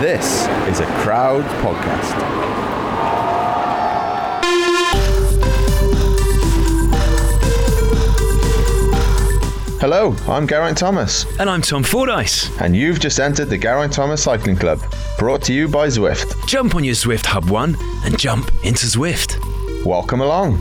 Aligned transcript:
This 0.00 0.46
is 0.68 0.80
a 0.80 0.86
crowd 1.02 1.44
podcast. 1.62 2.36
Hello, 9.78 10.16
I'm 10.26 10.46
Geraint 10.48 10.78
Thomas, 10.78 11.26
And 11.38 11.48
I'm 11.50 11.60
Tom 11.62 11.82
Fordyce. 11.84 12.50
and 12.60 12.74
you've 12.74 12.98
just 12.98 13.20
entered 13.20 13.46
the 13.50 13.58
Geraint 13.58 13.92
Thomas 13.92 14.22
Cycling 14.22 14.56
Club, 14.56 14.80
brought 15.18 15.42
to 15.42 15.52
you 15.52 15.68
by 15.68 15.86
Zwift. 15.88 16.46
Jump 16.48 16.74
on 16.74 16.82
your 16.84 16.94
Zwift 16.94 17.26
Hub 17.26 17.50
One 17.50 17.76
and 18.04 18.18
jump 18.18 18.50
into 18.64 18.86
Zwift. 18.86 19.36
Welcome 19.84 20.20
along. 20.22 20.58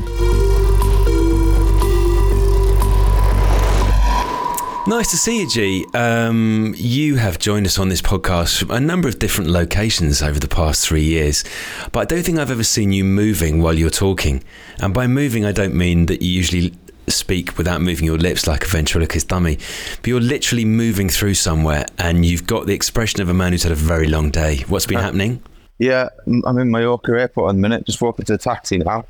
Nice 4.88 5.10
to 5.10 5.18
see 5.18 5.42
you, 5.42 5.50
G. 5.50 5.86
Um, 5.96 6.76
you 6.78 7.16
have 7.16 7.40
joined 7.40 7.66
us 7.66 7.80
on 7.80 7.90
this 7.90 8.04
podcast 8.04 8.60
from 8.60 8.70
a 8.70 8.80
number 8.80 9.08
of 9.08 9.18
different 9.18 9.50
locations 9.50 10.22
over 10.22 10.40
the 10.40 10.48
past 10.48 10.88
three 10.88 11.04
years, 11.04 11.44
but 11.92 12.02
I 12.02 12.06
don't 12.06 12.24
think 12.24 12.38
I've 12.38 12.52
ever 12.52 12.64
seen 12.64 12.92
you 12.92 13.04
moving 13.04 13.64
while 13.64 13.74
you're 13.74 13.90
talking. 13.90 14.44
And 14.80 14.94
by 14.94 15.08
moving, 15.08 15.44
I 15.44 15.54
don't 15.54 15.74
mean 15.74 16.06
that 16.06 16.22
you 16.22 16.30
usually 16.30 16.72
speak 17.08 17.58
without 17.58 17.82
moving 17.82 18.06
your 18.06 18.20
lips 18.20 18.46
like 18.46 18.64
a 18.64 18.68
ventriloquist 18.68 19.28
dummy, 19.28 19.58
but 20.02 20.08
you're 20.08 20.22
literally 20.22 20.66
moving 20.66 21.10
through 21.10 21.34
somewhere 21.34 21.88
and 21.98 22.24
you've 22.24 22.46
got 22.46 22.68
the 22.68 22.74
expression 22.74 23.22
of 23.22 23.30
a 23.30 23.34
man 23.34 23.54
who's 23.54 23.64
had 23.64 23.72
a 23.72 23.76
very 23.76 24.08
long 24.08 24.30
day. 24.30 24.64
What's 24.68 24.86
been 24.86 25.00
happening? 25.00 25.42
Yeah, 25.80 26.10
I'm 26.28 26.60
in 26.60 26.70
Mallorca 26.70 27.12
airport 27.14 27.50
in 27.50 27.56
a 27.56 27.60
minute, 27.60 27.88
just 27.88 28.02
walking 28.04 28.26
to 28.26 28.34
the 28.34 28.38
taxi 28.38 28.78
now. 28.78 29.06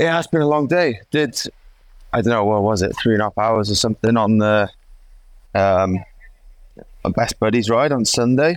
Yeah, 0.00 0.18
it's 0.18 0.26
been 0.26 0.40
a 0.40 0.48
long 0.48 0.66
day. 0.66 1.00
Did, 1.12 1.40
I 2.14 2.22
don't 2.22 2.32
know, 2.32 2.44
what 2.44 2.62
was 2.62 2.80
it, 2.80 2.96
three 2.96 3.14
and 3.14 3.22
a 3.22 3.24
half 3.24 3.36
hours 3.36 3.72
or 3.72 3.74
something 3.74 4.16
on 4.16 4.38
the 4.38 4.70
um, 5.52 5.98
Best 7.16 7.40
Buddies 7.40 7.68
ride 7.68 7.90
on 7.90 8.04
Sunday. 8.04 8.56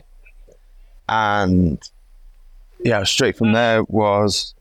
And 1.10 1.82
yeah, 2.86 3.04
straight 3.04 3.36
from 3.36 3.54
there 3.54 3.82
was, 3.86 4.54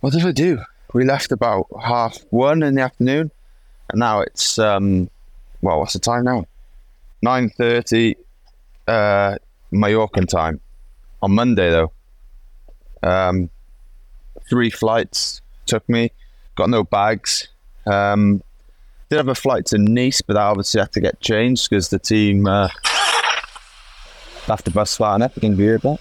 what 0.00 0.12
did 0.12 0.26
I 0.26 0.32
do? 0.32 0.60
We 0.92 1.06
left 1.06 1.32
about 1.32 1.68
half 1.82 2.18
one 2.28 2.62
in 2.62 2.74
the 2.74 2.82
afternoon, 2.82 3.30
and 3.88 4.00
now 4.00 4.20
it's, 4.20 4.58
um, 4.58 5.08
well, 5.62 5.78
what's 5.78 5.94
the 5.94 5.98
time 5.98 6.24
now? 6.24 6.44
9.30 7.24 8.16
uh, 8.86 9.36
Mallorcan 9.72 10.28
time 10.28 10.60
on 11.22 11.32
Monday 11.32 11.70
though. 11.70 11.92
Um, 13.02 13.48
three 14.46 14.68
flights 14.68 15.40
took 15.64 15.88
me. 15.88 16.12
Got 16.54 16.68
no 16.68 16.84
bags. 16.84 17.48
Um, 17.86 18.42
did 19.08 19.16
have 19.16 19.28
a 19.28 19.34
flight 19.34 19.66
to 19.66 19.78
Nice, 19.78 20.22
but 20.22 20.34
that 20.34 20.42
obviously 20.42 20.80
had 20.80 20.92
to 20.92 21.00
get 21.00 21.20
changed 21.20 21.68
because 21.68 21.88
the 21.88 21.98
team 21.98 22.46
uh, 22.46 22.68
left 24.46 24.64
the 24.64 24.70
bus 24.70 24.96
flying 24.96 25.22
up. 25.22 25.34
You 25.34 25.40
can 25.40 25.56
hear 25.56 25.78
that. 25.78 25.98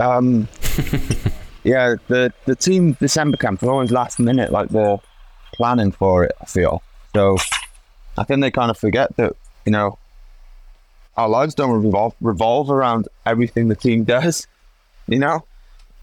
Um, 0.00 0.48
yeah, 1.64 1.94
the 2.08 2.32
the 2.46 2.56
team 2.56 2.96
December 3.00 3.36
camp 3.36 3.62
are 3.62 3.70
always 3.70 3.92
last 3.92 4.18
minute, 4.18 4.50
like 4.50 4.70
they're 4.70 4.98
planning 5.54 5.92
for 5.92 6.24
it. 6.24 6.32
I 6.40 6.46
feel 6.46 6.82
so. 7.14 7.36
I 8.18 8.24
think 8.24 8.40
they 8.40 8.50
kind 8.50 8.70
of 8.70 8.78
forget 8.78 9.16
that 9.16 9.36
you 9.64 9.72
know 9.72 9.98
our 11.16 11.28
lives 11.28 11.54
don't 11.54 11.82
revolve 11.82 12.14
revolve 12.20 12.70
around 12.70 13.08
everything 13.26 13.68
the 13.68 13.76
team 13.76 14.04
does, 14.16 14.46
you 15.06 15.18
know. 15.18 15.44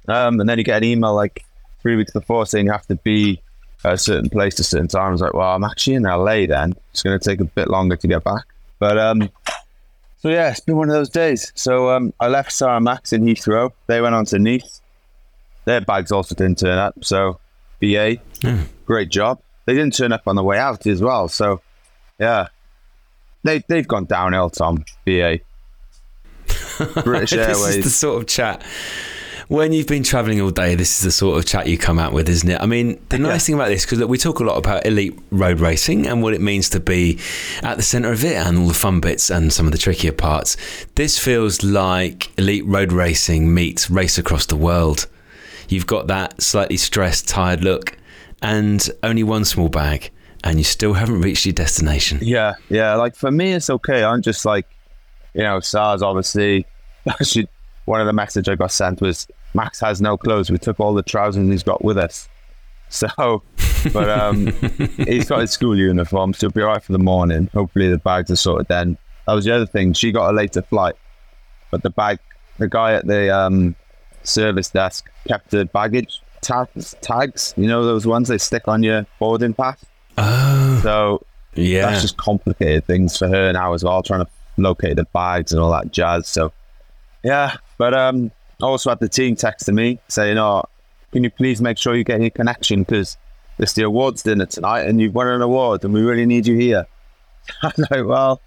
Um, 0.08 0.40
and 0.40 0.48
then 0.48 0.58
you 0.58 0.64
get 0.64 0.78
an 0.78 0.84
email 0.86 1.14
like 1.14 1.44
three 1.82 1.98
weeks 1.98 2.14
before 2.14 2.46
saying 2.46 2.68
you 2.68 2.72
have 2.72 2.88
to 2.88 2.96
be 2.96 3.42
at 3.84 3.94
a 3.94 3.98
certain 3.98 4.30
place 4.30 4.56
at 4.56 4.62
a 4.62 4.64
certain 4.64 4.88
time. 4.88 5.10
I 5.10 5.12
was 5.12 5.22
like, 5.22 5.34
well, 5.34 5.56
I'm 5.56 5.64
actually 5.64 5.96
in 5.96 6.04
LA 6.04 6.46
then. 6.46 6.76
It's 6.92 7.04
going 7.04 7.18
to 7.18 7.24
take 7.24 7.40
a 7.40 7.46
bit 7.46 7.70
longer 7.70 7.96
to 7.96 8.08
get 8.08 8.24
back. 8.24 8.46
But 8.80 8.98
um, 8.98 9.30
so 10.18 10.30
yeah, 10.30 10.50
it's 10.52 10.60
been 10.60 10.78
one 10.78 10.90
of 10.90 10.96
those 10.96 11.10
days. 11.10 11.52
So 11.56 11.90
um, 11.92 12.14
I 12.20 12.28
left 12.28 12.52
Sarah 12.52 12.82
Max 12.82 13.14
in 13.14 13.24
Heathrow. 13.24 13.72
They 13.88 14.02
went 14.02 14.16
on 14.16 14.26
to 14.26 14.40
Nice. 14.40 14.82
Their 15.66 15.82
bags 15.82 16.12
also 16.12 16.34
didn't 16.36 16.60
turn 16.60 16.78
up. 16.78 17.04
So 17.04 17.40
BA, 17.80 18.18
great 18.86 19.10
job. 19.10 19.40
They 19.66 19.74
didn't 19.74 19.96
turn 19.96 20.12
up 20.12 20.24
on 20.28 20.36
the 20.36 20.44
way 20.44 20.58
out 20.58 20.88
as 20.88 21.02
well. 21.02 21.28
So 21.28 21.62
yeah, 22.20 22.48
they 23.44 23.64
they've 23.68 23.88
gone 23.88 24.06
downhill. 24.06 24.50
Tom 24.50 24.86
BA. 25.06 25.40
British 27.04 27.32
this 27.32 27.34
is 27.34 27.66
Airways. 27.66 27.84
the 27.84 27.90
sort 27.90 28.22
of 28.22 28.28
chat. 28.28 28.64
When 29.48 29.72
you've 29.72 29.88
been 29.88 30.04
travelling 30.04 30.42
all 30.42 30.50
day, 30.50 30.76
this 30.76 30.98
is 30.98 31.06
the 31.06 31.12
sort 31.12 31.38
of 31.38 31.46
chat 31.46 31.68
you 31.68 31.78
come 31.78 32.00
out 32.00 32.12
with, 32.12 32.28
isn't 32.28 32.50
it? 32.50 32.60
I 32.60 32.66
mean, 32.66 33.00
the 33.08 33.18
nice 33.18 33.46
thing 33.46 33.56
about 33.56 33.70
this, 33.70 33.86
because 33.86 34.04
we 34.06 34.18
talk 34.18 34.42
a 34.42 34.44
lot 34.44 34.58
about 34.58 34.86
elite 34.86 35.18
road 35.32 35.62
racing 35.62 36.06
and 36.06 36.22
what 36.22 36.34
it 36.34 36.42
means 36.42 36.70
to 36.72 36.82
be 36.82 37.18
at 37.64 37.78
the 37.78 37.84
centre 37.84 38.12
of 38.12 38.26
it 38.26 38.36
and 38.36 38.58
all 38.58 38.68
the 38.68 38.74
fun 38.74 39.00
bits 39.00 39.30
and 39.30 39.54
some 39.54 39.66
of 39.66 39.72
the 39.72 39.78
trickier 39.78 40.12
parts. 40.12 40.58
This 40.96 41.18
feels 41.18 41.64
like 41.64 42.38
elite 42.38 42.66
road 42.66 42.92
racing 42.92 43.54
meets 43.54 43.90
race 43.90 44.18
across 44.18 44.46
the 44.46 44.58
world. 44.58 45.08
You've 45.70 45.88
got 45.88 46.08
that 46.08 46.42
slightly 46.42 46.78
stressed, 46.78 47.30
tired 47.30 47.64
look 47.64 47.98
and 48.42 48.90
only 49.02 49.24
one 49.24 49.46
small 49.46 49.70
bag, 49.70 50.12
and 50.44 50.58
you 50.58 50.66
still 50.66 50.94
haven't 50.94 51.22
reached 51.22 51.46
your 51.46 51.54
destination. 51.54 52.20
Yeah, 52.22 52.56
yeah. 52.68 52.96
Like 52.96 53.16
for 53.16 53.32
me, 53.32 53.54
it's 53.54 53.70
okay. 53.70 54.04
I'm 54.04 54.22
just 54.22 54.44
like, 54.44 54.68
you 55.34 55.44
know, 55.44 55.62
SARS 55.62 56.02
obviously. 56.02 56.66
Actually, 57.08 57.48
one 57.86 58.02
of 58.02 58.08
the 58.08 58.14
messages 58.14 58.50
I 58.50 58.56
got 58.56 58.74
sent 58.74 59.00
was 59.00 59.28
Max 59.58 59.80
has 59.80 60.00
no 60.02 60.18
clothes. 60.18 60.52
We 60.52 60.60
took 60.60 60.80
all 60.80 60.94
the 60.94 61.02
trousers 61.04 61.50
he's 61.50 61.64
got 61.64 61.84
with 61.84 61.98
us. 61.98 62.30
So, 62.90 63.44
but 63.92 64.10
um, 64.10 64.48
he's 64.98 65.28
got 65.28 65.42
his 65.42 65.52
school 65.52 65.76
uniform, 65.78 66.34
so 66.34 66.48
he'll 66.48 66.52
be 66.52 66.62
alright 66.62 66.82
for 66.84 66.94
the 66.94 67.00
morning. 67.00 67.50
Hopefully, 67.54 67.90
the 67.90 67.98
bags 67.98 68.32
are 68.32 68.38
sorted 68.38 68.68
then. 68.70 68.98
That 69.26 69.34
was 69.34 69.44
the 69.44 69.54
other 69.54 69.66
thing. 69.66 69.92
She 69.92 70.14
got 70.14 70.30
a 70.30 70.34
later 70.34 70.62
flight, 70.62 70.96
but 71.70 71.84
the 71.84 71.90
bag, 71.90 72.20
the 72.60 72.70
guy 72.70 72.94
at 72.94 73.06
the 73.06 73.36
um, 73.36 73.76
service 74.24 74.70
desk 74.70 75.10
kept 75.28 75.50
the 75.52 75.66
baggage 75.66 76.22
tags. 76.40 76.96
Tags, 77.02 77.54
you 77.58 77.68
know 77.68 77.84
those 77.84 78.08
ones 78.08 78.30
they 78.30 78.38
stick 78.38 78.70
on 78.70 78.84
your 78.84 79.06
boarding 79.20 79.54
pass. 79.54 79.84
Oh, 80.18 80.80
So 80.82 81.26
yeah. 81.56 81.90
that's 81.90 82.04
just 82.04 82.16
complicated 82.16 82.86
things 82.86 83.18
for 83.18 83.28
her 83.28 83.52
now 83.52 83.74
as 83.74 83.84
well, 83.84 84.02
trying 84.02 84.24
to 84.24 84.32
locate 84.56 84.96
the 84.96 85.06
bags 85.06 85.52
and 85.52 85.62
all 85.62 85.72
that 85.72 85.92
jazz. 85.92 86.28
So, 86.28 86.54
yeah. 87.24 87.58
But 87.78 87.94
um, 87.94 88.32
I 88.62 88.66
also 88.66 88.90
had 88.90 89.00
the 89.00 89.10
team 89.10 89.36
texting 89.36 89.76
me 89.76 90.00
saying, 90.08 90.38
"Oh, 90.38 90.64
can 91.12 91.24
you 91.24 91.30
please 91.30 91.62
make 91.62 91.78
sure 91.78 91.96
you 91.96 92.04
get 92.04 92.22
your 92.22 92.30
connection 92.30 92.84
because 92.84 93.18
it's 93.60 93.74
the 93.74 93.84
awards 93.84 94.24
dinner 94.24 94.46
tonight 94.46 94.82
and 94.82 95.00
you've 95.00 95.16
won 95.16 95.28
an 95.28 95.42
award 95.42 95.84
and 95.84 95.94
we 95.94 96.02
really 96.02 96.26
need 96.26 96.48
you 96.48 96.56
here." 96.58 96.88
I'm 97.64 97.72
like, 97.92 98.06
"Well, 98.06 98.42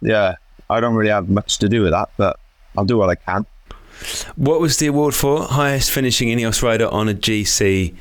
yeah, 0.00 0.36
I 0.68 0.80
don't 0.80 0.94
really 0.94 1.10
have 1.10 1.28
much 1.28 1.58
to 1.58 1.68
do 1.68 1.82
with 1.82 1.92
that, 1.92 2.10
but 2.16 2.38
I'll 2.76 2.84
do 2.84 2.98
what 2.98 3.08
I 3.08 3.14
can." 3.14 3.46
What 4.36 4.60
was 4.60 4.78
the 4.78 4.88
award 4.88 5.14
for? 5.14 5.44
Highest 5.44 5.90
finishing 5.90 6.28
Ineos 6.28 6.62
rider 6.62 6.88
on 6.88 7.08
a 7.08 7.14
GC 7.14 7.94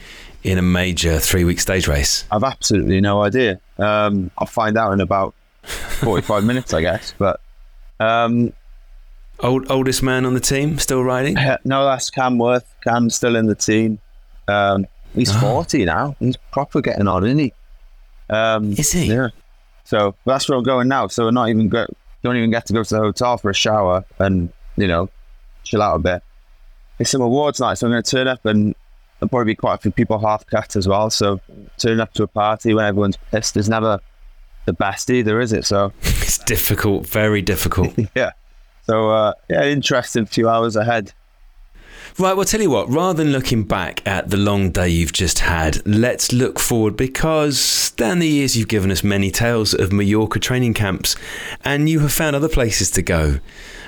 in 0.44 0.58
a 0.58 0.62
major 0.62 1.20
three 1.20 1.44
week 1.44 1.60
stage 1.60 1.88
race. 1.88 2.26
I've 2.32 2.44
absolutely 2.44 3.02
no 3.02 3.22
idea. 3.22 3.60
Um, 3.78 4.32
I'll 4.38 4.48
find 4.48 4.78
out 4.78 4.94
in 4.94 5.02
about 5.02 5.36
forty-five 5.62 6.44
minutes, 6.52 6.74
I 6.74 6.82
guess. 6.82 7.14
But 7.20 7.40
um, 8.00 8.54
Old 9.44 9.70
oldest 9.72 10.04
man 10.04 10.26
on 10.26 10.34
the 10.34 10.40
team 10.40 10.78
still 10.78 11.04
riding. 11.04 11.36
No, 11.66 11.84
that's 11.86 12.10
Cam 12.10 12.38
Wurf. 12.38 12.64
Cam's 12.84 13.16
still 13.16 13.36
in 13.36 13.48
the 13.48 13.56
team. 13.56 14.00
Um, 14.48 14.86
he's 15.16 15.32
Ah. 15.36 15.40
40 15.40 15.86
now. 15.86 16.16
He's 16.20 16.38
proper 16.52 16.82
getting 16.82 17.08
on, 17.08 17.26
isn't 17.26 17.40
he? 17.40 17.54
Um, 18.30 18.72
Is 18.74 18.92
he? 18.92 19.06
Yeah. 19.06 19.30
So 19.84 20.16
that's 20.26 20.48
where 20.48 20.58
I'm 20.58 20.64
going 20.64 20.88
now. 20.88 21.08
So 21.08 21.26
we're 21.26 21.32
not 21.32 21.50
even 21.50 21.70
go, 21.70 21.86
don't 22.24 22.38
even 22.38 22.52
get 22.52 22.66
to 22.68 22.74
go 22.74 22.84
to 22.84 22.94
the 22.96 23.00
hotel 23.02 23.38
for 23.38 23.50
a 23.50 23.54
shower 23.54 24.06
and 24.20 24.52
you 24.78 24.88
know 24.88 25.10
chill 25.64 25.82
out 25.82 25.96
a 25.96 26.00
bit. 26.00 26.24
It's 27.00 27.10
some 27.10 27.22
awards 27.22 27.60
night, 27.60 27.80
so 27.80 27.88
I'm 27.88 27.94
going 27.94 28.04
to 28.04 28.10
turn 28.12 28.28
up 28.28 28.46
and 28.46 28.76
there'll 29.20 29.30
probably 29.30 29.52
be 29.54 29.56
quite 29.56 29.76
a 29.76 29.78
few 29.80 29.92
people 29.92 30.20
half 30.20 30.46
cut 30.46 30.76
as 30.76 30.88
well. 30.88 31.10
So 31.10 31.42
turning 31.78 32.00
up 32.00 32.14
to 32.14 32.24
a 32.24 32.28
party 32.28 32.74
when 32.74 32.86
everyone's 32.86 33.18
pissed 33.32 33.58
is 33.58 33.68
never 33.68 34.00
the 34.66 34.74
best 34.74 35.10
either, 35.10 35.42
is 35.42 35.52
it? 35.52 35.66
So 35.66 35.92
It's 36.04 36.38
difficult, 36.38 37.08
very 37.08 37.42
difficult. 37.42 37.94
yeah. 38.16 38.32
So 38.84 39.10
uh, 39.10 39.34
yeah, 39.50 39.64
interesting 39.66 40.26
few 40.26 40.50
hours 40.50 40.76
ahead. 40.76 41.14
Right, 42.20 42.36
well, 42.36 42.46
tell 42.46 42.62
you 42.62 42.70
what, 42.70 42.90
rather 42.90 43.24
than 43.24 43.32
looking 43.32 43.64
back 43.64 44.06
at 44.06 44.30
the 44.30 44.38
long 44.38 44.72
day 44.72 44.90
you've 44.90 45.14
just 45.14 45.40
had, 45.40 45.86
let's 45.88 46.34
look 46.34 46.60
forward 46.60 46.98
because 46.98 47.92
down 47.92 48.20
the 48.20 48.28
years 48.28 48.58
you've 48.58 48.68
given 48.68 48.92
us 48.92 49.02
many 49.02 49.32
tales 49.32 49.74
of 49.74 49.94
Mallorca 49.94 50.38
training 50.38 50.74
camps 50.74 51.16
and 51.64 51.88
you 51.88 52.02
have 52.02 52.12
found 52.12 52.36
other 52.36 52.50
places 52.50 52.92
to 52.92 53.02
go. 53.02 53.40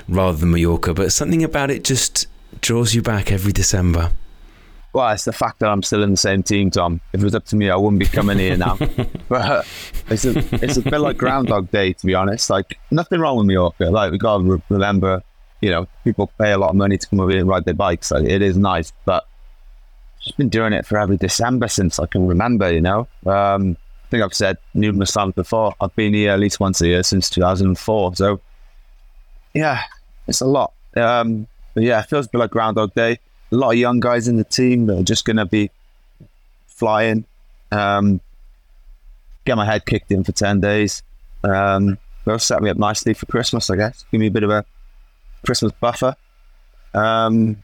rather 0.07 0.37
than 0.37 0.51
Mallorca, 0.51 0.93
but 0.93 1.11
something 1.11 1.43
about 1.43 1.71
it 1.71 1.83
just 1.83 2.27
draws 2.61 2.93
you 2.93 3.01
back 3.01 3.31
every 3.31 3.51
December. 3.51 4.11
Well, 4.93 5.09
it's 5.09 5.25
the 5.25 5.33
fact 5.33 5.59
that 5.59 5.69
I'm 5.69 5.81
still 5.81 6.03
in 6.03 6.11
the 6.11 6.17
same 6.17 6.43
team, 6.43 6.69
Tom. 6.69 7.01
If 7.13 7.21
it 7.21 7.23
was 7.23 7.33
up 7.33 7.45
to 7.45 7.55
me, 7.55 7.71
I 7.71 7.75
wouldn't 7.75 7.99
be 7.99 8.05
coming 8.05 8.37
here 8.37 8.55
now. 8.55 8.77
but 9.27 9.41
uh, 9.41 9.63
it's 10.09 10.23
a 10.23 10.37
it's 10.63 10.77
a 10.77 10.81
bit 10.81 10.99
like 10.99 11.17
Groundhog 11.17 11.71
Day, 11.71 11.93
to 11.93 12.05
be 12.05 12.13
honest. 12.13 12.51
Like 12.51 12.77
nothing 12.91 13.19
wrong 13.19 13.37
with 13.37 13.47
Mallorca. 13.47 13.85
Like 13.85 14.11
we 14.11 14.19
gotta 14.19 14.43
re- 14.43 14.61
remember, 14.69 15.23
you 15.61 15.71
know, 15.71 15.87
people 16.03 16.31
pay 16.37 16.51
a 16.51 16.59
lot 16.59 16.69
of 16.69 16.75
money 16.75 16.99
to 16.99 17.07
come 17.07 17.19
over 17.19 17.31
here 17.31 17.39
and 17.39 17.49
ride 17.49 17.65
their 17.65 17.73
bikes. 17.73 18.11
Like 18.11 18.25
it 18.25 18.43
is 18.43 18.55
nice, 18.55 18.93
but 19.03 19.25
I've 20.17 20.23
just 20.25 20.37
been 20.37 20.49
doing 20.49 20.73
it 20.73 20.85
for 20.85 20.99
every 20.99 21.17
December 21.17 21.69
since 21.69 21.97
I 21.97 22.05
can 22.05 22.27
remember. 22.27 22.71
You 22.71 22.81
know, 22.81 23.07
um, 23.25 23.75
I 24.05 24.09
think 24.11 24.23
I've 24.23 24.35
said 24.35 24.57
numerous 24.75 25.11
times 25.11 25.33
before. 25.33 25.73
I've 25.81 25.95
been 25.95 26.13
here 26.13 26.33
at 26.33 26.39
least 26.39 26.59
once 26.59 26.81
a 26.81 26.87
year 26.87 27.01
since 27.01 27.31
2004. 27.31 28.15
So 28.15 28.39
yeah, 29.55 29.81
it's 30.27 30.41
a 30.41 30.45
lot. 30.45 30.73
Um, 30.95 31.47
but 31.73 31.81
yeah, 31.81 32.01
it 32.01 32.09
feels 32.09 32.27
a 32.27 32.29
bit 32.29 32.37
like 32.37 32.51
Groundhog 32.51 32.93
Day 32.93 33.17
a 33.53 33.55
lot 33.55 33.71
of 33.71 33.77
young 33.77 33.99
guys 33.99 34.27
in 34.27 34.37
the 34.37 34.43
team 34.43 34.87
that 34.87 34.99
are 34.99 35.03
just 35.03 35.25
going 35.25 35.37
to 35.37 35.45
be 35.45 35.69
flying. 36.65 37.23
Um, 37.71 38.19
get 39.45 39.55
my 39.57 39.65
head 39.65 39.85
kicked 39.85 40.11
in 40.11 40.23
for 40.23 40.31
10 40.31 40.59
days. 40.59 41.03
Um, 41.43 41.99
they'll 42.25 42.39
set 42.39 42.63
me 42.63 42.71
up 42.71 42.77
nicely 42.77 43.13
for 43.13 43.27
Christmas, 43.27 43.69
I 43.69 43.75
guess. 43.75 44.05
Give 44.11 44.19
me 44.19 44.27
a 44.27 44.31
bit 44.31 44.43
of 44.43 44.49
a 44.49 44.65
Christmas 45.45 45.71
buffer. 45.73 46.15
Um, 46.95 47.61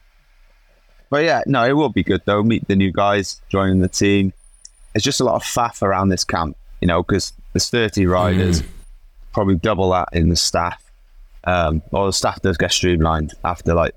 but 1.08 1.24
yeah, 1.24 1.42
no, 1.46 1.64
it 1.64 1.72
will 1.72 1.88
be 1.88 2.04
good 2.04 2.22
though. 2.24 2.42
Meet 2.44 2.68
the 2.68 2.76
new 2.76 2.92
guys 2.92 3.40
joining 3.48 3.80
the 3.80 3.88
team. 3.88 4.32
It's 4.94 5.04
just 5.04 5.20
a 5.20 5.24
lot 5.24 5.34
of 5.34 5.42
faff 5.42 5.82
around 5.82 6.10
this 6.10 6.22
camp, 6.22 6.56
you 6.80 6.86
know, 6.86 7.02
because 7.02 7.32
there's 7.52 7.68
30 7.68 8.06
riders, 8.06 8.62
probably 9.32 9.56
double 9.56 9.90
that 9.90 10.08
in 10.12 10.28
the 10.28 10.36
staff. 10.36 10.82
Um, 11.44 11.82
or 11.90 12.06
the 12.06 12.12
staff 12.12 12.42
does 12.42 12.56
get 12.56 12.70
streamlined 12.70 13.32
after 13.44 13.74
like 13.74 13.94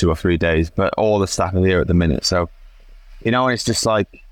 two 0.00 0.08
or 0.08 0.16
three 0.16 0.38
days, 0.38 0.70
but 0.70 0.94
all 0.96 1.18
the 1.18 1.26
staff 1.26 1.54
are 1.54 1.64
here 1.64 1.80
at 1.80 1.86
the 1.86 1.94
minute. 1.94 2.24
So, 2.24 2.48
you 3.22 3.30
know, 3.30 3.48
it's 3.48 3.64
just 3.64 3.84
like, 3.84 4.22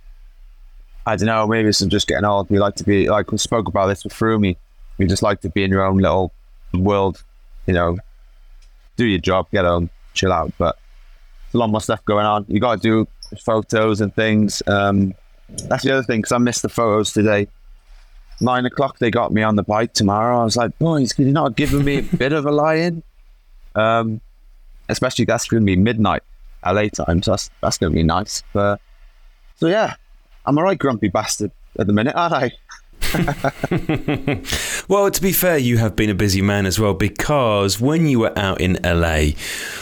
I 1.05 1.15
don't 1.17 1.27
know, 1.27 1.47
maybe 1.47 1.69
it's 1.69 1.81
just 1.81 2.09
getting 2.09 2.25
old. 2.25 2.49
We 2.49 2.59
like 2.59 2.77
to 2.77 2.85
be, 2.85 3.09
like 3.09 3.31
we 3.31 3.37
spoke 3.37 3.69
about 3.69 3.89
this 3.89 4.03
with 4.03 4.15
Froomey, 4.15 4.57
we 4.97 5.07
just 5.07 5.23
like 5.23 5.43
to 5.43 5.51
be 5.51 5.63
in 5.63 5.71
your 5.71 5.85
own 5.85 5.99
little 5.99 6.33
world, 6.73 7.23
you 7.67 7.75
know, 7.75 7.99
do 8.97 9.05
your 9.05 9.21
job, 9.21 9.51
get 9.53 9.67
home, 9.67 9.91
chill 10.15 10.33
out. 10.33 10.53
But 10.57 10.79
a 11.53 11.57
lot 11.59 11.69
more 11.69 11.83
stuff 11.83 12.03
going 12.07 12.27
on. 12.27 12.47
You 12.49 12.61
got 12.61 12.81
to 12.81 12.81
do 12.81 13.09
photos 13.39 14.01
and 14.01 14.15
things. 14.15 14.63
Um, 14.67 15.15
that's 15.49 15.85
the 15.85 15.93
other 15.93 16.03
thing, 16.03 16.21
because 16.21 16.33
I 16.33 16.39
missed 16.39 16.63
the 16.63 16.69
photos 16.69 17.13
today. 17.13 17.47
Nine 18.41 18.65
o'clock, 18.67 18.99
they 18.99 19.11
got 19.11 19.33
me 19.33 19.43
on 19.43 19.57
the 19.57 19.63
bike 19.63 19.93
tomorrow. 19.93 20.41
I 20.41 20.45
was 20.45 20.57
like, 20.57 20.79
boys, 20.79 21.13
can 21.13 21.27
you 21.27 21.33
not 21.33 21.57
give 21.57 21.73
me 21.73 21.99
a 21.99 22.03
bit 22.03 22.33
of 22.33 22.47
a 22.47 22.53
lie 22.53 22.77
in? 22.77 23.03
Um, 23.75 24.21
especially 24.89 25.25
that's 25.25 25.47
going 25.47 25.63
to 25.63 25.67
be 25.67 25.77
midnight 25.77 26.23
LA 26.65 26.89
time, 26.89 27.23
so 27.23 27.33
that's 27.33 27.51
that's 27.61 27.79
going 27.79 27.93
to 27.93 27.97
be 27.97 28.03
nice. 28.03 28.43
But 28.53 28.81
so 29.57 29.67
yeah, 29.67 29.95
I'm 30.47 30.59
a 30.59 30.63
right 30.63 30.79
grumpy 30.79 31.09
bastard 31.09 31.51
at 31.79 31.87
the 31.87 31.93
minute, 31.93 32.15
aren't 32.17 32.35
I? 32.35 32.53
well, 34.89 35.11
to 35.11 35.23
be 35.23 35.33
fair, 35.33 35.59
you 35.59 35.79
have 35.79 35.97
been 35.97 36.11
a 36.11 36.15
busy 36.15 36.43
man 36.43 36.67
as 36.67 36.79
well 36.79 36.95
because 36.95 37.81
when 37.81 38.07
you 38.07 38.21
were 38.21 38.39
out 38.39 38.61
in 38.61 38.79
LA, 38.85 39.31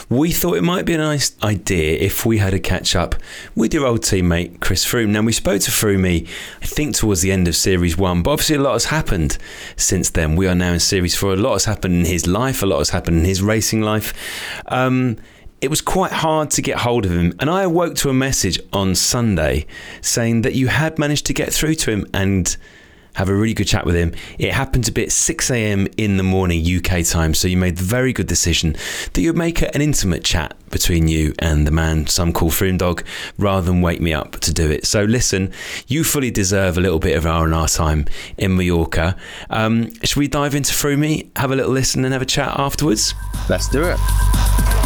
we 0.09 0.31
thought 0.31 0.57
it 0.57 0.63
might 0.63 0.85
be 0.85 0.95
a 0.95 0.99
nice 0.99 1.37
idea 1.43 1.99
if 1.99 2.25
we 2.25 2.39
had 2.39 2.55
a 2.55 2.61
catch 2.61 2.95
up 2.95 3.15
with 3.55 3.75
your 3.75 3.87
old 3.87 4.03
teammate 4.03 4.61
Chris 4.61 4.85
Froome. 4.85 5.09
Now, 5.09 5.23
we 5.23 5.33
spoke 5.33 5.61
to 5.63 5.71
Froome, 5.71 6.29
I 6.63 6.67
think, 6.67 6.95
towards 6.95 7.23
the 7.23 7.33
end 7.33 7.49
of 7.49 7.57
Series 7.57 7.97
1, 7.97 8.23
but 8.23 8.31
obviously 8.31 8.57
a 8.57 8.61
lot 8.61 8.75
has 8.75 8.87
happened 8.87 9.39
since 9.77 10.11
then. 10.11 10.37
We 10.37 10.47
are 10.47 10.55
now 10.55 10.73
in 10.75 10.81
Series 10.81 11.17
4. 11.17 11.35
A 11.35 11.37
lot 11.37 11.55
has 11.55 11.65
happened 11.65 11.95
in 11.95 12.05
his 12.05 12.27
life, 12.27 12.63
a 12.63 12.67
lot 12.67 12.79
has 12.79 12.91
happened 12.91 13.19
in 13.19 13.25
his 13.25 13.43
racing 13.43 13.83
life. 13.83 14.15
Um, 14.69 15.17
it 15.61 15.71
was 15.71 15.81
quite 15.81 16.13
hard 16.13 16.51
to 16.51 16.63
get 16.63 16.79
hold 16.79 17.05
of 17.05 17.13
him. 17.13 17.33
And 17.41 17.49
I 17.49 17.63
awoke 17.63 17.95
to 17.97 18.11
a 18.11 18.15
message 18.15 18.61
on 18.73 18.95
Sunday 18.95 19.67
saying 20.01 20.43
that 20.43 20.55
you 20.55 20.69
had 20.69 20.99
managed 20.99 21.27
to 21.27 21.33
get 21.33 21.53
through 21.53 21.77
to 21.77 21.91
him 21.91 22.07
and 22.13 22.57
have 23.17 23.29
a 23.29 23.35
really 23.35 23.55
good 23.55 23.67
chat 23.67 23.85
with 23.85 23.97
him. 23.97 24.15
It 24.39 24.53
happened 24.53 24.85
to 24.85 24.93
be 24.93 25.05
at 25.05 25.13
6 25.13 25.51
a.m. 25.51 25.89
in 25.97 26.17
the 26.17 26.23
morning 26.23 26.65
UK 26.65 27.05
time, 27.05 27.35
so 27.35 27.49
you 27.49 27.57
made 27.57 27.77
the 27.77 27.85
very 27.85 28.13
good 28.13 28.27
decision 28.27 28.77
that 29.13 29.21
you'd 29.21 29.37
make 29.37 29.63
an 29.63 29.81
intimate 29.81 30.23
chat 30.23 30.57
between 30.71 31.09
you 31.09 31.35
and 31.39 31.67
the 31.67 31.71
man 31.71 32.07
some 32.07 32.33
call 32.33 32.51
Froome 32.51 32.79
Dog 32.79 33.05
rather 33.39 33.67
than 33.67 33.81
wake 33.81 34.01
me 34.01 34.13
up 34.13 34.33
to 34.41 34.53
do 34.53 34.71
it. 34.71 34.87
So 34.87 35.05
listen, 35.05 35.53
you 35.87 36.05
fully 36.05 36.31
deserve 36.31 36.77
a 36.77 36.81
little 36.81 36.99
bit 36.99 37.17
of 37.17 37.27
R&R 37.27 37.69
time 37.69 38.07
in 38.37 38.57
Mallorca. 38.57 39.17
Um, 39.51 39.93
should 40.03 40.19
we 40.19 40.29
dive 40.29 40.55
into 40.55 40.73
Froome, 40.73 41.29
have 41.37 41.51
a 41.51 41.57
little 41.57 41.73
listen 41.73 42.05
and 42.05 42.13
have 42.13 42.23
a 42.23 42.27
chat 42.27 42.53
afterwards? 42.59 43.15
Let's 43.49 43.69
do 43.69 43.83
it. 43.85 44.86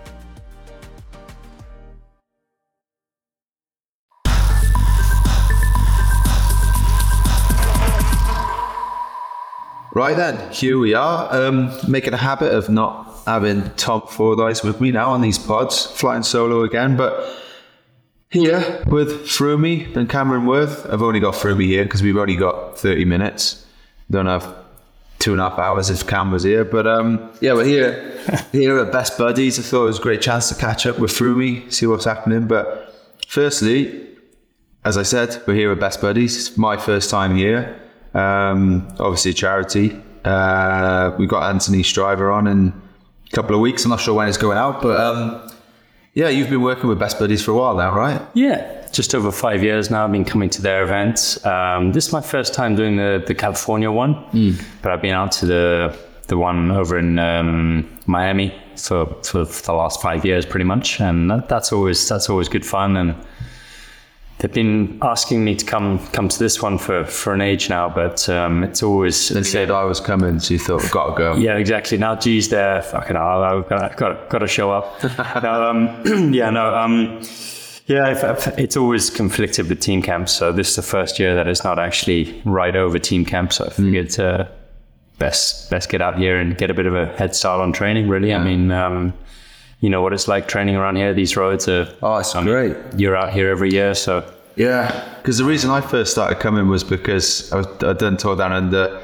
Right 9.93 10.15
then, 10.15 10.51
here 10.53 10.77
we 10.77 10.93
are. 10.93 11.33
Um, 11.33 11.77
making 11.85 12.13
a 12.13 12.17
habit 12.17 12.53
of 12.53 12.69
not 12.69 13.23
having 13.25 13.69
Tom 13.75 14.03
Fordyce 14.07 14.63
with 14.63 14.79
me 14.79 14.91
now 14.91 15.09
on 15.09 15.19
these 15.19 15.37
pods, 15.37 15.85
flying 15.85 16.23
solo 16.23 16.63
again. 16.63 16.95
But 16.95 17.37
here 18.29 18.83
with 18.87 19.25
Froome 19.25 19.93
and 19.97 20.09
Cameron 20.09 20.45
Wurf, 20.45 20.89
I've 20.91 21.01
only 21.01 21.19
got 21.19 21.33
Froome 21.33 21.65
here 21.65 21.83
because 21.83 22.01
we've 22.01 22.15
only 22.15 22.37
got 22.37 22.77
30 22.77 23.03
minutes. 23.03 23.65
Don't 24.09 24.27
have 24.27 24.55
two 25.19 25.33
and 25.33 25.41
a 25.41 25.49
half 25.49 25.59
hours 25.59 25.89
if 25.89 26.07
Cam 26.07 26.31
was 26.31 26.43
here. 26.43 26.63
But 26.63 26.87
um, 26.87 27.29
yeah, 27.41 27.51
we're 27.51 27.65
here, 27.65 28.17
here 28.53 28.79
at 28.79 28.93
Best 28.93 29.17
Buddies. 29.17 29.59
I 29.59 29.61
thought 29.61 29.83
it 29.83 29.87
was 29.87 29.99
a 29.99 30.03
great 30.03 30.21
chance 30.21 30.47
to 30.47 30.55
catch 30.55 30.85
up 30.85 30.99
with 30.99 31.11
Froome, 31.11 31.69
see 31.71 31.85
what's 31.85 32.05
happening. 32.05 32.47
But 32.47 32.95
firstly, 33.27 34.07
as 34.85 34.97
I 34.97 35.03
said, 35.03 35.43
we're 35.45 35.55
here 35.55 35.73
at 35.73 35.81
Best 35.81 35.99
Buddies. 35.99 36.37
It's 36.37 36.57
my 36.57 36.77
first 36.77 37.09
time 37.09 37.35
here. 37.35 37.77
Um, 38.13 38.87
obviously, 38.99 39.31
a 39.31 39.33
charity. 39.33 40.01
Uh, 40.23 41.15
we've 41.17 41.29
got 41.29 41.49
Anthony 41.49 41.83
Shriver 41.83 42.31
on 42.31 42.47
in 42.47 42.67
a 43.31 43.35
couple 43.35 43.55
of 43.55 43.61
weeks. 43.61 43.83
I'm 43.85 43.91
not 43.91 43.99
sure 44.01 44.13
when 44.13 44.27
it's 44.27 44.37
going 44.37 44.57
out, 44.57 44.81
but 44.81 44.99
um, 44.99 45.51
yeah, 46.13 46.29
you've 46.29 46.49
been 46.49 46.61
working 46.61 46.89
with 46.89 46.99
Best 46.99 47.17
Buddies 47.17 47.43
for 47.43 47.51
a 47.51 47.55
while 47.55 47.75
now, 47.75 47.95
right? 47.95 48.21
Yeah, 48.33 48.87
just 48.91 49.15
over 49.15 49.31
five 49.31 49.63
years 49.63 49.89
now. 49.89 50.03
I've 50.05 50.11
been 50.11 50.25
coming 50.25 50.49
to 50.51 50.61
their 50.61 50.83
events. 50.83 51.43
Um, 51.45 51.93
this 51.93 52.07
is 52.07 52.13
my 52.13 52.21
first 52.21 52.53
time 52.53 52.75
doing 52.75 52.97
the, 52.97 53.23
the 53.25 53.33
California 53.33 53.89
one, 53.91 54.25
but 54.81 54.91
I've 54.91 55.01
been 55.01 55.13
out 55.15 55.31
to 55.33 55.45
the 55.45 55.97
the 56.27 56.37
one 56.37 56.71
over 56.71 56.97
in 56.97 57.19
um, 57.19 57.89
Miami 58.05 58.53
for, 58.77 59.05
for 59.23 59.43
for 59.45 59.63
the 59.63 59.73
last 59.73 60.01
five 60.01 60.23
years, 60.23 60.45
pretty 60.45 60.63
much, 60.63 61.01
and 61.01 61.29
that, 61.29 61.49
that's 61.49 61.73
always 61.73 62.07
that's 62.07 62.29
always 62.29 62.47
good 62.47 62.65
fun. 62.65 62.95
And 62.95 63.15
they've 64.41 64.51
been 64.51 64.97
asking 65.03 65.43
me 65.45 65.55
to 65.55 65.63
come 65.65 65.99
come 66.07 66.27
to 66.27 66.39
this 66.39 66.61
one 66.61 66.77
for, 66.79 67.05
for 67.05 67.33
an 67.33 67.41
age 67.41 67.69
now, 67.69 67.87
but 67.87 68.27
um, 68.27 68.63
it's 68.63 68.81
always 68.81 69.29
They 69.29 69.43
said 69.43 69.69
I 69.69 69.83
was 69.83 69.99
coming, 69.99 70.39
so 70.39 70.55
you 70.55 70.59
thought, 70.59 70.89
got 70.91 71.11
to 71.11 71.17
go. 71.17 71.35
yeah, 71.37 71.57
exactly. 71.57 71.97
Now 71.97 72.15
G's 72.15 72.49
there. 72.49 72.81
Fucking 72.81 73.15
hell, 73.15 73.43
I've 73.43 73.69
got, 73.69 73.95
got, 73.97 74.29
got 74.29 74.39
to 74.39 74.47
show 74.47 74.71
up. 74.71 75.03
no, 75.43 75.63
um, 75.69 76.33
yeah, 76.33 76.49
no, 76.49 76.73
um, 76.75 77.21
yeah, 77.85 78.07
I've, 78.07 78.23
I've- 78.23 78.61
it's 78.61 78.75
always 78.75 79.09
conflicted 79.11 79.69
with 79.69 79.79
team 79.79 80.01
camps. 80.01 80.31
So 80.31 80.51
this 80.51 80.69
is 80.71 80.75
the 80.75 80.81
first 80.81 81.19
year 81.19 81.35
that 81.35 81.47
it's 81.47 81.63
not 81.63 81.77
actually 81.77 82.41
right 82.43 82.75
over 82.75 82.97
team 82.97 83.23
camp. 83.25 83.53
So 83.53 83.65
I 83.65 83.69
figured 83.69 84.19
uh, 84.19 84.47
best 85.19 85.69
best 85.69 85.89
get 85.89 86.01
out 86.01 86.17
here 86.17 86.37
and 86.39 86.57
get 86.57 86.71
a 86.71 86.73
bit 86.73 86.87
of 86.87 86.95
a 86.95 87.05
head 87.17 87.35
start 87.35 87.61
on 87.61 87.73
training. 87.73 88.09
Really, 88.09 88.33
I 88.33 88.43
mean, 88.43 88.71
um, 88.71 89.13
you 89.81 89.89
know 89.89 90.01
what 90.01 90.13
it's 90.13 90.27
like 90.27 90.47
training 90.47 90.75
around 90.75 90.95
here. 90.95 91.13
These 91.13 91.35
roads 91.35 91.67
are. 91.67 91.93
Oh, 92.01 92.17
it's 92.17 92.33
I 92.33 92.39
mean, 92.39 92.47
great. 92.49 92.77
You're 92.97 93.15
out 93.15 93.33
here 93.33 93.49
every 93.49 93.71
year, 93.71 93.93
so 93.93 94.23
Yeah, 94.55 95.15
because 95.17 95.37
the 95.39 95.43
reason 95.43 95.69
I 95.69 95.81
first 95.81 96.11
started 96.11 96.39
coming 96.39 96.67
was 96.69 96.83
because 96.83 97.51
I 97.51 97.57
was 97.57 97.67
I'd 97.83 97.97
done 97.97 98.15
Tour 98.17 98.35
Down 98.37 98.53
Under. 98.53 99.01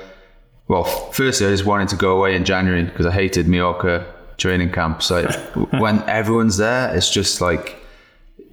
Well, 0.67 0.83
firstly, 1.11 1.47
I 1.47 1.49
just 1.49 1.65
wanted 1.65 1.89
to 1.89 1.95
go 1.95 2.17
away 2.17 2.35
in 2.35 2.45
January 2.45 2.83
because 2.83 3.05
I 3.05 3.11
hated 3.11 3.47
Mallorca 3.47 4.05
training 4.37 4.71
camps. 4.71 5.11
Like 5.17 5.29
when 5.73 6.03
everyone's 6.03 6.57
there, 6.57 6.95
it's 6.95 7.09
just 7.09 7.41
like 7.41 7.75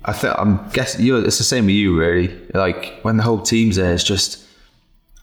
I 0.04 0.12
think 0.12 0.34
I'm 0.38 0.68
guessing 0.70 1.04
you. 1.04 1.16
It's 1.18 1.38
the 1.38 1.44
same 1.44 1.66
with 1.66 1.74
you, 1.74 1.98
really. 1.98 2.28
Like 2.54 3.00
when 3.02 3.16
the 3.18 3.22
whole 3.22 3.40
team's 3.40 3.76
there, 3.76 3.92
it's 3.92 4.04
just 4.04 4.44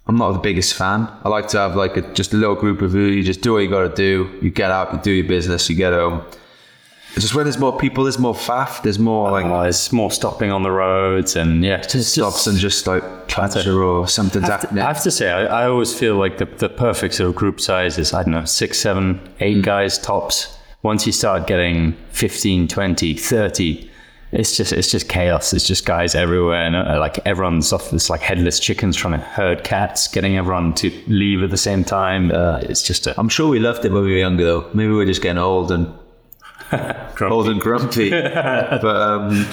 I'm 0.08 0.18
not 0.18 0.34
the 0.34 0.40
biggest 0.40 0.74
fan. 0.76 1.08
I 1.24 1.30
like 1.30 1.48
to 1.50 1.58
have 1.60 1.76
like 1.76 1.98
a, 1.98 2.02
just 2.14 2.34
a 2.34 2.38
little 2.38 2.56
group 2.56 2.82
of 2.82 2.94
you. 2.94 3.04
You 3.04 3.24
just 3.24 3.42
do 3.42 3.54
what 3.54 3.60
you 3.60 3.70
got 3.70 3.88
to 3.88 3.96
do. 3.96 4.38
You 4.42 4.50
get 4.50 4.70
out, 4.72 4.94
you 4.94 5.00
do 5.00 5.12
your 5.12 5.28
business, 5.28 5.70
you 5.70 5.76
get 5.76 5.94
home. 5.94 6.24
Just 7.16 7.36
when 7.36 7.44
there's 7.46 7.58
more 7.58 7.78
people, 7.78 8.06
there's 8.06 8.18
more 8.20 8.34
faff, 8.34 8.82
there's 8.84 8.98
more 9.00 9.32
like 9.32 9.46
Oh, 9.46 9.64
there's 9.64 9.92
more 9.92 10.10
stopping 10.12 10.50
on 10.52 10.64
the 10.64 10.72
roads 10.72 11.36
and 11.36 11.64
yeah, 11.64 11.82
just, 11.82 12.14
stops 12.14 12.48
and 12.48 12.58
just 12.58 12.88
like 12.88 13.04
clatter 13.28 13.84
or 13.84 14.08
something's 14.08 14.46
I 14.50 14.52
have, 14.52 14.70
to. 14.70 14.82
I 14.82 14.86
have 14.88 15.04
to 15.04 15.12
say, 15.12 15.30
I, 15.30 15.64
I 15.64 15.68
always 15.68 15.94
feel 15.94 16.16
like 16.16 16.38
the, 16.38 16.46
the 16.46 16.70
perfect 16.70 17.16
sort 17.16 17.30
of 17.30 17.36
group 17.36 17.60
size 17.60 17.98
is, 17.98 18.14
I 18.14 18.24
don't 18.24 18.32
know, 18.32 18.46
six, 18.46 18.80
seven, 18.80 19.20
eight 19.40 19.58
Mm. 19.58 19.64
guys 19.64 19.98
tops. 19.98 20.58
Once 20.84 21.06
you 21.06 21.12
start 21.12 21.46
getting 21.48 21.94
15, 22.12 22.68
20, 22.68 23.14
30, 23.14 23.90
it's 24.32 24.56
just 24.56 24.72
it's 24.72 24.90
just 24.90 25.10
chaos. 25.10 25.52
It's 25.54 25.68
just 25.68 25.86
guys 25.86 26.16
everywhere, 26.16 26.64
and 26.64 26.74
uh, 26.74 26.98
like 27.00 27.20
everyone's 27.28 27.74
off. 27.74 27.92
It's 27.92 28.10
like 28.10 28.22
headless 28.22 28.62
chickens 28.62 28.96
trying 28.96 29.20
to 29.20 29.20
herd 29.20 29.66
cats, 29.66 30.08
getting 30.08 30.38
everyone 30.38 30.74
to 30.76 30.90
leave 31.08 31.44
at 31.44 31.50
the 31.50 31.58
same 31.58 31.84
time. 31.84 32.32
Uh, 32.32 32.60
it's 32.64 32.82
just 32.82 33.08
a 33.08 33.20
I'm 33.20 33.28
sure 33.28 33.50
we 33.50 33.60
loved 33.60 33.84
it 33.84 33.92
when 33.92 34.04
we 34.06 34.12
were 34.14 34.18
younger, 34.20 34.46
though. 34.46 34.70
Maybe 34.74 34.94
we're 34.94 35.06
just 35.06 35.22
getting 35.22 35.38
old 35.38 35.70
and 35.70 35.94
old 37.22 37.48
and 37.50 37.62
grumpy. 37.62 38.10
but 38.10 38.86
um, 38.86 39.48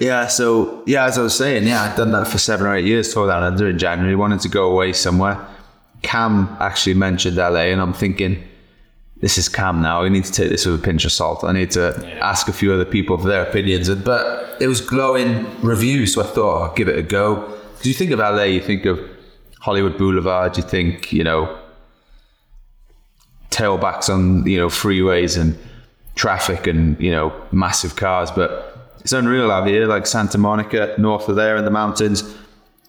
yeah, 0.00 0.26
so 0.26 0.82
yeah, 0.86 1.04
as 1.04 1.18
I 1.18 1.22
was 1.22 1.36
saying, 1.36 1.66
yeah, 1.66 1.82
I'd 1.82 1.96
done 1.96 2.12
that 2.12 2.28
for 2.28 2.38
seven 2.38 2.66
or 2.66 2.74
eight 2.74 2.84
years. 2.84 3.12
Tour 3.12 3.28
Down 3.28 3.42
Under 3.42 3.68
in 3.68 3.78
January. 3.78 4.14
Wanted 4.14 4.40
to 4.40 4.48
go 4.48 4.70
away 4.70 4.92
somewhere. 4.92 5.44
Cam 6.02 6.56
actually 6.60 6.94
mentioned 6.94 7.36
LA, 7.36 7.70
and 7.72 7.80
I'm 7.80 7.92
thinking, 7.92 8.42
this 9.20 9.38
is 9.38 9.48
Cam 9.48 9.82
now. 9.82 10.02
I 10.02 10.08
need 10.08 10.24
to 10.24 10.32
take 10.32 10.50
this 10.50 10.66
with 10.66 10.80
a 10.80 10.82
pinch 10.82 11.04
of 11.04 11.12
salt. 11.12 11.42
I 11.42 11.52
need 11.52 11.70
to 11.72 12.18
ask 12.20 12.48
a 12.48 12.52
few 12.52 12.72
other 12.72 12.84
people 12.84 13.16
for 13.18 13.28
their 13.28 13.42
opinions. 13.42 13.88
But 13.94 14.60
it 14.60 14.68
was 14.68 14.80
glowing 14.80 15.46
reviews, 15.62 16.14
so 16.14 16.22
I 16.22 16.26
thought 16.26 16.62
I'll 16.62 16.74
give 16.74 16.88
it 16.88 16.98
a 16.98 17.02
go. 17.02 17.36
Because 17.72 17.86
you 17.86 17.94
think 17.94 18.10
of 18.10 18.18
LA, 18.18 18.44
you 18.44 18.60
think 18.60 18.84
of 18.84 19.00
Hollywood 19.60 19.98
Boulevard, 19.98 20.56
you 20.56 20.62
think 20.62 21.12
you 21.12 21.24
know 21.24 21.58
tailbacks 23.50 24.12
on 24.12 24.46
you 24.46 24.58
know 24.58 24.68
freeways 24.68 25.40
and 25.40 25.58
traffic 26.16 26.66
and 26.66 26.98
you 27.00 27.10
know 27.10 27.32
massive 27.52 27.94
cars 27.94 28.30
but 28.32 28.76
it's 29.00 29.12
unreal 29.12 29.50
out 29.52 29.68
here 29.68 29.86
like 29.86 30.06
santa 30.06 30.38
monica 30.38 30.94
north 30.98 31.28
of 31.28 31.36
there 31.36 31.56
in 31.56 31.64
the 31.64 31.70
mountains 31.70 32.34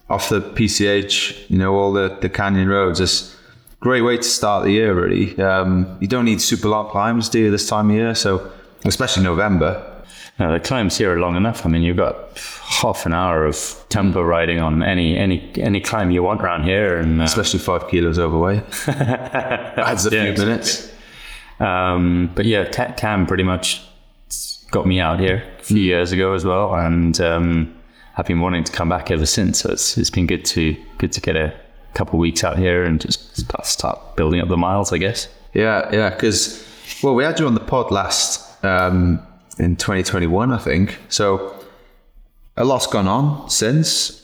off 0.10 0.30
the 0.30 0.42
pch 0.42 1.48
you 1.50 1.58
know 1.58 1.76
all 1.76 1.92
the, 1.94 2.18
the 2.22 2.30
canyon 2.30 2.68
roads. 2.70 3.00
It's 3.02 3.36
a 3.74 3.76
great 3.82 4.02
way 4.02 4.16
to 4.18 4.24
start 4.24 4.64
the 4.64 4.72
year 4.72 4.94
really. 4.94 5.38
Um, 5.40 5.98
you 6.00 6.08
don't 6.08 6.26
need 6.26 6.42
super 6.42 6.70
long 6.70 6.90
climbs 6.90 7.30
do 7.30 7.40
you 7.40 7.52
this 7.52 7.68
time 7.68 7.90
of 7.90 7.96
year? 7.96 8.16
So 8.16 8.50
especially 8.86 9.24
november. 9.24 9.84
No, 10.40 10.54
the 10.54 10.60
climbs 10.60 10.98
here 10.98 11.14
are 11.14 11.20
long 11.20 11.36
enough. 11.36 11.66
I 11.66 11.70
mean, 11.70 11.82
you've 11.82 11.98
got 11.98 12.38
half 12.62 13.06
an 13.08 13.14
hour 13.14 13.44
of 13.44 13.58
tempo 13.90 14.22
riding 14.22 14.60
on 14.60 14.84
any 14.84 15.18
any 15.18 15.52
any 15.58 15.82
climb 15.82 16.12
you 16.12 16.22
want 16.22 16.42
around 16.42 16.64
here, 16.64 16.98
and 17.00 17.20
uh, 17.20 17.24
especially 17.24 17.60
five 17.60 17.88
kilos 17.90 18.20
overweight. 18.20 18.64
Adds 18.88 20.06
a 20.06 20.12
Yeah, 20.16 20.34
few 20.36 20.46
minutes 20.46 20.94
Um, 21.60 22.32
but 22.36 22.46
yeah, 22.46 22.70
Ca- 22.70 22.94
Cam 22.94 23.26
pretty 23.26 23.44
much 23.44 23.84
got 24.72 24.86
me 24.86 25.00
out 25.00 25.20
here 25.20 25.44
a 25.60 25.64
few 25.64 25.82
years 25.82 26.12
ago 26.12 26.34
as 26.34 26.46
well, 26.46 26.76
and 26.76 27.20
um, 27.22 27.76
I've 28.18 28.26
been 28.28 28.42
wanting 28.42 28.64
to 28.64 28.72
come 28.72 28.90
back 28.90 29.12
ever 29.12 29.26
since. 29.26 29.60
So 29.60 29.72
it's 29.72 29.98
it's 29.98 30.10
been 30.10 30.28
good 30.28 30.46
to 30.46 30.76
good 30.98 31.12
to 31.14 31.22
get 31.22 31.36
a 31.36 31.54
couple 31.94 32.16
of 32.16 32.20
weeks 32.20 32.44
out 32.44 32.58
here 32.58 32.84
and 32.84 33.02
just 33.02 33.38
start, 33.38 33.66
start 33.66 34.16
building 34.16 34.40
up 34.40 34.50
the 34.50 34.58
miles, 34.58 34.94
I 34.94 34.98
guess. 34.98 35.28
Yeah, 35.54 35.90
yeah, 35.92 36.10
because 36.12 36.64
well, 37.02 37.16
we 37.16 37.24
had 37.24 37.40
you 37.40 37.48
on 37.48 37.54
the 37.54 37.60
pod 37.60 37.92
last 37.92 38.64
um, 38.64 39.20
in 39.58 39.76
2021, 39.76 40.52
I 40.52 40.58
think. 40.58 41.00
So 41.10 41.56
a 42.56 42.64
lot's 42.64 42.88
gone 42.88 43.08
on 43.08 43.50
since. 43.50 44.24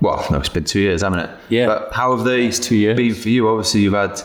Well, 0.00 0.24
no, 0.30 0.38
it's 0.38 0.48
been 0.48 0.64
two 0.64 0.80
years, 0.80 1.02
hasn't 1.02 1.20
it? 1.20 1.30
Yeah. 1.50 1.66
But 1.66 1.92
how 1.92 2.16
have 2.16 2.24
they 2.24 2.50
two 2.50 2.76
years. 2.76 2.96
been 2.96 3.14
for 3.14 3.28
you? 3.28 3.48
Obviously, 3.48 3.82
you've 3.82 3.92
had 3.92 4.20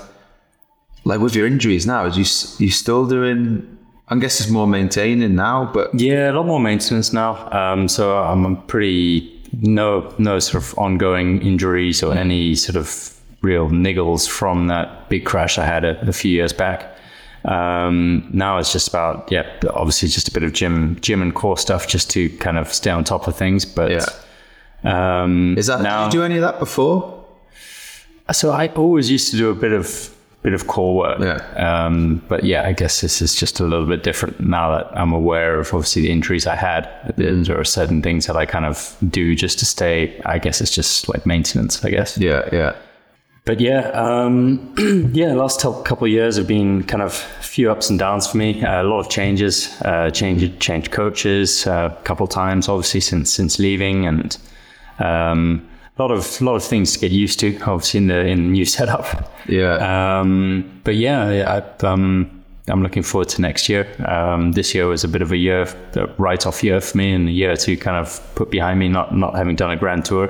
like 1.06 1.20
with 1.22 1.36
your 1.36 1.48
injuries 1.48 1.86
now. 1.88 2.06
Is 2.06 2.18
you 2.18 2.66
you 2.66 2.72
still 2.72 3.06
doing? 3.08 3.66
I 4.08 4.16
guess 4.18 4.40
it's 4.40 4.50
more 4.52 4.68
maintaining 4.68 5.34
now, 5.36 5.72
but 5.74 5.90
Yeah, 6.00 6.32
a 6.32 6.34
lot 6.34 6.46
more 6.46 6.60
maintenance 6.60 7.12
now. 7.14 7.50
Um, 7.52 7.88
so 7.88 8.18
I'm 8.18 8.62
pretty 8.68 9.32
no 9.62 10.14
no 10.20 10.40
sort 10.40 10.64
of 10.64 10.78
ongoing 10.78 11.42
injuries 11.42 12.04
or 12.04 12.14
any 12.14 12.56
sort 12.56 12.76
of 12.76 13.12
real 13.42 13.70
niggles 13.70 14.28
from 14.30 14.68
that 14.68 15.08
big 15.10 15.24
crash 15.26 15.58
I 15.58 15.66
had 15.66 15.84
a, 15.86 16.00
a 16.08 16.12
few 16.14 16.32
years 16.32 16.54
back. 16.54 16.92
Um, 17.46 18.28
now 18.34 18.58
it's 18.58 18.74
just 18.74 18.88
about 18.88 19.32
yeah, 19.32 19.46
obviously 19.74 20.10
just 20.10 20.28
a 20.28 20.32
bit 20.32 20.44
of 20.44 20.52
gym 20.54 20.98
gym 21.02 21.22
and 21.22 21.34
core 21.34 21.58
stuff 21.58 21.88
just 21.88 22.10
to 22.12 22.30
kind 22.38 22.58
of 22.58 22.72
stay 22.74 22.90
on 22.92 23.04
top 23.04 23.28
of 23.28 23.36
things. 23.36 23.66
But 23.66 23.92
Yeah. 23.92 25.24
um, 25.24 25.58
is 25.58 25.68
that? 25.68 25.82
now? 25.82 26.06
Did 26.06 26.14
you 26.14 26.20
do 26.22 26.26
any 26.26 26.36
of 26.36 26.42
that 26.42 26.60
before? 26.60 27.24
So 28.32 28.52
I 28.52 28.68
always 28.70 29.10
used 29.12 29.30
to 29.32 29.38
do 29.38 29.50
a 29.52 29.56
bit 29.56 29.72
of 29.72 30.15
bit 30.46 30.54
of 30.54 30.68
core 30.68 30.96
work. 30.96 31.20
Yeah. 31.20 31.86
Um, 31.86 32.24
but 32.28 32.44
yeah, 32.44 32.68
I 32.68 32.72
guess 32.72 33.02
this 33.02 33.20
is 33.20 33.34
just 33.34 33.60
a 33.60 33.64
little 33.64 33.88
bit 33.88 34.04
different 34.04 34.40
now 34.40 34.78
that 34.78 34.96
I'm 34.96 35.12
aware 35.12 35.60
of 35.60 35.74
obviously 35.74 36.04
the 36.04 36.12
injuries 36.12 36.46
I 36.46 36.56
had. 36.56 36.88
There 37.18 37.60
are 37.60 37.64
certain 37.64 38.04
things 38.04 38.28
that 38.28 38.36
I 38.36 38.46
kind 38.46 38.66
of 38.66 38.96
do 39.10 39.36
just 39.36 39.58
to 39.60 39.66
stay. 39.66 40.22
I 40.24 40.38
guess 40.38 40.62
it's 40.62 40.70
just 40.70 41.10
like 41.10 41.26
maintenance. 41.26 41.84
I 41.84 41.90
guess. 41.90 42.16
Yeah, 42.20 42.48
yeah. 42.54 42.76
But 43.46 43.60
yeah, 43.60 43.90
um, 43.90 44.76
yeah. 45.14 45.34
Last 45.34 45.62
couple 45.62 46.06
of 46.06 46.12
years 46.12 46.38
have 46.38 46.48
been 46.48 46.84
kind 46.84 47.02
of 47.02 47.14
few 47.42 47.72
ups 47.72 47.90
and 47.90 47.98
downs 47.98 48.28
for 48.28 48.38
me. 48.38 48.64
Uh, 48.64 48.84
a 48.84 48.86
lot 48.86 49.00
of 49.00 49.10
changes. 49.10 49.76
Uh, 49.82 50.12
change 50.12 50.60
change 50.60 50.92
coaches 50.92 51.66
uh, 51.66 51.90
a 51.92 52.04
couple 52.04 52.28
times, 52.28 52.70
obviously 52.70 53.02
since 53.02 53.32
since 53.32 53.58
leaving, 53.58 54.06
and 54.06 54.38
um, 55.00 55.68
a 55.98 56.02
lot 56.02 56.12
of 56.12 56.42
lot 56.42 56.56
of 56.56 56.64
things 56.64 56.94
to 56.94 57.00
get 57.00 57.12
used 57.12 57.40
to. 57.40 57.58
Obviously 57.62 58.00
in 58.00 58.08
the 58.08 58.20
in 58.20 58.38
the 58.38 58.50
new 58.50 58.66
setup. 58.78 59.34
Yeah. 59.48 60.20
Um, 60.20 60.82
but 60.84 60.96
yeah, 60.96 61.64
I, 61.82 61.86
um, 61.86 62.44
I'm 62.68 62.82
looking 62.82 63.04
forward 63.04 63.30
to 63.30 63.42
next 63.42 63.70
year. 63.70 63.88
Um, 64.08 64.54
this 64.54 64.74
year 64.74 64.88
was 64.88 65.04
a 65.04 65.08
bit 65.08 65.22
of 65.22 65.32
a 65.32 65.38
year, 65.38 65.68
a 65.96 66.08
write-off 66.18 66.64
year 66.64 66.82
for 66.82 66.98
me, 66.98 67.14
and 67.14 67.30
a 67.30 67.32
year 67.32 67.56
to 67.58 67.78
kind 67.78 67.98
of 67.98 68.20
put 68.34 68.50
behind 68.50 68.80
me, 68.80 68.88
not 68.88 69.16
not 69.16 69.36
having 69.36 69.56
done 69.56 69.72
a 69.72 69.76
grand 69.76 70.06
tour. 70.06 70.30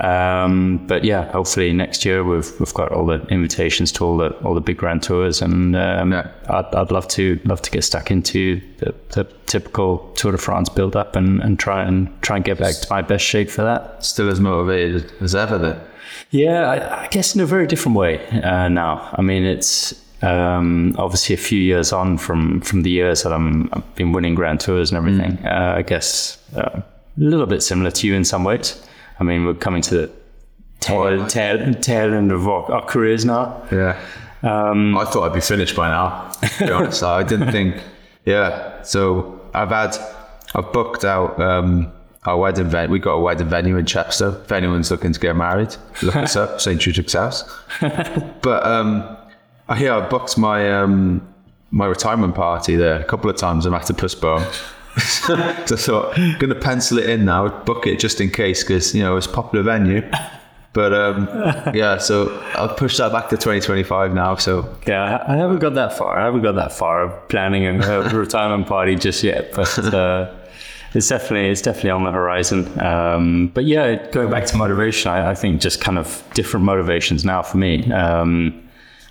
Um, 0.00 0.84
but 0.86 1.04
yeah, 1.04 1.30
hopefully 1.30 1.72
next 1.72 2.04
year 2.04 2.24
we've 2.24 2.50
we've 2.58 2.74
got 2.74 2.90
all 2.90 3.06
the 3.06 3.24
invitations 3.28 3.92
to 3.92 4.04
all 4.04 4.16
the 4.16 4.30
all 4.42 4.54
the 4.54 4.60
big 4.60 4.76
grand 4.76 5.02
tours, 5.02 5.40
and 5.42 5.76
um, 5.76 6.12
Yeah. 6.12 6.28
I'd, 6.48 6.74
I'd 6.74 6.90
love 6.90 7.06
to 7.08 7.38
love 7.44 7.62
to 7.62 7.70
get 7.70 7.84
stuck 7.84 8.10
into 8.10 8.60
the, 8.78 8.94
the 9.10 9.24
typical 9.46 9.98
Tour 10.16 10.32
de 10.32 10.38
France 10.38 10.68
build 10.68 10.96
up 10.96 11.14
and, 11.16 11.40
and 11.40 11.58
try 11.58 11.84
and 11.84 12.08
try 12.22 12.36
and 12.36 12.44
get 12.44 12.58
back 12.58 12.74
to 12.74 12.86
my 12.90 13.02
best 13.02 13.24
shape 13.24 13.48
for 13.50 13.62
that. 13.62 14.04
Still 14.04 14.28
as 14.28 14.40
motivated 14.40 15.12
as 15.20 15.34
ever 15.34 15.58
then. 15.58 15.80
Yeah, 16.30 16.68
I, 16.68 17.04
I 17.04 17.08
guess 17.08 17.34
in 17.34 17.40
a 17.40 17.46
very 17.46 17.66
different 17.66 17.96
way 17.96 18.26
uh, 18.42 18.68
now. 18.68 19.08
I 19.12 19.22
mean, 19.22 19.44
it's 19.44 19.94
um, 20.24 20.94
obviously 20.98 21.34
a 21.34 21.38
few 21.38 21.60
years 21.60 21.92
on 21.92 22.18
from 22.18 22.60
from 22.60 22.82
the 22.82 22.90
years 22.90 23.22
that 23.22 23.32
I'm 23.32 23.68
I've 23.72 23.94
been 23.94 24.12
winning 24.12 24.34
Grand 24.34 24.60
Tours 24.60 24.90
and 24.90 24.96
everything. 24.98 25.44
Uh, 25.46 25.74
I 25.76 25.82
guess 25.82 26.38
uh, 26.56 26.80
a 26.80 26.84
little 27.16 27.46
bit 27.46 27.62
similar 27.62 27.90
to 27.90 28.06
you 28.06 28.14
in 28.14 28.24
some 28.24 28.44
ways. 28.44 28.82
I 29.20 29.24
mean, 29.24 29.44
we're 29.44 29.54
coming 29.54 29.82
to 29.82 29.94
the 29.94 30.10
tail, 30.80 31.26
tail, 31.26 31.74
tail 31.74 32.14
end 32.14 32.32
of 32.32 32.48
our, 32.48 32.70
our 32.72 32.84
careers 32.84 33.24
now. 33.24 33.62
Yeah. 33.70 33.98
Um, 34.42 34.98
I 34.98 35.04
thought 35.04 35.28
I'd 35.28 35.34
be 35.34 35.40
finished 35.40 35.76
by 35.76 35.88
now. 35.88 36.30
To 36.58 36.66
be 36.66 36.72
honest, 36.72 37.02
I 37.02 37.22
didn't 37.22 37.50
think. 37.56 37.76
Yeah. 38.24 38.82
So 38.82 39.40
I've 39.54 39.70
had, 39.70 39.96
I've 40.54 40.72
booked 40.72 41.04
out 41.04 41.40
um, 41.40 41.92
our 42.24 42.36
wedding 42.36 42.68
venue. 42.68 42.90
We 42.92 42.98
got 42.98 43.12
a 43.12 43.20
wedding 43.20 43.48
venue 43.48 43.76
in 43.76 43.86
Chepstow. 43.86 44.42
If 44.42 44.52
anyone's 44.52 44.90
looking 44.90 45.12
to 45.12 45.20
get 45.20 45.36
married, 45.36 45.74
look 46.02 46.16
us 46.16 46.36
up, 46.36 46.60
St. 46.60 46.80
Tewdric's 46.80 47.12
house. 47.14 47.44
but 47.80 48.66
um, 48.66 49.16
Hear 49.72 49.94
I 49.94 50.08
booked 50.08 50.36
my 50.36 50.72
um, 50.72 51.26
my 51.70 51.86
retirement 51.86 52.34
party 52.34 52.76
there 52.76 53.00
a 53.00 53.04
couple 53.04 53.30
of 53.30 53.36
times. 53.36 53.64
I'm 53.66 53.72
had 53.72 53.86
to 53.86 53.94
postpone. 53.94 54.46
so 54.98 55.34
I 55.34 55.64
thought 55.64 56.18
I'm 56.18 56.38
going 56.38 56.52
to 56.52 56.60
pencil 56.60 56.98
it 56.98 57.08
in 57.08 57.24
now, 57.24 57.48
book 57.48 57.86
it 57.86 57.98
just 57.98 58.20
in 58.20 58.30
case, 58.30 58.62
because 58.62 58.94
you 58.94 59.02
know 59.02 59.16
it's 59.16 59.26
a 59.26 59.30
popular 59.30 59.64
venue. 59.64 60.08
But 60.74 60.92
um, 60.92 61.28
yeah, 61.74 61.98
so 61.98 62.36
I'll 62.54 62.74
push 62.74 62.96
that 62.98 63.12
back 63.12 63.28
to 63.30 63.36
2025 63.36 64.12
now. 64.12 64.34
So 64.34 64.76
Yeah, 64.86 65.24
I 65.26 65.36
haven't 65.36 65.60
got 65.60 65.74
that 65.74 65.96
far. 65.96 66.18
I 66.18 66.24
haven't 66.24 66.42
got 66.42 66.56
that 66.56 66.72
far 66.72 67.02
of 67.02 67.28
planning 67.28 67.64
a 67.66 68.00
a 68.00 68.08
retirement 68.14 68.66
party 68.66 68.96
just 68.96 69.22
yet, 69.22 69.52
but 69.54 69.78
uh, 69.94 70.32
it's 70.92 71.08
definitely 71.08 71.48
it's 71.48 71.62
definitely 71.62 71.90
on 71.90 72.04
the 72.04 72.10
horizon. 72.12 72.80
Um, 72.80 73.48
but 73.48 73.64
yeah, 73.64 74.10
going 74.10 74.30
back 74.30 74.46
to 74.46 74.56
motivation, 74.56 75.10
I, 75.10 75.30
I 75.30 75.34
think 75.34 75.60
just 75.60 75.80
kind 75.80 75.96
of 75.96 76.22
different 76.34 76.66
motivations 76.66 77.24
now 77.24 77.42
for 77.42 77.56
me. 77.56 77.90
Um, 77.92 78.60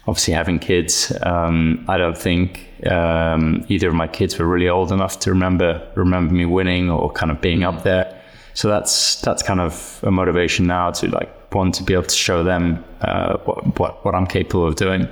obviously, 0.07 0.33
having 0.33 0.59
kids, 0.59 1.11
um, 1.23 1.85
I 1.87 1.97
don't 1.97 2.17
think 2.17 2.69
um, 2.87 3.65
either 3.69 3.89
of 3.89 3.95
my 3.95 4.07
kids 4.07 4.37
were 4.37 4.47
really 4.47 4.69
old 4.69 4.91
enough 4.91 5.19
to 5.19 5.29
remember 5.29 5.85
remember 5.95 6.33
me 6.33 6.45
winning 6.45 6.89
or 6.89 7.11
kind 7.11 7.31
of 7.31 7.41
being 7.41 7.63
up 7.63 7.83
there. 7.83 8.21
So 8.53 8.67
that's 8.67 9.21
that's 9.21 9.41
kind 9.41 9.59
of 9.59 9.99
a 10.03 10.11
motivation 10.11 10.67
now 10.67 10.91
to 10.91 11.07
like 11.07 11.53
want 11.53 11.75
to 11.75 11.83
be 11.83 11.93
able 11.93 12.03
to 12.03 12.15
show 12.15 12.43
them 12.43 12.83
uh, 13.01 13.37
what, 13.39 13.79
what 13.79 14.05
what 14.05 14.15
I'm 14.15 14.27
capable 14.27 14.67
of 14.67 14.75
doing. 14.75 15.07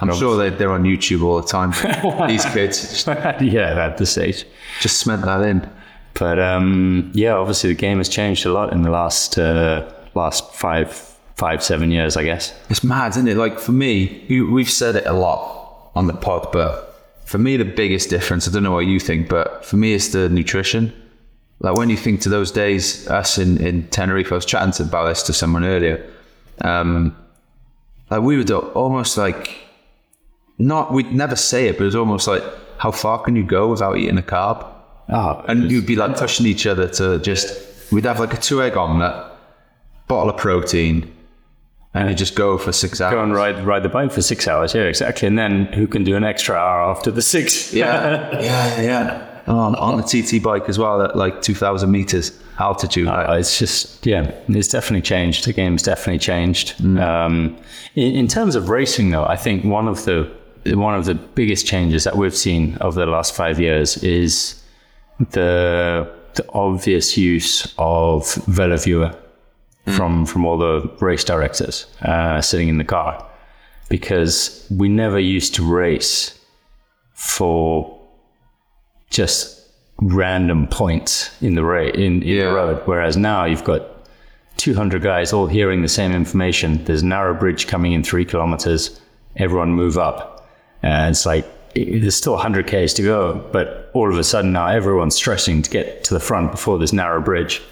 I'm 0.00 0.12
sure 0.14 0.36
they, 0.36 0.54
they're 0.54 0.72
on 0.72 0.82
YouTube 0.82 1.22
all 1.22 1.40
the 1.40 1.46
time. 1.46 1.70
These 2.28 2.44
kids 2.46 3.06
yeah, 3.06 3.86
at 3.86 3.96
this 3.96 4.10
stage. 4.10 4.44
just 4.80 5.00
cement 5.00 5.22
that 5.22 5.42
in. 5.42 5.70
But 6.14 6.38
um, 6.38 7.10
yeah, 7.14 7.34
obviously 7.34 7.70
the 7.70 7.78
game 7.78 7.98
has 7.98 8.08
changed 8.08 8.44
a 8.44 8.52
lot 8.52 8.72
in 8.72 8.82
the 8.82 8.90
last 8.90 9.38
uh, 9.38 9.90
last 10.14 10.52
five 10.52 11.13
five, 11.36 11.62
seven 11.62 11.90
years, 11.90 12.16
I 12.16 12.24
guess. 12.24 12.54
It's 12.70 12.84
mad, 12.84 13.10
isn't 13.12 13.28
it? 13.28 13.36
Like 13.36 13.58
for 13.58 13.72
me, 13.72 14.24
we've 14.28 14.70
said 14.70 14.96
it 14.96 15.06
a 15.06 15.12
lot 15.12 15.90
on 15.94 16.06
the 16.06 16.12
pod, 16.14 16.48
but 16.52 16.90
for 17.24 17.38
me, 17.38 17.56
the 17.56 17.64
biggest 17.64 18.10
difference, 18.10 18.46
I 18.48 18.52
don't 18.52 18.62
know 18.62 18.72
what 18.72 18.86
you 18.86 19.00
think, 19.00 19.28
but 19.28 19.64
for 19.64 19.76
me, 19.76 19.94
it's 19.94 20.08
the 20.08 20.28
nutrition. 20.28 20.92
Like 21.60 21.76
when 21.76 21.88
you 21.90 21.96
think 21.96 22.20
to 22.22 22.28
those 22.28 22.50
days, 22.52 23.08
us 23.08 23.38
in, 23.38 23.58
in 23.64 23.88
Tenerife, 23.88 24.30
I 24.30 24.34
was 24.36 24.44
chatting 24.44 24.72
to- 24.72 24.82
about 24.82 25.06
this 25.08 25.22
to 25.24 25.32
someone 25.32 25.64
earlier. 25.64 26.04
Um, 26.60 27.16
like 28.10 28.20
we 28.22 28.36
would 28.36 28.50
almost 28.50 29.16
like, 29.16 29.56
not, 30.58 30.92
we'd 30.92 31.12
never 31.12 31.36
say 31.36 31.68
it, 31.68 31.78
but 31.78 31.82
it 31.82 31.86
was 31.86 31.96
almost 31.96 32.28
like, 32.28 32.42
how 32.78 32.90
far 32.90 33.18
can 33.22 33.34
you 33.34 33.42
go 33.44 33.68
without 33.68 33.96
eating 33.96 34.18
a 34.18 34.22
carb? 34.22 34.64
Oh, 35.08 35.42
And 35.48 35.70
you'd 35.70 35.86
be 35.86 35.96
like 35.96 36.16
pushing 36.16 36.46
each 36.46 36.66
other 36.66 36.88
to 36.88 37.18
just, 37.18 37.92
we'd 37.92 38.04
have 38.04 38.20
like 38.20 38.34
a 38.34 38.36
two 38.36 38.62
egg 38.62 38.76
omelette, 38.76 39.24
bottle 40.06 40.30
of 40.30 40.36
protein, 40.36 41.10
and 41.94 42.08
you 42.08 42.14
just 42.14 42.34
go 42.34 42.58
for 42.58 42.72
six 42.72 43.00
hours. 43.00 43.14
go 43.14 43.22
and 43.22 43.32
ride 43.32 43.64
ride 43.64 43.84
the 43.84 43.88
bike 43.88 44.10
for 44.10 44.20
six 44.20 44.48
hours. 44.48 44.74
Yeah, 44.74 44.82
exactly. 44.82 45.28
And 45.28 45.38
then 45.38 45.66
who 45.66 45.86
can 45.86 46.02
do 46.04 46.16
an 46.16 46.24
extra 46.24 46.56
hour 46.56 46.90
after 46.90 47.10
the 47.10 47.22
six? 47.22 47.72
Yeah, 47.72 48.40
yeah, 48.40 48.80
yeah. 48.82 49.30
On, 49.46 49.74
on 49.76 49.98
the 49.98 50.02
TT 50.02 50.42
bike 50.42 50.70
as 50.70 50.78
well 50.78 51.02
at 51.02 51.16
like 51.16 51.42
2,000 51.42 51.90
meters 51.90 52.32
altitude. 52.58 53.08
Uh, 53.08 53.36
it's 53.38 53.58
just 53.58 54.04
yeah, 54.06 54.32
it's 54.48 54.68
definitely 54.68 55.02
changed. 55.02 55.44
The 55.44 55.52
game's 55.52 55.82
definitely 55.82 56.18
changed. 56.18 56.82
Um, 56.98 57.56
in, 57.94 58.14
in 58.14 58.26
terms 58.26 58.56
of 58.56 58.70
racing, 58.70 59.10
though, 59.10 59.24
I 59.24 59.36
think 59.36 59.64
one 59.64 59.86
of 59.86 60.04
the 60.04 60.32
one 60.66 60.94
of 60.94 61.04
the 61.04 61.14
biggest 61.14 61.66
changes 61.66 62.04
that 62.04 62.16
we've 62.16 62.34
seen 62.34 62.78
over 62.80 62.98
the 62.98 63.06
last 63.06 63.34
five 63.36 63.60
years 63.60 63.98
is 63.98 64.60
the 65.30 66.10
the 66.34 66.46
obvious 66.52 67.16
use 67.16 67.66
of 67.78 68.22
VeloViewer 68.24 69.14
from 69.86 70.24
from 70.26 70.46
all 70.46 70.56
the 70.58 70.90
race 71.00 71.24
directors 71.24 71.86
uh, 72.02 72.40
sitting 72.40 72.68
in 72.68 72.78
the 72.78 72.84
car, 72.84 73.24
because 73.88 74.66
we 74.70 74.88
never 74.88 75.18
used 75.18 75.54
to 75.56 75.62
race 75.64 76.38
for 77.12 77.98
just 79.10 79.60
random 80.00 80.66
points 80.66 81.30
in 81.42 81.54
the 81.54 81.62
ra- 81.64 81.82
in, 81.82 82.22
in 82.22 82.22
Yeah. 82.22 82.44
the 82.48 82.54
road. 82.54 82.82
Whereas 82.86 83.16
now 83.16 83.44
you've 83.44 83.64
got 83.64 83.82
200 84.56 85.02
guys 85.02 85.32
all 85.32 85.46
hearing 85.46 85.82
the 85.82 85.88
same 85.88 86.12
information. 86.12 86.84
There's 86.84 87.02
a 87.02 87.06
narrow 87.06 87.34
bridge 87.34 87.66
coming 87.66 87.92
in 87.92 88.02
three 88.02 88.24
kilometers. 88.24 89.00
Everyone 89.36 89.72
move 89.72 89.98
up. 89.98 90.48
And 90.82 91.10
it's 91.12 91.26
like, 91.26 91.46
there's 91.74 92.14
still 92.14 92.34
100 92.34 92.66
Ks 92.66 92.92
to 92.94 93.02
go, 93.02 93.48
but 93.52 93.90
all 93.94 94.10
of 94.12 94.18
a 94.18 94.24
sudden 94.24 94.52
now 94.52 94.66
everyone's 94.68 95.14
stressing 95.16 95.62
to 95.62 95.70
get 95.70 96.04
to 96.04 96.14
the 96.14 96.20
front 96.20 96.50
before 96.52 96.78
this 96.78 96.92
narrow 96.92 97.20
bridge. 97.20 97.62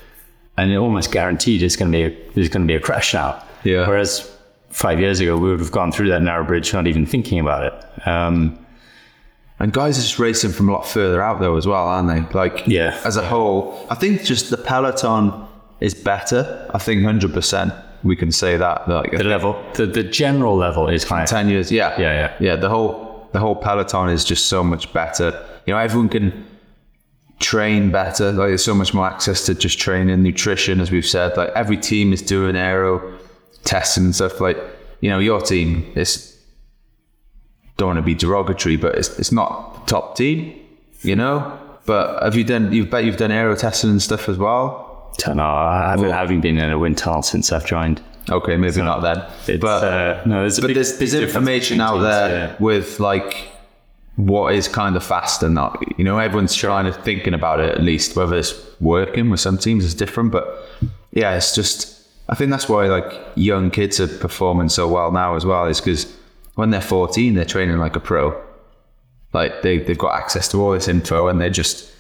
And 0.62 0.71
it 0.71 0.76
almost 0.76 1.11
guaranteed 1.11 1.62
it's 1.62 1.75
going 1.76 1.90
to 1.90 1.99
be 1.99 2.04
a, 2.04 2.33
there's 2.35 2.49
going 2.49 2.62
to 2.66 2.71
be 2.73 2.76
a 2.76 2.81
crash 2.81 3.14
now. 3.14 3.42
Yeah. 3.64 3.87
Whereas 3.88 4.31
five 4.71 5.00
years 5.00 5.19
ago, 5.21 5.37
we 5.37 5.50
would 5.50 5.59
have 5.61 5.73
gone 5.73 5.90
through 5.92 6.09
that 6.11 6.23
narrow 6.23 6.45
bridge 6.45 6.73
not 6.73 6.87
even 6.87 7.04
thinking 7.07 7.40
about 7.40 7.62
it. 7.73 7.75
Um, 8.09 8.59
And 9.59 9.73
guys 9.73 9.99
are 9.99 10.02
just 10.02 10.19
racing 10.19 10.52
from 10.52 10.69
a 10.69 10.73
lot 10.73 10.87
further 10.87 11.21
out 11.23 11.40
though 11.40 11.57
as 11.57 11.66
well, 11.66 11.87
aren't 11.95 12.09
they? 12.09 12.21
Like, 12.38 12.57
Yeah. 12.66 12.99
as 13.04 13.16
a 13.16 13.26
whole, 13.33 13.61
I 13.90 13.95
think 13.97 14.23
just 14.25 14.50
the 14.50 14.57
peloton 14.57 15.33
is 15.81 15.95
better. 15.95 16.40
I 16.75 16.78
think 16.78 17.02
100% 17.02 17.73
we 18.04 18.14
can 18.16 18.31
say 18.33 18.57
that. 18.57 18.88
Like, 18.88 19.11
the 19.12 19.25
level, 19.25 19.52
the, 19.75 19.87
the 19.87 20.02
general 20.04 20.57
level 20.57 20.88
is 20.88 21.02
higher. 21.04 21.26
10 21.26 21.49
years, 21.49 21.71
yeah. 21.73 21.90
Yeah, 22.00 22.12
yeah. 22.21 22.31
Yeah, 22.47 22.57
the 22.57 22.69
whole, 22.69 23.28
the 23.33 23.38
whole 23.38 23.57
peloton 23.57 24.09
is 24.11 24.25
just 24.25 24.47
so 24.47 24.62
much 24.64 24.92
better. 24.92 25.28
You 25.66 25.75
know, 25.75 25.78
everyone 25.81 26.09
can 26.09 26.45
train 27.42 27.90
better. 27.90 28.32
Like, 28.32 28.49
there's 28.49 28.64
so 28.64 28.75
much 28.75 28.94
more 28.94 29.06
access 29.06 29.44
to 29.46 29.54
just 29.54 29.78
training, 29.78 30.22
nutrition, 30.22 30.80
as 30.80 30.90
we've 30.90 31.06
said. 31.06 31.37
Like, 31.37 31.50
every 31.50 31.76
team 31.76 32.12
is 32.12 32.22
doing 32.22 32.56
aero 32.56 33.18
testing 33.64 34.04
and 34.04 34.14
stuff. 34.14 34.40
Like, 34.40 34.58
you 35.00 35.11
know, 35.11 35.18
your 35.18 35.40
team 35.40 35.90
is, 35.94 36.38
don't 37.76 37.88
want 37.88 37.99
to 37.99 38.02
be 38.02 38.14
derogatory, 38.14 38.76
but 38.76 38.94
it's, 38.94 39.18
it's 39.18 39.32
not 39.32 39.75
the 39.75 39.90
top 39.90 40.16
team, 40.16 40.58
you 41.02 41.16
know? 41.16 41.58
But 41.84 42.22
have 42.22 42.37
you 42.37 42.44
done, 42.44 42.72
you 42.72 42.87
bet 42.87 43.04
you've 43.04 43.16
done 43.16 43.32
aero 43.32 43.56
testing 43.56 43.90
and 43.90 44.00
stuff 44.00 44.28
as 44.28 44.38
well? 44.38 44.88
don't 45.18 45.37
know. 45.37 45.44
I 45.44 45.90
haven't, 45.90 46.09
Well- 46.09 46.12
haven't 46.18 46.40
been 46.40 46.59
in 46.59 46.70
a 46.70 46.78
wind 46.78 46.98
tunnel 46.98 47.22
since 47.22 47.52
I've 47.52 47.66
joined. 47.66 48.00
Okay, 48.31 48.57
maybe 48.57 48.81
not 48.83 49.02
then. 49.02 49.59
But 49.61 49.85
uh, 49.85 50.22
no, 50.26 50.40
there's 50.40 50.59
a 50.59 50.61
but 50.61 50.68
big, 50.68 50.76
there's, 50.76 50.96
there's 50.98 51.14
information 51.14 51.81
out 51.81 51.98
there 51.98 52.28
yeah. 52.28 52.57
with 52.61 53.00
like 53.00 53.48
what 54.16 54.55
is 54.55 54.68
kind 54.68 54.96
of 54.96 55.05
fast 55.05 55.42
and 55.42 55.55
not. 55.55 55.83
You 55.98 56.05
know, 56.05 56.18
everyone's 56.18 56.55
trying 56.55 56.85
to 56.85 56.92
thinking 56.92 57.35
about 57.35 57.61
it 57.61 57.75
at 57.75 57.83
least. 57.83 58.16
Whether 58.16 58.37
it's 58.37 58.55
working 58.81 59.31
with 59.31 59.40
some 59.40 59.59
teams 59.59 59.85
is 59.85 59.94
different, 59.94 60.33
but 60.33 60.68
yeah, 61.12 61.35
it's 61.35 61.55
just. 61.55 62.01
I 62.29 62.35
think 62.35 62.51
that's 62.51 62.68
why 62.68 62.87
like 62.87 63.12
young 63.35 63.70
kids 63.70 64.01
are 64.01 64.09
performing 64.09 64.68
so 64.68 64.88
well 64.88 65.11
now 65.12 65.35
as 65.35 65.44
well. 65.44 65.66
Is 65.66 65.81
because 65.81 66.12
when 66.55 66.70
they're 66.70 66.81
14, 66.81 67.35
they're 67.35 67.44
training 67.44 67.79
like 67.79 67.96
a 67.96 68.01
pro. 68.01 68.40
Like 69.33 69.62
they 69.62 69.79
they've 69.79 69.98
got 69.98 70.14
access 70.14 70.48
to 70.48 70.62
all 70.62 70.72
this 70.72 70.88
info 70.88 71.29
and 71.29 71.40
they're 71.40 71.51
just 71.51 71.90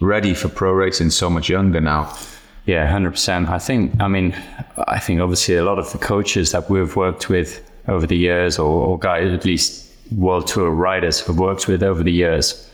ready 0.00 0.34
for 0.34 0.48
pro 0.48 0.72
racing 0.72 1.10
so 1.10 1.28
much 1.28 1.48
younger 1.48 1.80
now. 1.80 2.16
Yeah, 2.64 2.86
hundred 2.90 3.12
percent. 3.12 3.48
I 3.48 3.58
think. 3.58 4.00
I 4.00 4.08
mean, 4.08 4.34
I 4.88 4.98
think 4.98 5.20
obviously 5.20 5.56
a 5.56 5.64
lot 5.64 5.78
of 5.78 5.90
the 5.92 5.98
coaches 5.98 6.52
that 6.52 6.68
we've 6.70 6.94
worked 6.96 7.28
with 7.28 7.62
over 7.88 8.06
the 8.06 8.16
years, 8.16 8.58
or, 8.58 8.86
or 8.86 8.98
guys 8.98 9.32
at 9.32 9.44
least 9.44 9.85
world 10.12 10.46
tour 10.46 10.70
riders 10.70 11.20
have 11.26 11.38
worked 11.38 11.68
with 11.68 11.82
over 11.82 12.02
the 12.02 12.12
years. 12.12 12.70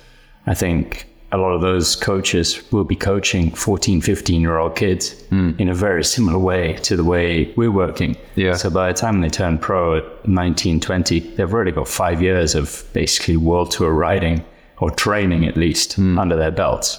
I 0.47 0.55
think 0.55 1.07
a 1.33 1.39
lot 1.39 1.53
of 1.53 1.63
those 1.63 1.97
coaches 1.97 2.63
will 2.73 2.85
be 2.85 2.95
coaching 2.95 3.51
14, 3.53 4.03
15 4.03 4.41
year 4.41 4.59
old 4.59 4.77
kids 4.77 5.23
hmm. 5.25 5.53
in 5.59 5.69
a 5.69 5.75
very 5.75 6.05
similar 6.05 6.39
way 6.39 6.75
to 6.75 6.97
the 6.97 7.05
way 7.05 7.53
we're 7.57 7.71
working. 7.71 8.17
Yeah. 8.37 8.55
So 8.55 8.69
by 8.69 8.89
the 8.89 8.99
time 8.99 9.23
they 9.23 9.31
turn 9.31 9.59
pro 9.59 9.97
at 9.97 10.29
19, 10.29 10.81
20, 10.81 11.21
they've 11.21 11.53
already 11.53 11.73
got 11.73 11.89
five 11.89 12.21
years 12.21 12.55
of 12.55 12.85
basically 12.93 13.39
world 13.39 13.71
tour 13.71 13.93
riding 13.93 14.45
or 14.79 14.91
training 14.91 15.47
at 15.47 15.57
least 15.57 15.95
hmm. 15.95 16.19
under 16.19 16.37
their 16.37 16.51
belts. 16.51 16.99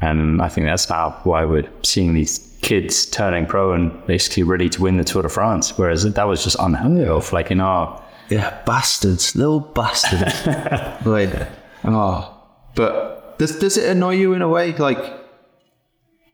And 0.00 0.42
I 0.42 0.48
think 0.48 0.66
that's 0.66 0.88
now 0.88 1.18
why 1.24 1.44
we're 1.44 1.68
seeing 1.82 2.14
these 2.14 2.56
kids 2.62 3.06
turning 3.06 3.46
pro 3.46 3.72
and 3.72 4.06
basically 4.06 4.42
ready 4.42 4.68
to 4.68 4.82
win 4.82 4.98
the 4.98 5.04
Tour 5.04 5.22
de 5.22 5.28
France. 5.28 5.76
Whereas 5.78 6.04
that 6.04 6.24
was 6.24 6.44
just 6.44 6.56
unheard 6.60 7.08
of. 7.08 7.32
Like 7.32 7.50
in 7.50 7.60
our 7.60 8.02
Yeah, 8.28 8.62
bastards, 8.64 9.36
little 9.36 9.60
bastards. 9.60 10.46
like, 11.06 11.48
oh, 11.84 12.42
but 12.74 13.38
does 13.38 13.58
does 13.58 13.76
it 13.76 13.88
annoy 13.90 14.16
you 14.16 14.32
in 14.32 14.42
a 14.42 14.48
way, 14.48 14.72
like, 14.76 14.98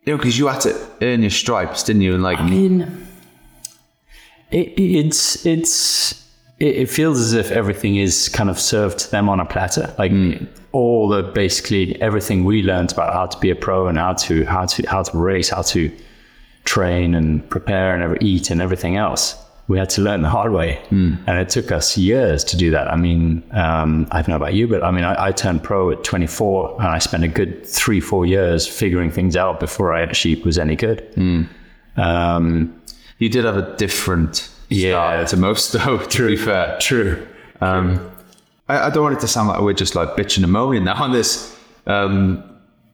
you 0.05 0.13
know, 0.13 0.17
because 0.17 0.39
you 0.39 0.49
had 0.49 0.61
to 0.63 0.89
earn 1.03 1.21
your 1.21 1.31
stripes, 1.31 1.83
didn't 1.83 2.03
you? 2.03 2.15
And 2.15 2.23
like, 2.23 2.39
I 2.41 2.49
mean, 2.49 3.07
it, 4.51 4.79
it's 4.79 5.45
it's 5.45 6.23
it, 6.59 6.77
it 6.77 6.91
feels 6.91 7.21
as 7.21 7.33
if 7.33 7.51
everything 7.51 7.97
is 7.97 8.29
kind 8.29 8.49
of 8.49 8.59
served 8.59 8.99
to 9.01 9.11
them 9.11 9.29
on 9.29 9.41
a 9.41 9.45
platter. 9.45 9.95
Like 9.99 10.13
hmm. 10.13 10.45
all 10.73 11.09
the 11.09 11.23
basically 11.23 12.01
everything 12.01 12.45
we 12.45 12.63
learned 12.63 12.93
about 12.93 13.13
how 13.13 13.27
to 13.27 13.39
be 13.39 13.51
a 13.51 13.57
pro 13.57 13.89
and 13.89 13.99
how 13.99 14.15
to 14.15 14.45
how 14.45 14.67
to 14.67 14.89
how 14.89 15.03
to 15.03 15.19
race, 15.19 15.49
how 15.51 15.63
to 15.63 15.91
train 16.65 17.15
and 17.15 17.49
prepare 17.51 17.95
and 17.95 18.03
ever 18.03 18.17
eat 18.21 18.51
and 18.51 18.63
everything 18.63 18.97
else. 18.97 19.37
We 19.73 19.79
had 19.79 19.91
to 19.97 20.03
learn 20.03 20.21
the 20.23 20.29
hard 20.29 20.53
way, 20.53 20.71
and 20.91 21.29
it 21.43 21.49
took 21.49 21.73
us 21.73 21.97
years 21.97 22.45
to 22.51 22.57
do 22.57 22.71
that. 22.73 22.87
I 22.93 22.97
mean, 22.97 23.43
um, 23.53 24.07
I 24.13 24.17
don't 24.21 24.29
know 24.29 24.37
about 24.37 24.55
you, 24.55 24.69
but 24.69 24.81
I 24.85 24.91
mean, 24.91 25.05
I, 25.05 25.29
I 25.29 25.33
turned 25.33 25.63
pro 25.63 25.91
at 25.91 26.05
24, 26.05 26.77
and 26.79 26.89
I 26.89 26.99
spent 26.99 27.25
a 27.25 27.29
good 27.29 27.65
three, 27.67 28.01
four 28.01 28.27
years 28.27 28.67
figuring 28.67 29.11
things 29.11 29.35
out 29.37 29.61
before 29.61 29.95
I 29.95 30.03
actually 30.03 30.35
was 30.43 30.59
any 30.59 30.77
good. 30.77 30.99
Um, 31.97 32.81
you 33.19 33.29
did 33.29 33.45
have 33.45 33.57
a 33.57 33.77
different 33.77 34.51
Yeah. 34.69 35.25
to 35.25 35.37
most, 35.37 35.73
though. 35.77 35.99
To 35.99 36.27
be 36.27 36.37
fair, 36.37 36.77
True. 36.81 37.27
Um, 37.61 38.11
I, 38.69 38.87
I 38.87 38.91
don't 38.91 39.03
want 39.05 39.17
it 39.17 39.21
to 39.21 39.29
sound 39.29 39.49
like 39.49 39.61
we're 39.61 39.73
just 39.73 39.95
like 39.95 40.11
bitching 40.11 40.43
and 40.43 40.53
moaning 40.53 40.85
now 40.85 41.03
on 41.03 41.13
this, 41.13 41.57
um, 41.87 42.43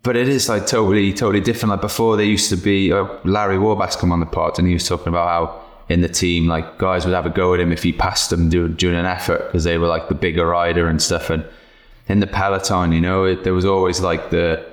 but 0.02 0.14
it 0.16 0.28
is 0.28 0.48
like 0.48 0.66
totally, 0.66 1.12
totally 1.12 1.40
different. 1.40 1.70
Like 1.70 1.80
before, 1.80 2.16
there 2.16 2.26
used 2.26 2.50
to 2.50 2.56
be 2.56 2.92
uh, 2.92 3.06
Larry 3.24 3.56
Warbasse's 3.56 3.96
come 3.96 4.12
on 4.12 4.20
the 4.20 4.26
pod, 4.26 4.58
and 4.58 4.68
he 4.68 4.74
was 4.74 4.86
talking 4.86 5.08
about 5.08 5.28
how 5.28 5.64
in 5.88 6.00
the 6.00 6.08
team, 6.08 6.46
like 6.46 6.78
guys 6.78 7.04
would 7.04 7.14
have 7.14 7.26
a 7.26 7.30
go 7.30 7.54
at 7.54 7.60
him 7.60 7.72
if 7.72 7.82
he 7.82 7.92
passed 7.92 8.30
them 8.30 8.48
during, 8.50 8.74
during 8.74 8.98
an 8.98 9.06
effort 9.06 9.46
because 9.46 9.64
they 9.64 9.78
were 9.78 9.86
like 9.86 10.08
the 10.08 10.14
bigger 10.14 10.46
rider 10.46 10.88
and 10.88 11.00
stuff. 11.00 11.30
And 11.30 11.44
in 12.08 12.20
the 12.20 12.26
peloton, 12.26 12.92
you 12.92 13.00
know, 13.00 13.24
it, 13.24 13.44
there 13.44 13.54
was 13.54 13.64
always 13.64 14.00
like 14.00 14.30
the 14.30 14.64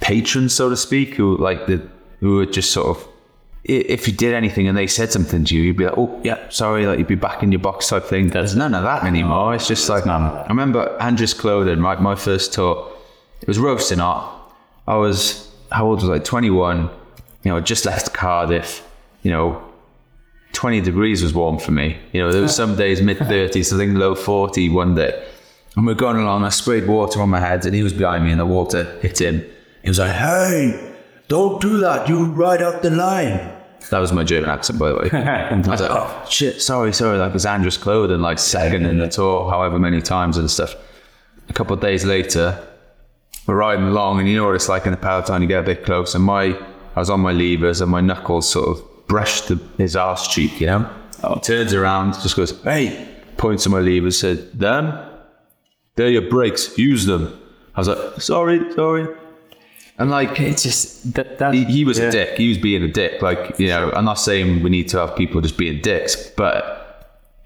patrons, 0.00 0.54
so 0.54 0.68
to 0.70 0.76
speak, 0.76 1.14
who 1.14 1.36
like 1.36 1.66
the 1.66 1.86
who 2.20 2.36
would 2.36 2.52
just 2.52 2.70
sort 2.70 2.96
of 2.96 3.08
if 3.64 4.08
you 4.08 4.14
did 4.14 4.34
anything 4.34 4.68
and 4.68 4.76
they 4.76 4.86
said 4.86 5.12
something 5.12 5.44
to 5.44 5.54
you, 5.54 5.62
you'd 5.62 5.76
be 5.76 5.84
like, 5.84 5.98
"Oh, 5.98 6.18
yeah, 6.24 6.48
sorry," 6.48 6.86
like 6.86 6.98
you'd 6.98 7.08
be 7.08 7.14
back 7.14 7.42
in 7.42 7.52
your 7.52 7.60
box 7.60 7.88
type 7.88 8.04
thing. 8.04 8.28
There's 8.28 8.56
none 8.56 8.74
of 8.74 8.84
that 8.84 9.04
anymore. 9.04 9.54
It's 9.54 9.68
just 9.68 9.88
like. 9.88 10.06
I 10.06 10.46
remember 10.48 10.96
Andreas 11.00 11.34
Klöden, 11.34 11.82
right? 11.82 12.00
My 12.00 12.14
first 12.14 12.54
tour, 12.54 12.90
it 13.42 13.48
was 13.48 13.58
roasting 13.58 13.98
hot. 13.98 14.54
I 14.88 14.96
was 14.96 15.52
how 15.70 15.86
old 15.86 16.00
was 16.00 16.10
I? 16.10 16.18
21. 16.18 16.90
You 17.42 17.52
know, 17.52 17.60
just 17.60 17.84
left 17.84 18.12
Cardiff. 18.12 18.86
You 19.22 19.30
know, 19.30 19.62
20 20.52 20.80
degrees 20.80 21.22
was 21.22 21.32
warm 21.32 21.58
for 21.58 21.72
me. 21.72 21.96
You 22.12 22.22
know, 22.22 22.32
there 22.32 22.42
was 22.42 22.54
some 22.54 22.76
days 22.76 23.00
mid 23.00 23.18
30s, 23.18 23.72
I 23.72 23.76
think 23.76 23.96
low 23.96 24.14
40 24.14 24.68
one 24.70 24.94
day. 24.94 25.26
And 25.76 25.86
we're 25.86 25.94
going 25.94 26.16
along, 26.16 26.44
I 26.44 26.48
sprayed 26.48 26.86
water 26.86 27.22
on 27.22 27.30
my 27.30 27.40
head, 27.40 27.64
and 27.64 27.74
he 27.74 27.82
was 27.82 27.92
behind 27.92 28.24
me, 28.24 28.32
and 28.32 28.40
the 28.40 28.46
water 28.46 28.98
hit 29.00 29.20
him. 29.20 29.44
He 29.82 29.88
was 29.88 29.98
like, 29.98 30.12
Hey, 30.12 30.94
don't 31.28 31.60
do 31.60 31.78
that. 31.78 32.08
You 32.08 32.24
ride 32.24 32.60
out 32.60 32.82
the 32.82 32.90
line. 32.90 33.56
That 33.90 34.00
was 34.00 34.12
my 34.12 34.24
German 34.24 34.50
accent, 34.50 34.78
by 34.78 34.90
the 34.90 34.96
way. 34.96 35.10
I 35.12 35.56
was 35.56 35.80
like, 35.80 35.90
oh, 35.90 36.26
shit, 36.28 36.60
sorry, 36.60 36.92
sorry. 36.92 37.18
That 37.18 37.32
was 37.32 37.46
Andreas 37.46 37.78
Klöden, 37.78 38.20
like 38.20 38.38
second 38.38 38.84
in 38.84 38.98
the 38.98 39.08
tour, 39.08 39.48
however 39.48 39.78
many 39.78 40.02
times 40.02 40.36
and 40.36 40.50
stuff. 40.50 40.74
A 41.48 41.52
couple 41.52 41.74
of 41.74 41.80
days 41.80 42.04
later, 42.04 42.62
we're 43.46 43.56
riding 43.56 43.86
along, 43.86 44.18
and 44.20 44.28
you 44.28 44.36
know 44.36 44.46
what 44.46 44.54
it's 44.54 44.68
like 44.68 44.84
in 44.86 44.90
the 44.92 44.98
peloton, 44.98 45.40
you 45.40 45.48
get 45.48 45.60
a 45.60 45.66
bit 45.66 45.84
close, 45.84 46.14
and 46.14 46.22
my, 46.22 46.56
I 46.94 47.00
was 47.00 47.10
on 47.10 47.20
my 47.20 47.32
levers, 47.32 47.80
and 47.80 47.90
my 47.90 48.00
knuckles 48.00 48.48
sort 48.48 48.68
of 48.68 48.89
brushed 49.10 49.48
the, 49.48 49.60
his 49.76 49.96
ass 49.96 50.28
cheek, 50.32 50.60
you 50.60 50.68
know? 50.68 50.88
Oh. 51.24 51.40
Turns 51.40 51.74
around, 51.74 52.14
just 52.22 52.36
goes, 52.36 52.62
hey, 52.62 53.08
points 53.36 53.64
to 53.64 53.68
my 53.68 53.80
levers, 53.80 54.20
said, 54.20 54.52
them, 54.52 54.96
they're 55.96 56.08
your 56.08 56.30
brakes, 56.30 56.78
use 56.78 57.06
them. 57.06 57.36
I 57.74 57.80
was 57.80 57.88
like, 57.88 58.20
sorry, 58.20 58.72
sorry. 58.72 59.08
And 59.98 60.10
like, 60.10 60.38
It's 60.38 60.62
just 60.62 61.12
that, 61.14 61.38
that 61.38 61.52
he, 61.52 61.64
he 61.64 61.84
was 61.84 61.98
yeah. 61.98 62.06
a 62.06 62.12
dick. 62.12 62.38
He 62.38 62.48
was 62.48 62.56
being 62.56 62.84
a 62.84 62.88
dick. 62.88 63.20
Like, 63.20 63.58
you 63.58 63.66
know, 63.66 63.90
I'm 63.90 64.04
not 64.04 64.14
saying 64.14 64.62
we 64.62 64.70
need 64.70 64.88
to 64.90 64.98
have 64.98 65.16
people 65.16 65.40
just 65.40 65.58
being 65.58 65.82
dicks, 65.82 66.14
but 66.36 66.80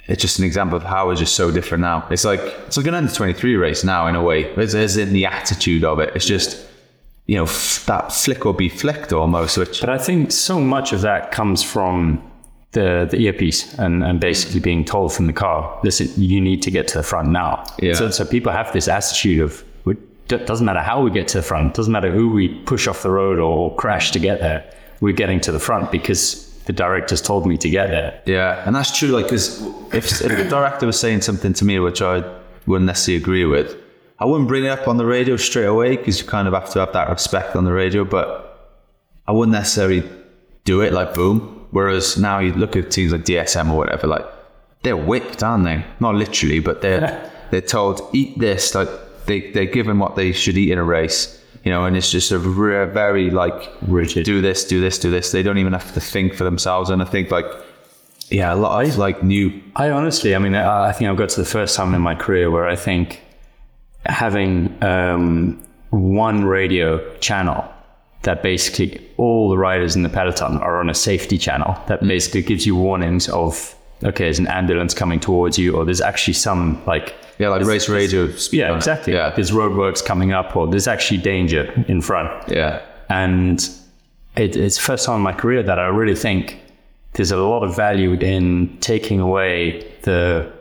it's 0.06 0.20
just 0.20 0.38
an 0.38 0.44
example 0.44 0.76
of 0.76 0.82
how 0.82 1.08
it's 1.10 1.18
just 1.18 1.34
so 1.34 1.50
different 1.50 1.80
now. 1.80 2.06
It's 2.10 2.24
like 2.24 2.40
it's 2.66 2.76
like 2.76 2.86
an 2.86 2.94
under 2.94 3.10
23 3.10 3.56
race 3.56 3.82
now 3.84 4.06
in 4.06 4.14
a 4.14 4.22
way. 4.22 4.54
As 4.54 4.96
in 4.96 5.14
the 5.14 5.24
attitude 5.24 5.82
of 5.82 5.98
it. 5.98 6.14
It's 6.14 6.26
just 6.26 6.64
you 7.26 7.36
know 7.36 7.44
f- 7.44 7.84
that 7.86 8.12
flick 8.12 8.44
or 8.46 8.54
be 8.54 8.68
flicked 8.68 9.12
almost. 9.12 9.56
Which 9.58 9.80
But 9.80 9.90
I 9.90 9.98
think 9.98 10.32
so 10.32 10.60
much 10.60 10.92
of 10.92 11.00
that 11.02 11.32
comes 11.32 11.62
from 11.62 12.22
the 12.72 13.06
the 13.10 13.18
earpiece 13.18 13.74
and, 13.78 14.02
and 14.04 14.20
basically 14.20 14.60
being 14.60 14.84
told 14.84 15.12
from 15.12 15.26
the 15.26 15.32
car, 15.32 15.80
listen, 15.82 16.08
you 16.16 16.40
need 16.40 16.62
to 16.62 16.70
get 16.70 16.88
to 16.88 16.98
the 16.98 17.04
front 17.04 17.28
now. 17.28 17.64
Yeah. 17.78 17.94
So, 17.94 18.10
so 18.10 18.24
people 18.24 18.52
have 18.52 18.72
this 18.72 18.88
attitude 18.88 19.40
of 19.40 19.64
it 20.30 20.46
doesn't 20.46 20.64
matter 20.64 20.80
how 20.80 21.02
we 21.02 21.10
get 21.10 21.28
to 21.28 21.38
the 21.38 21.42
front, 21.42 21.74
doesn't 21.74 21.92
matter 21.92 22.10
who 22.10 22.30
we 22.30 22.48
push 22.48 22.86
off 22.88 23.02
the 23.02 23.10
road 23.10 23.38
or 23.38 23.74
crash 23.76 24.10
to 24.12 24.18
get 24.18 24.40
there, 24.40 24.64
we're 25.00 25.12
getting 25.12 25.40
to 25.40 25.52
the 25.52 25.60
front 25.60 25.92
because 25.92 26.50
the 26.64 26.72
director's 26.72 27.20
told 27.20 27.46
me 27.46 27.58
to 27.58 27.68
get 27.68 27.88
there. 27.88 28.22
Yeah, 28.24 28.62
and 28.66 28.74
that's 28.74 28.96
true. 28.96 29.08
Like, 29.08 29.26
because 29.26 29.60
if, 29.92 30.22
if 30.22 30.36
the 30.36 30.48
director 30.48 30.86
was 30.86 30.98
saying 30.98 31.20
something 31.20 31.52
to 31.54 31.64
me 31.64 31.78
which 31.78 32.00
I 32.00 32.24
wouldn't 32.66 32.86
necessarily 32.86 33.22
agree 33.22 33.44
with, 33.44 33.76
I 34.18 34.26
wouldn't 34.26 34.48
bring 34.48 34.64
it 34.64 34.68
up 34.68 34.86
on 34.86 34.96
the 34.96 35.06
radio 35.06 35.36
straight 35.36 35.66
away 35.66 35.96
because 35.96 36.20
you 36.20 36.26
kind 36.26 36.46
of 36.46 36.54
have 36.54 36.70
to 36.70 36.80
have 36.80 36.92
that 36.92 37.10
respect 37.10 37.56
on 37.56 37.64
the 37.64 37.72
radio. 37.72 38.04
But 38.04 38.72
I 39.26 39.32
wouldn't 39.32 39.52
necessarily 39.52 40.08
do 40.64 40.80
it 40.80 40.92
like 40.92 41.14
boom. 41.14 41.66
Whereas 41.70 42.16
now 42.16 42.38
you 42.38 42.52
look 42.52 42.76
at 42.76 42.90
teams 42.90 43.12
like 43.12 43.22
DSM 43.22 43.70
or 43.70 43.76
whatever, 43.76 44.06
like 44.06 44.24
they're 44.82 44.96
whipped, 44.96 45.42
aren't 45.42 45.64
they? 45.64 45.84
Not 45.98 46.14
literally, 46.14 46.60
but 46.60 46.82
they're 46.82 47.30
they're 47.50 47.60
told 47.60 48.00
eat 48.12 48.38
this. 48.38 48.74
Like 48.74 48.88
they 49.26 49.50
they're 49.50 49.64
given 49.64 49.98
what 49.98 50.14
they 50.14 50.32
should 50.32 50.56
eat 50.56 50.70
in 50.70 50.78
a 50.78 50.84
race. 50.84 51.40
You 51.64 51.70
know, 51.70 51.86
and 51.86 51.96
it's 51.96 52.10
just 52.10 52.30
a 52.30 52.38
re- 52.38 52.84
very 52.84 53.30
like 53.30 53.72
Rigid. 53.88 54.26
Do 54.26 54.42
this, 54.42 54.64
do 54.64 54.80
this, 54.80 54.98
do 54.98 55.10
this. 55.10 55.32
They 55.32 55.42
don't 55.42 55.56
even 55.58 55.72
have 55.72 55.94
to 55.94 56.00
think 56.00 56.34
for 56.34 56.44
themselves. 56.44 56.90
And 56.90 57.00
I 57.02 57.06
think 57.06 57.30
like 57.30 57.46
yeah, 58.28 58.54
a 58.54 58.56
lot 58.56 58.84
of 58.84 58.96
like 58.96 59.22
new. 59.22 59.62
I 59.74 59.90
honestly, 59.90 60.34
I 60.34 60.38
mean, 60.38 60.54
I 60.54 60.88
I 60.88 60.92
think 60.92 61.10
I've 61.10 61.16
got 61.16 61.30
to 61.30 61.40
the 61.40 61.46
first 61.46 61.74
time 61.76 61.94
in 61.94 62.02
my 62.02 62.14
career 62.14 62.50
where 62.50 62.68
I 62.68 62.76
think 62.76 63.20
having 64.06 64.82
um, 64.82 65.62
one 65.90 66.44
radio 66.44 67.16
channel 67.18 67.64
that 68.22 68.42
basically 68.42 69.00
all 69.18 69.50
the 69.50 69.58
riders 69.58 69.94
in 69.96 70.02
the 70.02 70.08
peloton 70.08 70.56
are 70.58 70.80
on 70.80 70.88
a 70.88 70.94
safety 70.94 71.36
channel 71.38 71.76
that 71.88 72.00
basically 72.00 72.42
gives 72.42 72.64
you 72.66 72.74
warnings 72.74 73.28
of 73.28 73.74
okay, 74.02 74.24
there's 74.24 74.38
an 74.38 74.46
ambulance 74.48 74.92
coming 74.92 75.18
towards 75.18 75.56
you, 75.58 75.74
or 75.74 75.84
there's 75.86 76.00
actually 76.02 76.34
some 76.34 76.82
like 76.86 77.14
Yeah, 77.38 77.48
like 77.48 77.64
race 77.64 77.88
radio. 77.88 78.28
yeah, 78.52 78.76
exactly. 78.76 79.14
Yeah, 79.14 79.30
There's 79.30 79.50
roadworks 79.50 80.04
coming 80.04 80.32
up, 80.32 80.54
or 80.56 80.66
there's 80.66 80.86
actually 80.88 81.18
danger 81.18 81.72
in 81.88 82.02
front. 82.02 82.30
yeah, 82.50 82.82
And 83.08 83.66
it, 84.36 84.56
it's 84.56 84.76
first 84.76 85.06
time 85.06 85.16
in 85.16 85.22
my 85.22 85.32
career 85.32 85.62
that 85.62 85.78
I 85.78 85.86
really 85.86 86.14
think 86.16 86.60
there's 87.14 87.30
a 87.30 87.38
lot 87.38 87.62
of 87.62 87.74
value 87.76 88.12
in 88.14 88.76
taking 88.80 89.20
away 89.20 89.90
the 90.02 90.52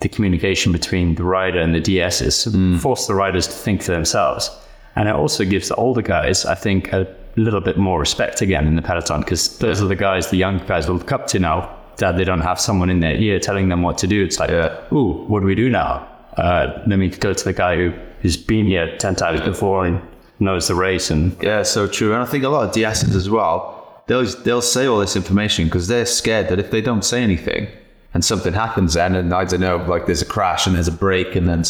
the 0.00 0.08
communication 0.08 0.72
between 0.72 1.14
the 1.14 1.24
rider 1.24 1.60
and 1.60 1.74
the 1.74 1.80
DS 1.80 2.20
is 2.22 2.34
DSs, 2.46 2.80
force 2.80 3.06
the 3.06 3.14
riders 3.14 3.46
to 3.46 3.52
think 3.52 3.82
for 3.82 3.92
themselves. 3.92 4.50
And 4.96 5.08
it 5.08 5.14
also 5.14 5.44
gives 5.44 5.68
the 5.68 5.74
older 5.76 6.02
guys, 6.02 6.44
I 6.44 6.54
think, 6.54 6.92
a 6.92 7.06
little 7.36 7.60
bit 7.60 7.76
more 7.76 8.00
respect 8.00 8.40
again 8.42 8.66
in 8.66 8.76
the 8.76 8.82
peloton 8.82 9.20
because 9.20 9.58
those 9.58 9.80
are 9.82 9.86
the 9.86 9.94
guys 9.94 10.30
the 10.30 10.36
young 10.36 10.58
guys 10.66 10.88
will 10.88 10.96
look 10.96 11.12
up 11.12 11.26
to 11.28 11.38
now 11.38 11.76
that 11.98 12.16
they 12.16 12.24
don't 12.24 12.40
have 12.40 12.58
someone 12.60 12.90
in 12.90 13.00
their 13.00 13.14
ear 13.14 13.38
telling 13.38 13.68
them 13.68 13.82
what 13.82 13.98
to 13.98 14.06
do. 14.06 14.24
It's 14.24 14.38
like, 14.40 14.50
Yeah. 14.50 14.80
ooh, 14.92 15.24
what 15.28 15.40
do 15.40 15.46
we 15.46 15.54
do 15.54 15.68
now? 15.70 16.06
Uh, 16.36 16.82
let 16.86 16.98
me 16.98 17.08
go 17.08 17.32
to 17.32 17.44
the 17.44 17.52
guy 17.52 17.76
who, 17.76 17.92
who's 18.22 18.36
been 18.36 18.66
here 18.66 18.96
10 18.96 19.14
times 19.16 19.40
before 19.42 19.84
and 19.86 20.00
knows 20.38 20.68
the 20.68 20.74
race 20.74 21.10
and 21.10 21.36
yeah. 21.42 21.62
So 21.62 21.86
true. 21.86 22.14
And 22.14 22.22
I 22.22 22.24
think 22.26 22.44
a 22.44 22.48
lot 22.48 22.64
of 22.68 22.74
DSs 22.74 23.14
as 23.14 23.28
well. 23.28 24.02
They'll 24.06 24.24
they'll 24.24 24.62
say 24.62 24.86
all 24.86 24.98
this 24.98 25.14
information 25.14 25.66
because 25.66 25.86
they're 25.86 26.06
scared 26.06 26.48
that 26.48 26.58
if 26.58 26.70
they 26.70 26.80
don't 26.80 27.04
say 27.04 27.22
anything 27.22 27.68
and 28.12 28.24
something 28.24 28.52
happens, 28.52 28.94
then 28.94 29.14
and 29.14 29.32
I 29.32 29.44
don't 29.44 29.60
know, 29.60 29.76
like 29.76 30.06
there's 30.06 30.22
a 30.22 30.26
crash 30.26 30.66
and 30.66 30.74
there's 30.74 30.88
a 30.88 30.92
break, 30.92 31.36
and 31.36 31.48
then 31.48 31.62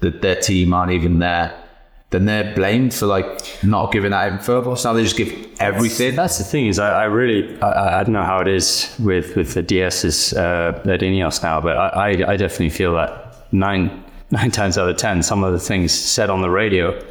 the, 0.00 0.10
their 0.10 0.36
team 0.36 0.74
aren't 0.74 0.92
even 0.92 1.18
there. 1.18 1.62
Then 2.10 2.26
they're 2.26 2.54
blamed 2.54 2.94
for 2.94 3.06
like 3.06 3.58
not 3.64 3.90
giving 3.92 4.12
that 4.12 4.32
info. 4.32 4.74
So 4.76 4.90
now 4.90 4.96
they 4.96 5.02
just 5.02 5.16
give 5.16 5.32
everything. 5.58 6.14
That's 6.14 6.38
the 6.38 6.44
thing 6.44 6.68
is, 6.68 6.78
I, 6.78 7.02
I 7.02 7.04
really, 7.04 7.60
I, 7.60 8.00
I 8.00 8.04
don't 8.04 8.12
know 8.12 8.22
how 8.22 8.40
it 8.40 8.48
is 8.48 8.94
with 8.98 9.36
with 9.36 9.54
the 9.54 9.62
DSs 9.62 10.36
uh, 10.36 10.90
at 10.90 11.00
Ineos 11.00 11.42
now, 11.42 11.60
but 11.60 11.76
I, 11.76 11.88
I, 11.88 12.32
I 12.32 12.36
definitely 12.36 12.70
feel 12.70 12.94
that 12.94 13.52
nine 13.52 14.04
nine 14.30 14.50
times 14.50 14.78
out 14.78 14.88
of 14.88 14.96
ten, 14.96 15.22
some 15.22 15.42
of 15.42 15.52
the 15.52 15.60
things 15.60 15.92
said 15.92 16.30
on 16.30 16.42
the 16.42 16.50
radio 16.50 17.02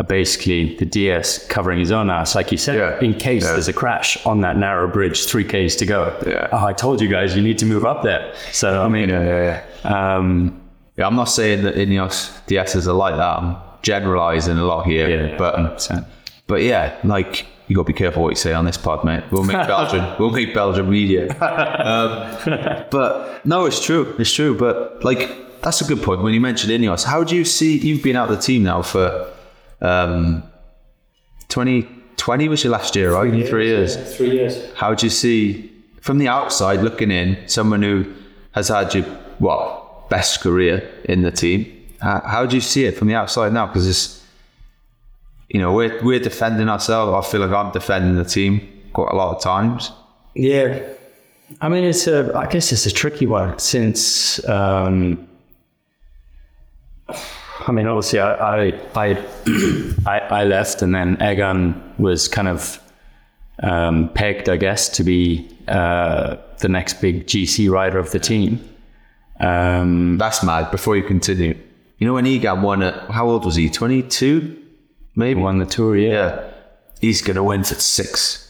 are 0.00 0.04
basically 0.04 0.76
the 0.76 0.86
DS 0.86 1.46
covering 1.48 1.78
his 1.78 1.92
own 1.92 2.08
ass, 2.10 2.34
like 2.34 2.50
you 2.50 2.58
said, 2.58 2.76
Yeah. 2.78 3.06
in 3.06 3.12
case 3.14 3.44
Yeah. 3.44 3.52
there's 3.52 3.68
a 3.68 3.72
crash 3.82 4.08
on 4.24 4.40
that 4.40 4.56
narrow 4.56 4.88
bridge, 4.88 5.26
three 5.26 5.44
k's 5.44 5.76
to 5.76 5.84
go. 5.86 6.00
Yeah. 6.26 6.48
Oh, 6.52 6.64
I 6.66 6.72
told 6.72 7.00
you 7.02 7.08
guys, 7.08 7.36
you 7.36 7.42
need 7.42 7.58
to 7.58 7.66
move 7.66 7.84
up 7.84 8.02
there. 8.02 8.32
So 8.52 8.82
I 8.82 8.88
mean, 8.88 9.08
yeah, 9.10 9.24
yeah, 9.32 9.60
yeah. 9.84 10.16
um, 10.16 10.56
Yeah, 10.96 11.06
I'm 11.06 11.16
not 11.16 11.28
saying 11.38 11.62
that 11.64 11.74
Ineos 11.76 12.30
DSs 12.48 12.86
are 12.88 12.92
like 13.04 13.16
that. 13.16 13.32
I'm 13.40 13.56
generalizing 13.82 14.58
a 14.58 14.64
lot 14.64 14.86
here, 14.86 15.08
yeah, 15.08 15.36
but 15.38 15.54
100%. 15.56 16.04
but 16.46 16.62
yeah, 16.62 16.92
like 17.04 17.46
you 17.68 17.76
got 17.76 17.82
to 17.86 17.92
be 17.94 17.98
careful 18.04 18.22
what 18.22 18.30
you 18.30 18.36
say 18.36 18.52
on 18.52 18.64
this 18.64 18.76
pod, 18.76 19.04
mate. 19.04 19.22
We'll 19.30 19.44
make 19.44 19.56
Belgium, 19.76 20.04
we'll 20.18 20.30
make 20.40 20.52
Belgium 20.54 20.88
media. 20.90 21.24
Um, 21.90 22.86
but 22.90 23.40
no, 23.44 23.66
it's 23.66 23.80
true, 23.84 24.14
it's 24.18 24.32
true. 24.32 24.54
But 24.56 25.02
like 25.04 25.22
that's 25.62 25.80
a 25.80 25.84
good 25.84 26.02
point 26.02 26.22
when 26.22 26.32
you 26.34 26.40
mentioned 26.40 26.72
Ineos. 26.72 27.04
How 27.04 27.22
do 27.24 27.34
you 27.36 27.44
see? 27.44 27.78
You've 27.78 28.02
been 28.02 28.16
out 28.16 28.30
of 28.30 28.36
the 28.36 28.42
team 28.42 28.62
now 28.64 28.80
for 28.82 29.26
um, 29.80 30.42
2020 31.48 32.48
was 32.48 32.64
your 32.64 32.72
last 32.72 32.94
year, 32.96 33.12
right? 33.12 33.46
Three 33.46 33.66
years. 33.66 34.16
three 34.16 34.30
years. 34.30 34.72
How 34.74 34.94
do 34.94 35.06
you 35.06 35.10
see 35.10 35.72
from 36.00 36.18
the 36.18 36.28
outside 36.28 36.80
looking 36.80 37.10
in 37.10 37.36
someone 37.48 37.82
who 37.82 38.12
has 38.52 38.68
had 38.68 38.94
your 38.94 39.04
what 39.38 40.08
best 40.10 40.40
career 40.40 40.88
in 41.04 41.22
the 41.22 41.30
team? 41.30 41.66
How, 42.00 42.20
how 42.20 42.46
do 42.46 42.56
you 42.56 42.60
see 42.60 42.84
it 42.84 42.96
from 42.96 43.08
the 43.08 43.14
outside 43.14 43.52
now? 43.52 43.66
Because 43.66 43.86
it's 43.86 44.24
you 45.48 45.60
know 45.60 45.72
we're 45.72 46.02
we're 46.02 46.20
defending 46.20 46.68
ourselves. 46.68 47.26
I 47.26 47.30
feel 47.30 47.40
like 47.40 47.50
I'm 47.50 47.72
defending 47.72 48.16
the 48.16 48.24
team 48.24 48.66
quite 48.92 49.12
a 49.12 49.16
lot 49.16 49.36
of 49.36 49.42
times. 49.42 49.92
Yeah, 50.34 50.80
I 51.60 51.68
mean, 51.68 51.84
it's 51.84 52.06
a. 52.06 52.32
I 52.36 52.46
guess 52.46 52.72
it's 52.72 52.86
a 52.86 52.92
tricky 52.92 53.26
one 53.26 53.58
since. 53.58 54.46
Um, 54.48 55.26
I 57.66 57.72
mean, 57.72 57.86
obviously, 57.86 58.20
I 58.20 58.68
I, 58.68 58.80
I 58.94 59.24
I 60.06 60.18
I 60.18 60.44
left, 60.44 60.82
and 60.82 60.94
then 60.94 61.16
Egan 61.22 61.80
was 61.98 62.28
kind 62.28 62.48
of 62.48 62.80
um, 63.62 64.08
pegged, 64.14 64.48
I 64.48 64.56
guess, 64.56 64.88
to 64.90 65.04
be 65.04 65.48
uh, 65.68 66.36
the 66.58 66.68
next 66.68 67.00
big 67.00 67.26
GC 67.26 67.70
rider 67.70 67.98
of 67.98 68.10
the 68.10 68.18
team. 68.18 68.66
Um, 69.40 70.18
That's 70.18 70.42
mad. 70.42 70.70
Before 70.70 70.96
you 70.96 71.02
continue, 71.02 71.56
you 71.98 72.06
know 72.06 72.14
when 72.14 72.26
Egan 72.26 72.62
won 72.62 72.82
it, 72.82 72.94
how 73.10 73.28
old 73.28 73.44
was 73.44 73.56
he? 73.56 73.68
22, 73.70 74.56
maybe. 75.16 75.40
won 75.40 75.58
the 75.58 75.66
tour, 75.66 75.96
yeah. 75.96 76.10
Yeah, 76.10 76.50
he's 77.00 77.22
gonna 77.22 77.44
win 77.44 77.64
for 77.64 77.74
six. 77.74 78.46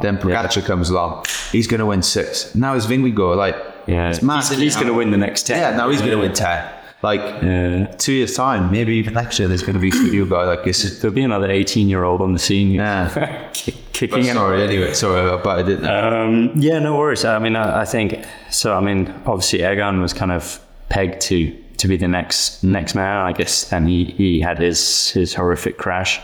Then 0.00 0.16
Pogacar 0.16 0.64
comes 0.64 0.88
along. 0.88 1.26
He's 1.50 1.66
gonna 1.66 1.86
win 1.86 2.02
six. 2.02 2.54
Now 2.54 2.74
is 2.74 2.86
Vingegaard 2.86 3.36
like 3.36 3.56
Yeah, 3.86 4.10
It's 4.10 4.22
mad, 4.22 4.36
he's, 4.36 4.50
isn't 4.52 4.62
he's 4.62 4.74
going 4.76 4.86
to 4.86 4.94
win 4.94 5.10
the 5.10 5.18
next 5.18 5.46
ten. 5.46 5.58
Yeah, 5.58 5.76
now 5.76 5.90
he's 5.90 6.00
going 6.00 6.12
to 6.12 6.18
win 6.18 6.32
10. 6.32 6.81
Like, 7.02 7.20
Yeah. 7.42 7.86
two 7.98 8.12
years' 8.12 8.34
time, 8.36 8.70
maybe 8.70 8.94
even 8.94 9.14
next 9.14 9.38
year, 9.38 9.48
there's 9.48 9.62
going 9.62 9.74
to 9.74 9.80
be 9.80 9.90
some 9.90 10.10
new 10.10 10.24
guy 10.24 10.44
like 10.44 10.62
this. 10.64 11.00
There'll 11.00 11.14
be 11.14 11.22
another 11.24 11.50
eighteen-year-old 11.50 12.20
on 12.20 12.32
the 12.32 12.38
scene, 12.38 12.70
Yeah. 12.70 13.08
kick- 13.52 13.74
But 13.74 13.92
kicking 13.92 14.26
in. 14.26 14.34
sorry, 14.34 14.62
anyway, 14.62 14.94
sorry, 14.94 15.38
but 15.42 15.58
I 15.58 15.62
didn't. 15.62 15.86
Um, 15.86 16.52
yeah, 16.56 16.78
no 16.78 16.96
worries. 16.96 17.24
I 17.24 17.38
mean, 17.38 17.56
I, 17.56 17.82
I 17.82 17.84
think 17.84 18.24
so. 18.50 18.74
I 18.76 18.80
mean, 18.80 19.12
obviously, 19.26 19.60
Egan 19.64 20.00
was 20.00 20.12
kind 20.12 20.32
of 20.32 20.60
pegged 20.88 21.20
to 21.22 21.52
to 21.78 21.88
be 21.88 21.96
the 21.96 22.08
next 22.08 22.62
next 22.62 22.94
man. 22.94 23.26
I 23.26 23.32
guess 23.32 23.64
then 23.70 23.86
he 23.86 24.04
he 24.04 24.40
had 24.40 24.58
his 24.60 25.10
his 25.10 25.34
horrific 25.34 25.78
crash. 25.78 26.20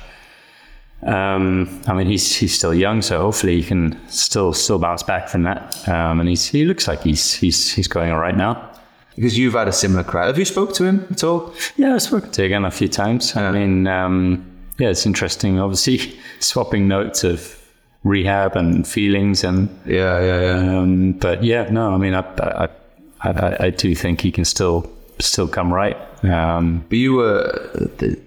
Um, 1.02 1.80
I 1.86 1.92
mean, 1.94 2.06
he's 2.08 2.34
he's 2.36 2.54
still 2.54 2.74
young, 2.74 3.02
so 3.02 3.20
hopefully 3.20 3.56
he 3.60 3.62
can 3.62 3.96
still 4.08 4.52
still 4.52 4.78
bounce 4.78 5.02
back 5.04 5.28
from 5.28 5.42
that. 5.44 5.88
Um, 5.88 6.20
and 6.20 6.28
he's 6.28 6.46
he 6.46 6.64
looks 6.64 6.88
like 6.88 7.02
he's 7.02 7.34
he's 7.34 7.72
he's 7.72 7.88
going 7.88 8.10
all 8.10 8.18
right 8.20 8.36
now. 8.36 8.70
Because 9.18 9.36
you've 9.36 9.54
had 9.54 9.66
a 9.66 9.72
similar 9.72 10.04
crash. 10.04 10.28
Have 10.28 10.38
you 10.38 10.44
spoke 10.44 10.72
to 10.74 10.84
him 10.84 11.04
at 11.10 11.24
all? 11.24 11.52
Yeah, 11.76 11.94
I've 11.94 12.02
spoken 12.02 12.30
to 12.30 12.44
Egan 12.44 12.64
a 12.64 12.70
few 12.70 12.86
times. 12.86 13.34
I 13.34 13.50
mean, 13.50 13.88
um, 13.88 14.46
yeah, 14.78 14.90
it's 14.90 15.06
interesting. 15.06 15.58
Obviously, 15.58 16.16
swapping 16.38 16.86
notes 16.86 17.24
of 17.24 17.60
rehab 18.04 18.54
and 18.54 18.86
feelings 18.86 19.42
and 19.42 19.68
Yeah, 19.84 20.20
yeah, 20.20 20.40
yeah. 20.40 20.78
um, 20.78 21.12
but 21.14 21.42
yeah, 21.42 21.68
no, 21.68 21.92
I 21.94 21.96
mean, 21.96 22.14
I, 22.14 22.20
I, 22.20 22.68
I, 23.20 23.30
I, 23.30 23.56
I 23.66 23.70
do 23.70 23.92
think 23.96 24.20
he 24.20 24.30
can 24.30 24.44
still 24.44 24.88
still 25.18 25.48
come 25.48 25.74
right. 25.74 25.96
Um, 26.22 26.84
But 26.88 26.98
you 26.98 27.14
were, 27.14 27.42
the, 27.98 28.20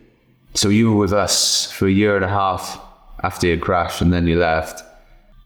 so 0.56 0.67
you 0.67 0.91
were 0.91 0.97
with 0.97 1.13
us 1.13 1.71
for 1.71 1.88
a 1.88 1.91
year 1.91 2.17
and 2.17 2.25
a 2.25 2.30
half 2.30 2.82
after 3.23 3.47
you 3.47 3.58
crashed, 3.58 4.01
and 4.01 4.12
then 4.12 4.27
you 4.27 4.38
left. 4.38 4.84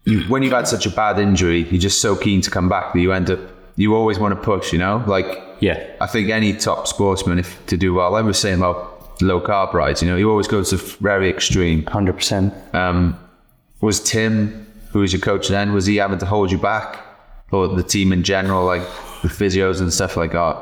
You, 0.06 0.22
when 0.28 0.42
you've 0.42 0.52
had 0.52 0.66
such 0.66 0.86
a 0.86 0.90
bad 0.90 1.20
injury, 1.20 1.62
you're 1.70 1.80
just 1.80 2.00
so 2.00 2.16
keen 2.16 2.40
to 2.40 2.50
come 2.50 2.68
back 2.68 2.92
that 2.94 2.98
you 2.98 3.12
end 3.12 3.30
up. 3.30 3.38
You 3.76 3.94
always 3.94 4.18
want 4.18 4.34
to 4.34 4.40
push, 4.40 4.72
you 4.72 4.78
know. 4.78 5.04
Like 5.06 5.26
yeah, 5.60 5.86
I 6.00 6.06
think 6.06 6.30
any 6.30 6.52
top 6.54 6.86
sportsman, 6.86 7.38
if 7.38 7.64
to 7.66 7.76
do 7.76 7.94
well, 7.94 8.14
I 8.14 8.22
was 8.22 8.38
saying 8.38 8.58
about 8.58 9.20
low 9.22 9.40
carb 9.40 9.72
rides. 9.72 10.02
You 10.02 10.08
know, 10.08 10.16
you 10.16 10.30
always 10.30 10.48
go 10.48 10.62
to 10.62 10.76
very 10.76 11.28
extreme. 11.28 11.84
hundred 11.86 12.14
percent. 12.14 12.54
Um, 12.74 13.18
was 13.80 14.02
Tim, 14.02 14.66
who 14.90 15.00
was 15.00 15.12
your 15.12 15.20
coach 15.20 15.48
then, 15.48 15.72
was 15.72 15.86
he 15.86 15.96
having 15.96 16.18
to 16.18 16.26
hold 16.26 16.50
you 16.50 16.58
back, 16.58 17.04
or 17.52 17.68
the 17.68 17.82
team 17.82 18.12
in 18.12 18.22
general, 18.22 18.64
like 18.64 18.82
the 19.22 19.28
physios 19.28 19.80
and 19.80 19.92
stuff 19.92 20.16
like 20.16 20.32
that? 20.32 20.56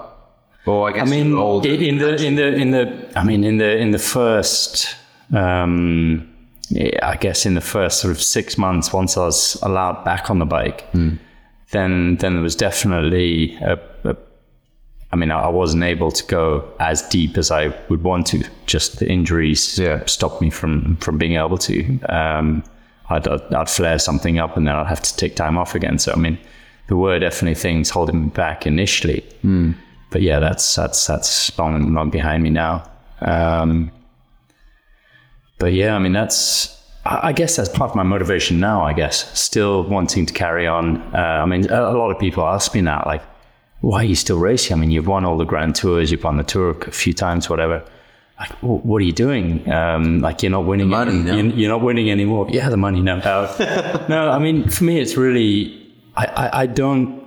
Or 0.67 0.89
I 0.89 0.93
guess 0.93 1.07
I 1.07 1.11
mean, 1.11 1.35
older. 1.35 1.69
in 1.69 1.99
the 1.99 2.17
in 2.25 2.35
the 2.37 2.55
in 2.55 2.71
the 2.71 3.13
I 3.17 3.23
mean 3.23 3.45
in 3.45 3.59
the 3.59 3.77
in 3.77 3.91
the 3.91 3.99
first 3.99 4.97
um, 5.33 6.29
yeah, 6.71 6.99
I 7.03 7.17
guess 7.17 7.47
in 7.47 7.55
the 7.55 7.61
first 7.61 8.01
sort 8.01 8.11
of 8.11 8.21
six 8.23 8.57
months, 8.57 8.93
once 8.93 9.17
I 9.17 9.27
was 9.27 9.59
allowed 9.63 10.05
back 10.05 10.31
on 10.31 10.39
the 10.39 10.47
bike, 10.47 10.85
then 11.75 12.17
then 12.17 12.33
there 12.35 12.43
was 12.43 12.57
definitely 12.57 13.57
a, 13.61 13.79
a 14.05 14.17
I 15.13 15.17
mean, 15.17 15.31
I 15.31 15.49
wasn't 15.49 15.85
able 15.85 16.11
to 16.11 16.25
go 16.27 16.65
as 16.81 17.03
deep 17.09 17.39
as 17.39 17.51
I 17.51 17.69
would 17.89 18.03
want 18.03 18.27
to. 18.29 18.43
Just 18.67 18.99
the 18.99 19.07
injuries 19.09 19.79
Yeah. 19.79 20.05
stopped 20.07 20.41
me 20.41 20.51
from 20.51 20.97
from 21.05 21.19
being 21.19 21.37
able 21.37 21.59
to. 21.59 21.77
Um, 22.09 22.63
I'd, 23.11 23.29
I'd 23.29 23.55
I'd 23.55 23.69
flare 23.71 23.99
something 23.99 24.39
up, 24.45 24.57
and 24.57 24.67
then 24.67 24.75
I'd 24.75 24.89
have 24.89 25.03
to 25.03 25.17
take 25.17 25.35
time 25.37 25.59
off 25.59 25.75
again. 25.75 25.99
So 25.99 26.13
I 26.13 26.17
mean, 26.17 26.39
there 26.89 26.97
were 26.97 27.19
definitely 27.19 27.55
things 27.61 27.91
holding 27.91 28.19
me 28.23 28.29
back 28.31 28.67
initially. 28.67 29.23
But 30.11 30.23
yeah, 30.23 30.41
that's 30.41 30.75
that's 30.75 31.07
that's 31.07 31.59
long 31.59 31.95
long 31.95 32.11
behind 32.11 32.43
me 32.43 32.51
now. 32.51 32.83
Um, 33.21 33.91
but 35.59 35.73
yeah, 35.73 35.95
I 35.95 35.99
mean, 36.01 36.13
that's 36.13 36.71
I 37.07 37.33
guess 37.33 37.57
that's 37.57 37.69
part 37.69 37.91
of 37.91 37.97
my 37.97 38.03
motivation 38.03 38.61
now. 38.61 38.83
I 38.83 38.93
guess 38.95 39.39
still 39.39 39.83
wanting 39.85 40.25
to 40.27 40.33
carry 40.33 40.67
on. 40.67 40.99
Uh, 41.15 41.19
I 41.43 41.47
mean, 41.47 41.71
a, 41.71 41.81
a 41.91 41.97
lot 41.99 42.11
of 42.11 42.19
people 42.19 42.45
ask 42.45 42.75
me 42.75 42.81
now, 42.81 43.03
like, 43.07 43.23
why 43.83 44.01
are 44.01 44.05
you 44.05 44.15
still 44.15 44.39
racing? 44.39 44.75
I 44.77 44.81
mean, 44.81 44.91
you've 44.91 45.07
won 45.07 45.25
all 45.27 45.37
the 45.37 45.45
grand 45.45 45.75
tours, 45.75 46.11
you've 46.11 46.25
won 46.25 46.39
the 46.39 46.45
tour 46.45 46.71
a 46.71 46.91
few 46.91 47.13
times, 47.13 47.51
whatever. 47.51 47.85
Like, 48.41 48.51
wh- 48.61 48.85
what 48.87 49.03
are 49.03 49.05
you 49.05 49.13
doing? 49.13 49.71
Um, 49.71 50.21
like, 50.23 50.43
you're 50.43 50.51
not 50.51 50.65
winning. 50.65 50.89
money, 50.89 51.11
any- 51.11 51.23
no? 51.23 51.35
you're, 51.37 51.47
you're 51.55 51.71
not 51.71 51.83
winning 51.83 52.11
anymore. 52.11 52.47
Yeah, 52.51 52.71
the 52.71 52.79
money, 52.79 53.03
no 53.03 53.21
doubt. 53.21 53.59
no, 54.09 54.31
I 54.31 54.39
mean, 54.39 54.69
for 54.71 54.85
me, 54.85 54.99
it's 54.99 55.17
really, 55.19 55.93
I, 56.17 56.25
I, 56.27 56.61
I 56.63 56.67
don't. 56.67 57.23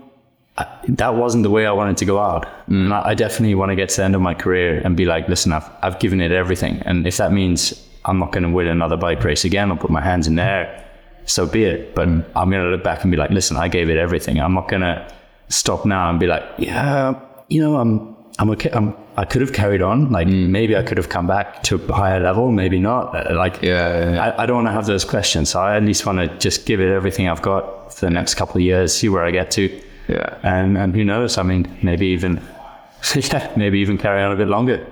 I, 0.57 0.65
that 0.87 1.13
wasn't 1.13 1.43
the 1.43 1.51
way 1.51 1.67
I 1.67 1.71
wanted 1.71 1.97
to 1.97 2.05
go 2.05 2.17
out. 2.19 2.47
And 2.65 2.91
I, 2.91 3.09
I 3.09 3.13
definitely 3.13 3.53
want 3.53 3.69
to 3.69 3.75
get 3.75 3.89
to 3.89 3.97
the 3.97 4.03
end 4.05 4.15
of 4.15 4.21
my 4.21 4.33
career 4.33 4.81
and 4.83 4.97
be 4.97 5.05
like, 5.05 5.29
listen, 5.29 5.53
I've, 5.53 5.69
I've 5.83 5.99
given 5.99 6.19
it 6.19 6.31
everything. 6.31 6.79
And 6.83 7.05
if 7.05 7.17
that 7.17 7.31
means 7.31 7.87
I'm 8.07 8.19
not 8.19 8.31
going 8.31 8.43
to 8.43 8.49
win 8.49 8.67
another 8.67 8.97
bike 8.97 9.23
race 9.23 9.45
again, 9.45 9.71
I'll 9.71 9.77
put 9.77 9.91
my 9.91 10.01
hands 10.01 10.27
in 10.27 10.35
the 10.35 10.43
air, 10.43 10.85
so 11.25 11.45
be 11.45 11.63
it. 11.65 11.95
But 11.95 12.07
I'm 12.07 12.49
going 12.49 12.63
to 12.63 12.69
look 12.69 12.83
back 12.83 13.03
and 13.03 13.11
be 13.11 13.17
like, 13.17 13.31
listen, 13.31 13.57
I 13.57 13.67
gave 13.67 13.89
it 13.89 13.97
everything. 13.97 14.39
I'm 14.39 14.53
not 14.53 14.67
going 14.69 14.81
to 14.81 15.13
stop 15.49 15.85
now 15.85 16.09
and 16.09 16.19
be 16.19 16.27
like, 16.27 16.43
yeah, 16.57 17.19
you 17.49 17.61
know, 17.61 17.77
I'm, 17.77 18.15
I'm 18.39 18.49
okay. 18.51 18.69
I'm, 18.71 18.93
I 19.17 19.25
could 19.25 19.41
have 19.41 19.53
carried 19.53 19.81
on. 19.81 20.11
Like 20.11 20.27
maybe 20.27 20.77
I 20.77 20.83
could 20.83 20.97
have 20.97 21.09
come 21.09 21.25
back 21.27 21.63
to 21.63 21.75
a 21.75 21.93
higher 21.93 22.19
level, 22.19 22.51
maybe 22.51 22.79
not. 22.79 23.15
Uh, 23.15 23.35
Like, 23.35 23.61
Yeah, 23.61 23.99
yeah, 23.99 24.13
yeah. 24.13 24.25
I, 24.25 24.43
I 24.43 24.45
don't 24.45 24.57
want 24.57 24.67
to 24.67 24.71
have 24.73 24.85
those 24.85 25.05
questions. 25.05 25.49
So 25.49 25.59
I 25.59 25.77
at 25.77 25.83
least 25.83 26.05
want 26.05 26.19
to 26.19 26.27
just 26.37 26.65
give 26.65 26.79
it 26.79 26.89
everything 26.93 27.27
I've 27.27 27.41
got 27.41 27.93
for 27.93 28.05
the 28.05 28.11
next 28.11 28.35
couple 28.35 28.57
of 28.57 28.61
years, 28.61 28.93
see 28.93 29.09
where 29.09 29.23
I 29.23 29.31
get 29.31 29.49
to. 29.51 29.81
Yeah. 30.07 30.37
And 30.43 30.77
and 30.77 30.95
who 30.95 31.03
knows? 31.03 31.37
I 31.37 31.43
mean, 31.43 31.67
maybe 31.81 32.07
even 32.07 32.41
yeah, 33.15 33.51
maybe 33.55 33.79
even 33.79 33.97
carry 33.97 34.21
on 34.21 34.31
a 34.31 34.35
bit 34.35 34.47
longer. 34.47 34.85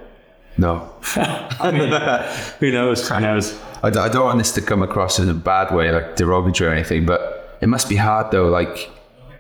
No. 0.58 0.90
I 1.16 1.72
mean, 1.72 1.90
who 2.60 2.72
knows? 2.72 3.08
Who 3.10 3.20
knows? 3.20 3.60
I 3.84 3.90
don't 3.90 4.26
want 4.26 4.38
this 4.38 4.52
to 4.54 4.62
come 4.62 4.82
across 4.82 5.20
in 5.20 5.30
a 5.30 5.34
bad 5.34 5.74
way, 5.74 5.92
like 5.92 6.16
derogatory 6.16 6.72
or 6.72 6.74
anything, 6.74 7.06
but 7.06 7.58
it 7.62 7.68
must 7.68 7.90
be 7.90 7.96
hard 7.96 8.32
though, 8.32 8.48
like, 8.48 8.90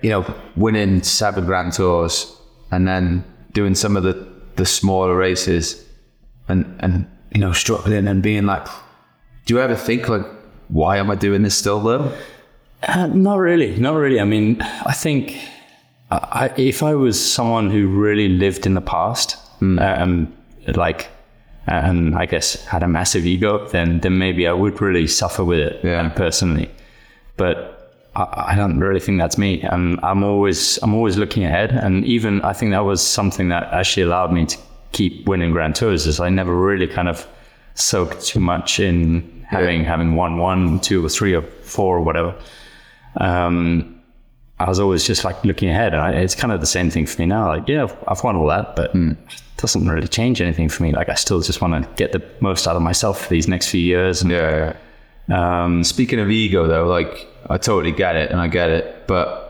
you 0.02 0.10
know, 0.10 0.36
winning 0.56 1.02
seven 1.04 1.46
grand 1.46 1.74
tours 1.74 2.36
and 2.72 2.88
then 2.88 3.24
doing 3.54 3.76
some 3.76 3.98
of 3.98 4.04
the, 4.04 4.28
the 4.56 4.66
smaller 4.66 5.16
races 5.16 5.84
and, 6.48 6.76
and, 6.80 7.08
you 7.34 7.42
know, 7.42 7.54
struggling 7.54 8.08
and 8.08 8.22
being 8.22 8.46
like, 8.46 8.68
do 9.46 9.56
you 9.56 9.62
ever 9.62 9.76
think, 9.76 10.10
like, 10.10 10.26
why 10.68 10.98
am 10.98 11.10
I 11.10 11.16
doing 11.16 11.42
this 11.44 11.58
still 11.58 11.80
though? 11.80 12.12
Uh, 12.84 13.08
not 13.08 13.38
really, 13.38 13.78
not 13.78 13.96
really. 13.96 14.20
I 14.20 14.26
mean, 14.26 14.62
I 14.62 14.94
think 14.94 15.38
I, 16.12 16.18
I, 16.18 16.54
if 16.58 16.84
I 16.84 16.94
was 16.94 17.20
someone 17.20 17.72
who 17.72 17.88
really 17.88 18.30
lived 18.30 18.66
in 18.66 18.74
the 18.74 18.82
past, 18.82 19.38
um, 19.62 20.34
like, 20.68 21.08
and 21.68 22.16
I 22.16 22.26
guess 22.26 22.64
had 22.66 22.84
a 22.84 22.88
massive 22.88 23.26
ego, 23.26 23.68
then 23.70 24.00
then 24.00 24.18
maybe 24.18 24.48
I 24.48 24.54
would 24.54 24.82
really 24.82 25.08
suffer 25.08 25.44
with 25.44 25.60
it 25.60 25.80
Yeah. 25.84 26.02
um, 26.02 26.12
personally. 26.12 26.70
But 27.38 27.92
I, 28.16 28.52
I 28.52 28.56
don't 28.56 28.80
really 28.80 29.00
think 29.00 29.20
that's 29.20 29.38
me. 29.38 29.62
And 29.62 30.00
I'm 30.04 30.24
always 30.24 30.78
I'm 30.84 30.94
always 30.94 31.18
looking 31.18 31.44
ahead. 31.44 31.72
And 31.72 32.06
even 32.06 32.42
I 32.42 32.54
think 32.54 32.72
that 32.72 32.86
was 32.86 33.02
something 33.06 33.50
that 33.50 33.64
actually 33.74 34.04
allowed 34.04 34.32
me 34.32 34.46
to 34.46 34.58
keep 34.92 35.28
winning 35.28 35.52
Grand 35.52 35.76
Tours. 35.76 36.08
Is 36.08 36.20
I 36.20 36.30
never 36.30 36.56
really 36.56 36.88
kind 36.88 37.08
of 37.10 37.28
soaked 37.74 38.26
too 38.26 38.40
much 38.40 38.80
in 38.80 39.46
having 39.50 39.84
having 39.84 40.16
won 40.16 40.38
one, 40.38 40.80
two, 40.80 41.06
or 41.06 41.10
three, 41.10 41.34
or 41.36 41.42
four, 41.64 41.98
or 41.98 42.02
whatever 42.02 42.36
um, 43.18 43.95
I 44.60 44.70
was 44.70 44.80
always 44.80 45.04
just 45.06 45.24
like 45.26 45.44
looking 45.44 45.70
ahead. 45.70 45.94
And 45.94 46.02
I, 46.02 46.12
it's 46.12 46.36
kind 46.36 46.54
of 46.54 46.62
the 46.62 46.66
same 46.68 46.90
thing 46.90 47.06
for 47.06 47.22
me 47.22 47.26
now. 47.26 47.48
Like, 47.48 47.68
yeah, 47.68 47.84
I've- 47.84 47.94
I've 48.08 48.24
won 48.24 48.36
all 48.38 48.48
that, 48.48 48.76
but 48.76 48.96
it 48.96 49.18
doesn't 49.58 49.88
really 49.88 50.08
change 50.08 50.42
anything 50.42 50.70
for 50.70 50.84
me. 50.84 50.92
Like, 50.94 51.10
I 51.10 51.16
still 51.16 51.42
just 51.42 51.62
want 51.62 51.74
to 51.84 51.90
get 51.96 52.12
the 52.14 52.24
most 52.40 52.66
out 52.68 52.76
of 52.76 52.82
myself 52.82 53.24
for 53.24 53.30
these 53.30 53.48
next 53.48 53.68
few 53.70 53.82
years. 53.82 54.22
And, 54.22 54.32
Yeah, 54.32 54.74
yeah. 55.28 55.64
um, 55.66 55.84
Speaking 55.84 56.20
of 56.20 56.30
ego, 56.32 56.68
though, 56.68 56.88
like 56.88 57.28
I 57.50 57.58
totally 57.58 57.92
get 57.92 58.16
it 58.16 58.32
and 58.32 58.40
I 58.40 58.48
get 58.48 58.70
it, 58.70 59.08
but 59.08 59.42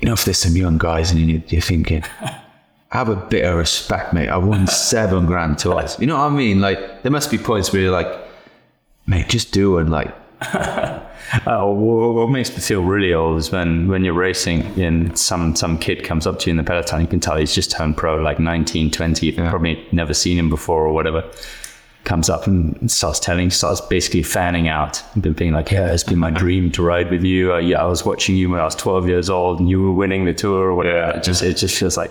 you 0.00 0.06
know, 0.06 0.12
if 0.12 0.24
there's 0.24 0.38
some 0.38 0.56
young 0.56 0.78
guys 0.78 1.10
and 1.10 1.18
you- 1.20 1.42
you're 1.48 1.60
thinking, 1.62 2.04
have 2.90 3.08
a 3.08 3.16
bit 3.16 3.44
of 3.44 3.56
respect, 3.56 4.12
mate. 4.12 4.28
I 4.28 4.36
won 4.36 4.66
seven 4.92 5.24
grand 5.26 5.58
twice. 5.58 5.98
You 5.98 6.06
know 6.06 6.16
what 6.18 6.30
I 6.32 6.34
mean? 6.36 6.60
Like, 6.60 7.02
there 7.02 7.10
must 7.12 7.30
be 7.30 7.38
points 7.38 7.72
where 7.72 7.80
you're 7.82 7.92
like, 7.92 8.08
mate, 9.06 9.28
just 9.28 9.52
do 9.52 9.78
it. 9.78 9.88
Like, 9.88 10.14
Uh, 11.46 11.64
what 11.64 12.28
makes 12.28 12.50
me 12.50 12.58
feel 12.58 12.82
really 12.82 13.14
old 13.14 13.38
is 13.38 13.52
when, 13.52 13.86
when 13.88 14.04
you're 14.04 14.14
racing 14.14 14.62
and 14.80 15.16
some, 15.16 15.54
some 15.54 15.78
kid 15.78 16.02
comes 16.04 16.26
up 16.26 16.38
to 16.40 16.46
you 16.46 16.52
in 16.52 16.56
the 16.56 16.64
peloton, 16.64 17.00
you 17.00 17.06
can 17.06 17.20
tell 17.20 17.36
he's 17.36 17.54
just 17.54 17.70
turned 17.70 17.96
pro, 17.96 18.16
like 18.16 18.40
19, 18.40 18.90
20, 18.90 19.26
you've 19.26 19.36
probably 19.36 19.86
never 19.92 20.12
seen 20.12 20.36
him 20.38 20.50
before 20.50 20.84
or 20.84 20.92
whatever. 20.92 21.28
Comes 22.02 22.28
up 22.28 22.46
and 22.46 22.90
starts 22.90 23.20
telling, 23.20 23.50
starts 23.50 23.80
basically 23.82 24.22
fanning 24.22 24.68
out, 24.68 25.02
and 25.14 25.36
being 25.36 25.52
like, 25.52 25.70
"Yeah, 25.70 25.92
it's 25.92 26.02
been 26.02 26.18
my 26.18 26.30
dream 26.30 26.72
to 26.72 26.82
ride 26.82 27.10
with 27.10 27.22
you. 27.22 27.52
Uh, 27.52 27.58
yeah, 27.58 27.82
I 27.82 27.84
was 27.84 28.06
watching 28.06 28.36
you 28.36 28.48
when 28.48 28.58
I 28.58 28.64
was 28.64 28.74
12 28.74 29.06
years 29.06 29.28
old, 29.28 29.60
and 29.60 29.68
you 29.68 29.82
were 29.82 29.92
winning 29.92 30.24
the 30.24 30.32
tour 30.32 30.68
or 30.68 30.74
whatever." 30.74 31.18
It 31.18 31.22
just, 31.22 31.42
it 31.42 31.58
just 31.58 31.78
feels 31.78 31.98
like. 31.98 32.10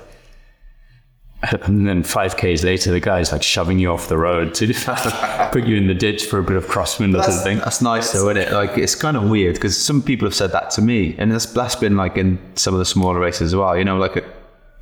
And 1.63 1.87
then 1.87 2.03
five 2.03 2.35
k's 2.37 2.63
later, 2.63 2.91
the 2.91 2.99
guy's 2.99 3.31
like 3.31 3.43
shoving 3.43 3.79
you 3.79 3.91
off 3.91 4.09
the 4.09 4.17
road 4.17 4.53
to 4.55 4.73
put 5.51 5.65
you 5.65 5.77
in 5.77 5.87
the 5.87 5.93
ditch 5.93 6.25
for 6.25 6.39
a 6.39 6.43
bit 6.43 6.57
of 6.57 6.65
crosswind 6.65 7.17
or 7.17 7.23
something. 7.23 7.59
That's 7.59 7.81
nice 7.81 8.11
though, 8.11 8.29
isn't 8.29 8.37
it? 8.43 8.51
Like 8.51 8.77
it's 8.77 8.95
kind 8.95 9.15
of 9.15 9.29
weird 9.29 9.55
because 9.55 9.77
some 9.81 10.01
people 10.01 10.27
have 10.27 10.35
said 10.35 10.51
that 10.51 10.69
to 10.71 10.81
me, 10.81 11.15
and 11.17 11.31
that's 11.31 11.45
that's 11.45 11.75
been 11.75 11.95
like 11.95 12.17
in 12.17 12.39
some 12.55 12.73
of 12.73 12.79
the 12.79 12.85
smaller 12.85 13.19
races 13.19 13.53
as 13.53 13.55
well. 13.55 13.77
You 13.77 13.85
know, 13.85 13.97
like 13.97 14.17
a 14.17 14.23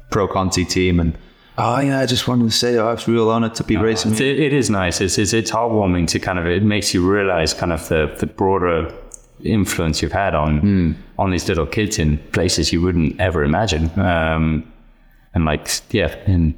pro 0.10 0.28
Conti 0.28 0.66
team, 0.66 1.00
and 1.00 1.16
oh 1.60 1.80
yeah, 1.80 2.00
I 2.00 2.08
just 2.08 2.28
wanted 2.28 2.46
to 2.46 2.52
say 2.52 2.76
oh, 2.78 2.92
it's 2.92 3.08
real 3.08 3.30
honor 3.30 3.50
to 3.50 3.64
be 3.64 3.78
racing. 3.78 4.14
It, 4.14 4.22
it 4.22 4.54
is 4.54 4.70
nice. 4.72 5.00
It's, 5.00 5.20
it's 5.20 5.34
it's 5.34 5.52
heartwarming 5.52 6.08
to 6.08 6.20
kind 6.20 6.40
of 6.40 6.48
it 6.48 6.64
makes 6.64 6.92
you 6.92 7.08
realize 7.08 7.54
kind 7.54 7.72
of 7.72 7.88
the, 7.88 8.16
the 8.20 8.26
broader 8.26 8.92
influence 9.44 10.02
you've 10.02 10.12
had 10.12 10.34
on 10.34 10.98
on 11.20 11.30
these 11.30 11.48
little 11.48 11.68
kids 11.68 12.00
in 12.00 12.18
places 12.32 12.74
you 12.74 12.82
wouldn't 12.82 13.20
ever 13.20 13.44
imagine. 13.44 13.92
Um, 14.00 14.74
and 15.38 15.46
like 15.46 15.70
yeah, 15.92 16.16
in 16.26 16.56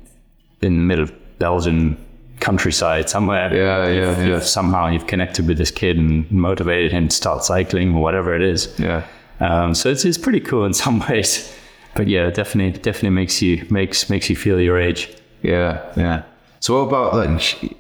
in 0.62 0.74
the 0.78 0.84
middle 0.90 1.04
of 1.04 1.12
Belgian 1.38 1.98
countryside 2.40 3.10
somewhere. 3.10 3.54
Yeah, 3.54 3.88
yeah, 3.88 4.26
yeah. 4.26 4.40
somehow 4.40 4.88
you've 4.88 5.08
connected 5.08 5.46
with 5.48 5.58
this 5.58 5.72
kid 5.72 5.98
and 5.98 6.32
motivated 6.32 6.92
him 6.94 7.10
to 7.10 7.16
start 7.16 7.44
cycling 7.44 7.94
or 7.96 8.02
whatever 8.02 8.34
it 8.34 8.42
is. 8.42 8.74
Yeah, 8.80 9.04
Um, 9.42 9.76
so 9.76 9.90
it's, 9.90 10.06
it's 10.06 10.18
pretty 10.18 10.40
cool 10.40 10.66
in 10.66 10.74
some 10.86 11.00
ways. 11.10 11.54
But 11.96 12.08
yeah, 12.08 12.28
it 12.28 12.36
definitely 12.36 12.80
definitely 12.80 13.16
makes 13.22 13.42
you 13.42 13.66
makes 13.70 14.10
makes 14.10 14.30
you 14.30 14.36
feel 14.38 14.60
your 14.62 14.80
age. 14.80 15.10
yeah, 15.42 15.82
yeah. 15.98 16.22
So 16.62 16.74
what 16.76 16.88
about 16.90 17.14
like 17.16 17.76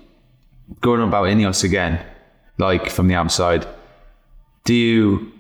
going 0.82 1.02
on 1.02 1.08
about 1.08 1.26
Ineos 1.28 1.64
again? 1.64 2.00
Like 2.58 2.90
from 2.90 3.08
the 3.08 3.16
outside, 3.16 3.66
do 4.66 4.74
you? 4.74 5.32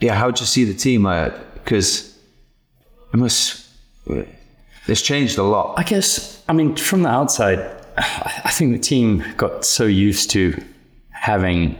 Yeah, 0.00 0.14
how 0.14 0.30
do 0.30 0.40
you 0.42 0.46
see 0.46 0.64
the 0.64 0.74
team? 0.74 1.02
Like, 1.02 1.34
because 1.54 2.16
it 3.12 3.16
must. 3.16 3.66
It's 4.86 5.02
changed 5.02 5.38
a 5.38 5.42
lot. 5.42 5.78
I 5.78 5.84
guess, 5.84 6.42
I 6.48 6.52
mean, 6.52 6.76
from 6.76 7.02
the 7.02 7.08
outside, 7.08 7.60
I 7.96 8.50
think 8.50 8.72
the 8.72 8.78
team 8.78 9.24
got 9.36 9.64
so 9.64 9.84
used 9.84 10.30
to 10.30 10.60
having 11.10 11.78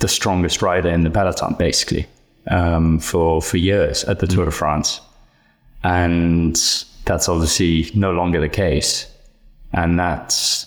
the 0.00 0.08
strongest 0.08 0.62
rider 0.62 0.88
in 0.88 1.04
the 1.04 1.10
peloton, 1.10 1.54
basically, 1.58 2.06
um, 2.50 2.98
for 2.98 3.40
for 3.40 3.56
years 3.56 4.04
at 4.04 4.18
the 4.18 4.26
Tour 4.26 4.46
de 4.46 4.50
France, 4.50 5.00
and 5.82 6.56
that's 7.04 7.28
obviously 7.28 7.90
no 7.94 8.10
longer 8.10 8.40
the 8.40 8.48
case, 8.48 9.06
and 9.72 9.98
that's 9.98 10.66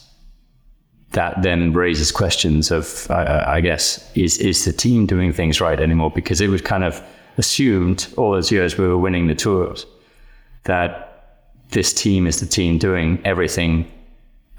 that 1.11 1.43
then 1.43 1.73
raises 1.73 2.11
questions 2.11 2.71
of, 2.71 3.07
I 3.11 3.57
I 3.57 3.61
guess, 3.61 4.11
is 4.15 4.37
is 4.37 4.65
the 4.65 4.73
team 4.73 5.05
doing 5.05 5.33
things 5.33 5.61
right 5.61 5.79
anymore? 5.79 6.11
Because 6.11 6.41
it 6.41 6.47
was 6.49 6.61
kind 6.61 6.83
of 6.83 7.01
assumed 7.37 8.07
all 8.17 8.31
those 8.31 8.51
years 8.51 8.77
we 8.77 8.87
were 8.87 8.97
winning 8.97 9.27
the 9.27 9.35
tours 9.35 9.85
that 10.65 11.12
this 11.73 11.93
team 11.93 12.25
is 12.27 12.39
the 12.39 12.45
team 12.45 12.77
doing 12.77 13.19
everything. 13.25 13.85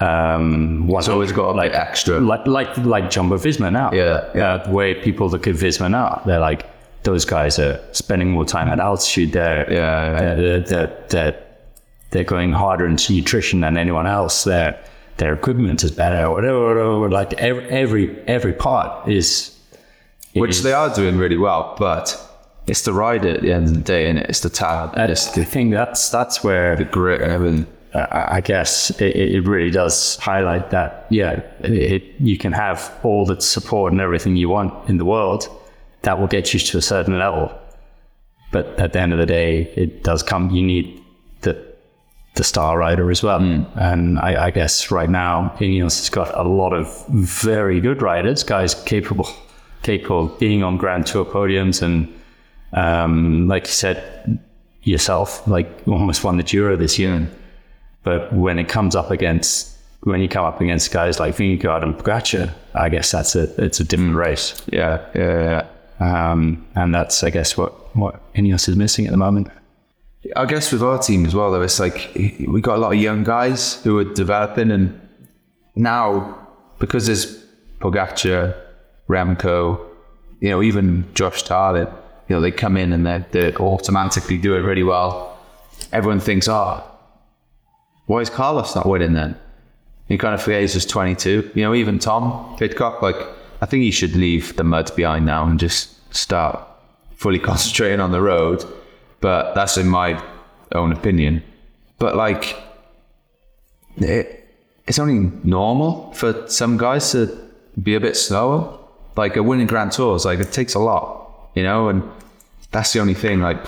Um, 0.00 0.88
It's 0.90 1.08
always 1.08 1.32
got 1.32 1.54
like 1.56 1.72
extra. 1.72 2.18
like 2.20 2.46
like 2.46 2.76
like 2.78 3.10
Jumbo 3.10 3.36
Visma 3.38 3.70
now. 3.72 3.90
Yeah, 3.92 4.28
yeah. 4.34 4.54
Uh, 4.54 4.66
the 4.66 4.70
way 4.72 4.94
people 4.94 5.28
look 5.28 5.46
at 5.46 5.54
Visma 5.54 5.90
now, 5.90 6.20
they're 6.26 6.40
like 6.40 6.66
those 7.04 7.24
guys 7.24 7.58
are 7.58 7.78
spending 7.92 8.30
more 8.30 8.44
time 8.44 8.68
at 8.68 8.80
altitude. 8.80 9.32
They're 9.32 9.70
Yeah, 9.72 10.10
yeah. 10.20 10.34
They're, 10.34 10.36
they're, 10.36 10.60
they're, 10.60 11.06
they're, 11.08 11.42
they're 12.10 12.24
going 12.24 12.52
harder 12.52 12.86
into 12.86 13.12
nutrition 13.12 13.60
than 13.60 13.76
anyone 13.76 14.06
else. 14.06 14.44
Their 14.44 14.78
their 15.16 15.32
equipment 15.32 15.84
is 15.84 15.92
better. 15.92 16.28
Whatever, 16.30 16.60
whatever. 16.68 17.10
Like 17.10 17.34
every 17.34 17.64
every 17.70 18.18
every 18.26 18.52
part 18.52 19.08
is. 19.08 19.50
Which 20.34 20.50
is- 20.56 20.62
they 20.64 20.72
are 20.72 20.92
doing 20.92 21.16
really 21.18 21.36
well, 21.38 21.76
but 21.78 22.18
it's 22.66 22.82
the 22.82 22.92
rider 22.92 23.28
at 23.28 23.42
the 23.42 23.52
end 23.52 23.68
of 23.68 23.74
the 23.74 23.80
day, 23.80 24.08
and 24.08 24.18
it's 24.18 24.40
the 24.40 24.50
talent, 24.50 24.94
That's 24.94 25.28
uh, 25.28 25.32
the 25.32 25.44
thing. 25.44 25.70
That's 25.70 26.10
that's 26.10 26.42
where 26.42 26.76
the 26.76 26.84
grit, 26.84 27.20
and 27.20 27.32
everything. 27.32 27.66
I 27.94 28.36
I 28.36 28.40
guess 28.40 28.90
it, 29.00 29.14
it 29.16 29.46
really 29.46 29.70
does 29.70 30.16
highlight 30.16 30.70
that. 30.70 31.06
Yeah, 31.10 31.42
it, 31.60 32.02
you 32.18 32.38
can 32.38 32.52
have 32.52 32.92
all 33.02 33.26
the 33.26 33.40
support 33.40 33.92
and 33.92 34.00
everything 34.00 34.36
you 34.36 34.48
want 34.48 34.88
in 34.88 34.96
the 34.96 35.04
world. 35.04 35.48
That 36.02 36.18
will 36.18 36.26
get 36.26 36.52
you 36.52 36.60
to 36.60 36.78
a 36.78 36.82
certain 36.82 37.18
level, 37.18 37.56
but 38.50 38.78
at 38.80 38.92
the 38.92 39.00
end 39.00 39.12
of 39.12 39.18
the 39.18 39.26
day, 39.26 39.72
it 39.76 40.02
does 40.02 40.22
come. 40.22 40.50
You 40.50 40.62
need 40.62 41.02
the 41.42 41.74
the 42.34 42.44
star 42.44 42.78
rider 42.78 43.10
as 43.10 43.22
well. 43.22 43.40
Hmm. 43.40 43.64
And 43.76 44.18
I, 44.18 44.46
I 44.46 44.50
guess 44.50 44.90
right 44.90 45.10
now, 45.10 45.54
Ineos 45.58 46.00
has 46.00 46.10
got 46.10 46.36
a 46.36 46.48
lot 46.48 46.72
of 46.72 47.06
very 47.08 47.80
good 47.80 48.02
riders, 48.02 48.42
guys 48.42 48.74
capable 48.74 49.28
capable 49.82 50.32
of 50.32 50.38
being 50.38 50.62
on 50.62 50.78
Grand 50.78 51.06
Tour 51.06 51.26
podiums 51.26 51.82
and 51.82 52.08
um, 52.74 53.48
like 53.48 53.64
you 53.66 53.72
said 53.72 54.40
yourself, 54.82 55.46
like 55.46 55.68
almost 55.86 56.24
won 56.24 56.36
the 56.36 56.42
Giro 56.42 56.76
this 56.76 56.98
year. 56.98 57.28
But 58.02 58.32
when 58.32 58.58
it 58.58 58.68
comes 58.68 58.94
up 58.94 59.10
against 59.10 59.74
when 60.02 60.20
you 60.20 60.28
come 60.28 60.44
up 60.44 60.60
against 60.60 60.92
guys 60.92 61.18
like 61.18 61.34
Vingegaard 61.34 61.82
and 61.82 61.94
Pogacar, 61.94 62.52
I 62.74 62.90
guess 62.90 63.10
that's 63.10 63.34
a 63.34 63.64
it's 63.64 63.80
a 63.80 63.84
different 63.84 64.16
race. 64.16 64.60
Yeah, 64.70 65.04
yeah, 65.14 65.64
yeah. 66.00 66.30
Um, 66.30 66.66
and 66.74 66.94
that's 66.94 67.24
I 67.24 67.30
guess 67.30 67.56
what 67.56 67.96
what 67.96 68.20
Ineos 68.34 68.68
is 68.68 68.76
missing 68.76 69.06
at 69.06 69.12
the 69.12 69.16
moment. 69.16 69.48
I 70.36 70.46
guess 70.46 70.72
with 70.72 70.82
our 70.82 70.98
team 70.98 71.26
as 71.26 71.34
well, 71.34 71.52
though, 71.52 71.62
it's 71.62 71.80
like 71.80 72.10
we 72.14 72.60
got 72.60 72.76
a 72.76 72.80
lot 72.80 72.92
of 72.94 73.00
young 73.00 73.24
guys 73.24 73.82
who 73.82 73.98
are 73.98 74.04
developing, 74.04 74.70
and 74.70 75.00
now 75.74 76.48
because 76.78 77.06
there's 77.06 77.44
Pogacar, 77.80 78.54
Remco, 79.08 79.80
you 80.40 80.50
know, 80.50 80.62
even 80.62 81.06
Josh 81.14 81.42
Tarling, 81.42 81.88
you 82.28 82.36
know, 82.36 82.40
they 82.40 82.50
come 82.50 82.76
in 82.76 82.92
and 82.92 83.06
they're, 83.06 83.26
they're 83.30 83.56
automatically 83.60 84.38
doing 84.38 84.64
really 84.64 84.82
well. 84.82 85.38
Everyone 85.92 86.20
thinks, 86.20 86.48
oh, 86.48 86.82
why 88.06 88.20
is 88.20 88.30
Carlos 88.30 88.74
not 88.74 88.86
winning 88.86 89.12
then? 89.12 89.36
He 90.08 90.18
kind 90.18 90.34
of 90.34 90.42
forget 90.42 90.60
he's 90.60 90.74
just 90.74 90.90
22. 90.90 91.52
You 91.54 91.62
know, 91.62 91.74
even 91.74 91.98
Tom 91.98 92.56
Pidcock, 92.58 93.02
like, 93.02 93.16
I 93.60 93.66
think 93.66 93.82
he 93.82 93.90
should 93.90 94.14
leave 94.14 94.56
the 94.56 94.64
mud 94.64 94.94
behind 94.94 95.24
now 95.26 95.46
and 95.46 95.58
just 95.58 96.14
start 96.14 96.60
fully 97.16 97.38
concentrating 97.50 98.00
on 98.00 98.12
the 98.12 98.20
road. 98.20 98.64
But 99.20 99.54
that's 99.54 99.76
in 99.78 99.88
my 99.88 100.22
own 100.72 100.92
opinion. 100.92 101.42
But 101.98 102.16
like, 102.16 102.56
it, 103.96 104.46
it's 104.86 104.98
only 104.98 105.30
normal 105.42 106.12
for 106.12 106.46
some 106.48 106.76
guys 106.76 107.12
to 107.12 107.38
be 107.82 107.94
a 107.94 108.00
bit 108.00 108.16
slower. 108.16 108.78
Like 109.16 109.36
a 109.36 109.42
winning 109.42 109.68
Grand 109.68 109.92
Tours, 109.92 110.24
like 110.24 110.40
it 110.40 110.52
takes 110.52 110.74
a 110.74 110.80
lot, 110.80 111.23
you 111.54 111.62
know, 111.62 111.88
and 111.88 112.02
that's 112.70 112.92
the 112.92 113.00
only 113.00 113.14
thing. 113.14 113.40
Like, 113.40 113.58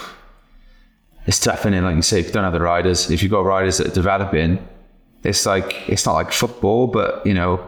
it's 1.27 1.41
tough, 1.41 1.67
in 1.67 1.75
it. 1.75 1.83
Like 1.83 1.97
you 1.97 2.03
say, 2.03 2.21
if 2.21 2.27
you 2.27 2.33
don't 2.33 2.45
have 2.45 2.53
the 2.53 2.61
riders, 2.61 3.11
if 3.11 3.23
you've 3.23 3.33
got 3.33 3.45
riders 3.45 3.79
that 3.79 3.89
are 3.89 3.95
developing, 3.95 4.67
it's 5.25 5.45
like 5.45 5.89
it's 5.89 6.07
not 6.07 6.15
like 6.15 6.33
football, 6.33 6.87
but 6.87 7.27
you 7.27 7.35
know, 7.35 7.65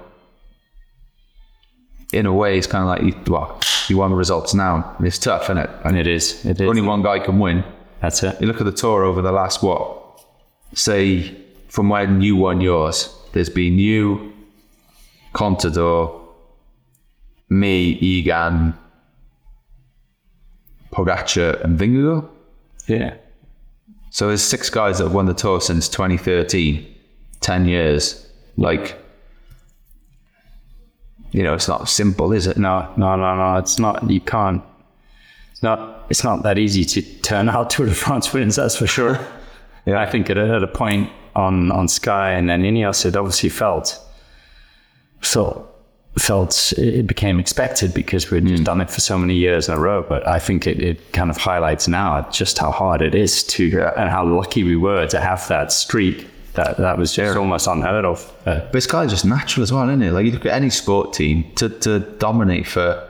in 2.13 2.27
a 2.27 2.33
way, 2.33 2.57
it's 2.57 2.67
kind 2.67 2.83
of 2.83 2.89
like 2.89 3.03
you, 3.03 3.33
well, 3.33 3.61
you 3.89 3.99
want 3.99 4.13
the 4.13 4.17
results 4.17 4.55
now. 4.55 4.95
And 4.99 5.07
it's 5.07 5.19
tough, 5.19 5.45
isn't 5.45 5.59
it? 5.59 5.71
And 5.85 5.97
It 5.97 6.07
is. 6.07 6.45
It 6.45 6.61
is. 6.61 6.69
only 6.69 6.83
one 6.83 7.03
guy 7.03 7.19
can 7.19 7.39
win. 7.39 7.65
That's 8.01 8.23
it. 8.23 8.41
You 8.41 8.47
look 8.47 8.61
at 8.61 8.65
the 8.65 8.73
tour 8.73 9.05
over 9.05 9.21
the 9.21 9.33
last 9.33 9.63
what, 9.63 10.25
say, 10.75 11.37
from 11.69 11.89
when 11.89 12.21
you 12.21 12.37
won 12.37 12.61
yours. 12.61 13.15
There's 13.33 13.51
been 13.51 13.79
you, 13.79 14.33
Contador, 15.35 16.21
me, 17.51 17.91
Egan, 18.01 18.75
Pogacar, 20.93 21.63
and 21.63 21.79
Vingegaard. 21.79 22.29
Yeah. 22.87 23.15
So 24.11 24.29
there's 24.29 24.43
six 24.43 24.71
guys 24.71 24.99
that 24.99 25.05
have 25.05 25.15
won 25.15 25.27
the 25.27 25.35
tour 25.35 25.61
since 25.61 25.89
2013, 25.89 26.95
10 27.41 27.67
years. 27.67 28.27
Like, 28.57 28.97
you 31.31 31.43
know, 31.43 31.55
it's 31.55 31.69
not 31.69 31.89
simple, 31.89 32.33
is 32.33 32.47
it? 32.47 32.57
No, 32.57 32.93
no, 32.97 33.17
no, 33.17 33.37
no. 33.37 33.57
It's 33.59 33.79
not. 33.79 34.09
You 34.11 34.21
can't. 34.21 34.63
It's 35.53 35.63
not. 35.63 36.07
It's 36.09 36.25
not 36.25 36.43
that 36.43 36.59
easy 36.59 36.85
to 36.85 37.03
turn 37.21 37.49
out 37.49 37.71
Tour 37.71 37.87
de 37.87 37.95
France 37.95 38.33
wins. 38.33 38.57
That's 38.57 38.77
for 38.77 38.87
sure. 38.87 39.19
yeah, 39.87 40.01
I 40.01 40.07
think 40.07 40.31
it 40.31 40.37
had 40.37 40.63
a 40.63 40.67
point 40.67 41.11
on 41.39 41.71
on 41.71 41.87
Sky 41.89 42.33
and 42.33 42.49
then 42.49 42.63
Ineos, 42.63 43.07
it 43.07 43.17
obviously 43.17 43.49
felt 43.49 43.99
so 45.23 45.69
felt 46.19 46.73
it 46.77 47.07
became 47.07 47.39
expected 47.39 47.93
because 47.95 48.31
we'd 48.31 48.47
just 48.47 48.65
done 48.65 48.81
it 48.81 48.91
for 48.91 49.01
so 49.01 49.19
many 49.19 49.35
years 49.35 49.69
in 49.69 49.75
a 49.75 49.79
row. 49.79 50.05
But 50.09 50.27
I 50.27 50.39
think 50.39 50.67
it, 50.67 50.81
it 50.81 51.13
kind 51.13 51.31
of 51.31 51.37
highlights 51.37 51.89
now 51.89 52.29
just 52.31 52.59
how 52.59 52.71
hard 52.71 53.03
it 53.03 53.15
is 53.15 53.43
to 53.45 53.63
and 53.97 54.11
how 54.11 54.25
lucky 54.25 54.65
we 54.65 54.77
were 54.77 55.07
to 55.09 55.21
have 55.21 55.47
that 55.49 55.73
streak. 55.73 56.27
That 56.55 56.79
that 56.79 56.99
was 56.99 57.15
just 57.15 57.37
almost 57.37 57.67
unheard 57.69 58.05
of. 58.05 58.33
Uh, 58.45 58.61
But 58.61 58.75
it's 58.77 58.87
kind 58.87 59.05
of 59.05 59.11
just 59.11 59.25
natural 59.25 59.63
as 59.63 59.73
well, 59.73 59.89
isn't 59.89 60.03
it? 60.03 60.13
Like 60.13 60.27
you 60.27 60.33
look 60.33 60.47
at 60.47 60.55
any 60.55 60.71
sport 60.71 61.13
team 61.13 61.45
to, 61.57 61.69
to 61.69 62.01
dominate 62.01 62.67
for 62.67 63.09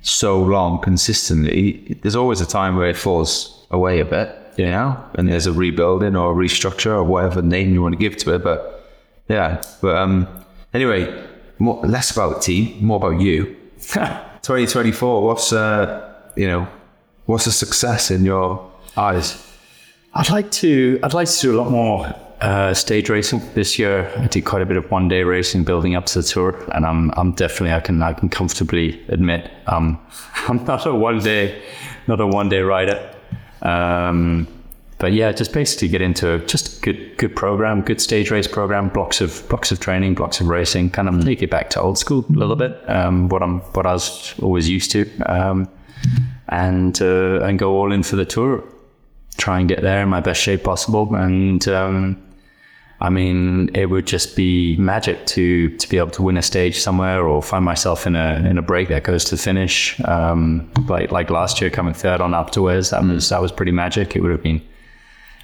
so 0.00 0.40
long 0.40 0.80
consistently, 0.80 1.98
there's 2.02 2.16
always 2.16 2.40
a 2.40 2.46
time 2.46 2.76
where 2.76 2.88
it 2.88 2.96
falls 2.96 3.66
away 3.70 4.00
a 4.00 4.04
bit, 4.04 4.34
you 4.56 4.66
know, 4.66 4.96
and 5.14 5.28
there's 5.28 5.46
a 5.46 5.52
rebuilding 5.52 6.16
or 6.16 6.32
a 6.32 6.34
restructure 6.34 6.92
or 6.92 7.04
whatever 7.04 7.42
name 7.42 7.74
you 7.74 7.82
want 7.82 7.92
to 7.92 7.98
give 7.98 8.16
to 8.18 8.34
it. 8.34 8.42
But 8.42 8.86
yeah, 9.28 9.62
but 9.82 9.96
um, 9.96 10.26
anyway, 10.72 11.27
more, 11.58 11.80
less 11.84 12.10
about 12.10 12.42
team, 12.42 12.84
more 12.84 12.96
about 12.96 13.20
you. 13.20 13.56
2024, 14.42 15.24
what's 15.24 15.52
uh, 15.52 16.14
you 16.36 16.46
know, 16.46 16.68
what's 17.26 17.46
a 17.46 17.52
success 17.52 18.10
in 18.10 18.24
your 18.24 18.70
eyes? 18.96 19.44
I'd 20.14 20.30
like 20.30 20.50
to. 20.52 20.98
I'd 21.02 21.14
like 21.14 21.28
to 21.28 21.40
do 21.40 21.54
a 21.54 21.58
lot 21.60 21.70
more 21.70 22.14
uh, 22.40 22.74
stage 22.74 23.10
racing 23.10 23.42
this 23.54 23.78
year. 23.78 24.10
I 24.16 24.26
did 24.26 24.44
quite 24.44 24.62
a 24.62 24.66
bit 24.66 24.76
of 24.76 24.90
one 24.90 25.08
day 25.08 25.22
racing 25.22 25.64
building 25.64 25.94
up 25.94 26.06
to 26.06 26.22
the 26.22 26.26
tour, 26.26 26.56
and 26.74 26.86
I'm 26.86 27.12
I'm 27.16 27.32
definitely 27.32 27.72
I 27.72 27.80
can 27.80 28.02
I 28.02 28.12
can 28.12 28.28
comfortably 28.28 29.04
admit 29.08 29.50
um, 29.66 29.98
I'm 30.48 30.64
not 30.64 30.86
a 30.86 30.94
one 30.94 31.20
day 31.20 31.60
not 32.06 32.20
a 32.20 32.26
one 32.26 32.48
day 32.48 32.60
rider. 32.60 33.14
Um, 33.62 34.46
but 34.98 35.12
yeah, 35.12 35.32
just 35.32 35.52
basically 35.52 35.88
get 35.88 36.02
into 36.02 36.38
just 36.46 36.78
a 36.78 36.80
good 36.80 37.16
good 37.18 37.36
program, 37.36 37.82
good 37.82 38.00
stage 38.00 38.30
race 38.30 38.46
program, 38.46 38.88
blocks 38.88 39.20
of 39.20 39.48
blocks 39.48 39.72
of 39.72 39.80
training, 39.80 40.14
blocks 40.14 40.40
of 40.40 40.48
racing, 40.48 40.90
kind 40.90 41.08
of 41.08 41.24
take 41.24 41.42
it 41.42 41.50
back 41.50 41.70
to 41.70 41.80
old 41.80 41.98
school 41.98 42.24
a 42.28 42.32
little 42.32 42.56
bit. 42.56 42.78
Um, 42.88 43.28
what 43.28 43.42
I'm 43.42 43.60
what 43.74 43.86
I 43.86 43.92
was 43.92 44.34
always 44.40 44.68
used 44.68 44.90
to, 44.92 45.10
um, 45.26 45.68
and 46.48 47.00
uh, 47.00 47.40
and 47.42 47.58
go 47.58 47.76
all 47.76 47.92
in 47.92 48.02
for 48.02 48.16
the 48.16 48.24
tour 48.24 48.64
try 49.38 49.60
and 49.60 49.68
get 49.68 49.80
there 49.80 50.02
in 50.02 50.08
my 50.08 50.20
best 50.20 50.42
shape 50.42 50.64
possible. 50.64 51.14
And 51.14 51.66
um, 51.68 52.22
I 53.00 53.08
mean, 53.08 53.70
it 53.74 53.86
would 53.86 54.06
just 54.06 54.36
be 54.36 54.76
magic 54.76 55.24
to 55.28 55.74
to 55.76 55.88
be 55.88 55.96
able 55.96 56.10
to 56.10 56.22
win 56.22 56.36
a 56.36 56.42
stage 56.42 56.78
somewhere 56.78 57.26
or 57.26 57.42
find 57.42 57.64
myself 57.64 58.06
in 58.06 58.16
a 58.16 58.44
in 58.50 58.58
a 58.58 58.62
break 58.62 58.88
that 58.88 59.04
goes 59.04 59.24
to 59.26 59.36
finish. 59.36 59.98
Um, 60.04 60.70
like 60.88 61.10
like 61.12 61.30
last 61.30 61.60
year, 61.60 61.70
coming 61.70 61.94
third 61.94 62.20
on 62.20 62.32
Alpe 62.32 62.50
d'Huez, 62.50 62.90
that 62.90 63.02
was 63.02 63.28
that 63.30 63.40
was 63.40 63.52
pretty 63.52 63.72
magic. 63.72 64.16
It 64.16 64.20
would 64.20 64.32
have 64.32 64.42
been 64.42 64.60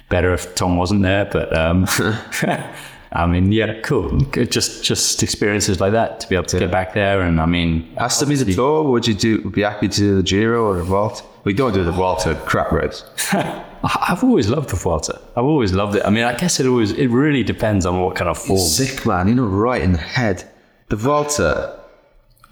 better 0.09 0.33
if 0.33 0.55
Tom 0.55 0.77
wasn't 0.77 1.01
there, 1.03 1.25
but. 1.25 1.55
Um, 1.55 1.85
I 3.11 3.25
mean, 3.27 3.53
yeah, 3.53 3.79
cool. 3.79 4.19
Just, 4.19 4.83
just 4.83 5.23
experiences 5.23 5.79
like 5.79 5.93
that 5.93 6.19
to 6.19 6.27
be 6.27 6.35
able 6.35 6.47
to 6.47 6.59
get 6.59 6.69
back 6.69 6.93
there, 6.93 7.21
and 7.21 7.39
I 7.39 7.45
mean, 7.45 7.95
Has 7.95 8.19
to 8.19 8.25
be 8.25 8.35
the 8.35 8.53
tour. 8.53 8.83
Would 8.83 9.07
you 9.07 9.13
do? 9.13 9.41
Would 9.43 9.53
Be 9.53 9.61
happy 9.61 9.87
to 9.87 9.97
do 9.97 10.15
the 10.17 10.23
Giro 10.23 10.65
or 10.65 10.75
the 10.77 10.83
Vault? 10.83 11.23
We 11.45 11.53
don't 11.53 11.73
do 11.73 11.85
the 11.85 11.93
Vault 11.93 12.25
a 12.25 12.35
crap. 12.35 12.73
I- 13.31 13.63
I've 14.09 14.23
always 14.23 14.49
loved 14.49 14.69
the 14.71 14.75
Vuelta. 14.75 15.21
I've 15.37 15.45
always 15.45 15.71
loved 15.71 15.95
it. 15.95 16.01
I 16.05 16.09
mean, 16.09 16.23
I 16.25 16.35
guess 16.35 16.59
it 16.59 16.65
always 16.65 16.91
it 16.91 17.07
really 17.07 17.43
depends 17.43 17.85
on 17.85 18.01
what 18.01 18.15
kind 18.15 18.29
of 18.29 18.37
form. 18.37 18.59
Sick 18.59 19.05
man, 19.05 19.27
you 19.29 19.35
know, 19.35 19.45
right 19.45 19.81
in 19.81 19.93
the 19.93 19.99
head. 19.99 20.43
The 20.89 20.95
Volta, 20.97 21.79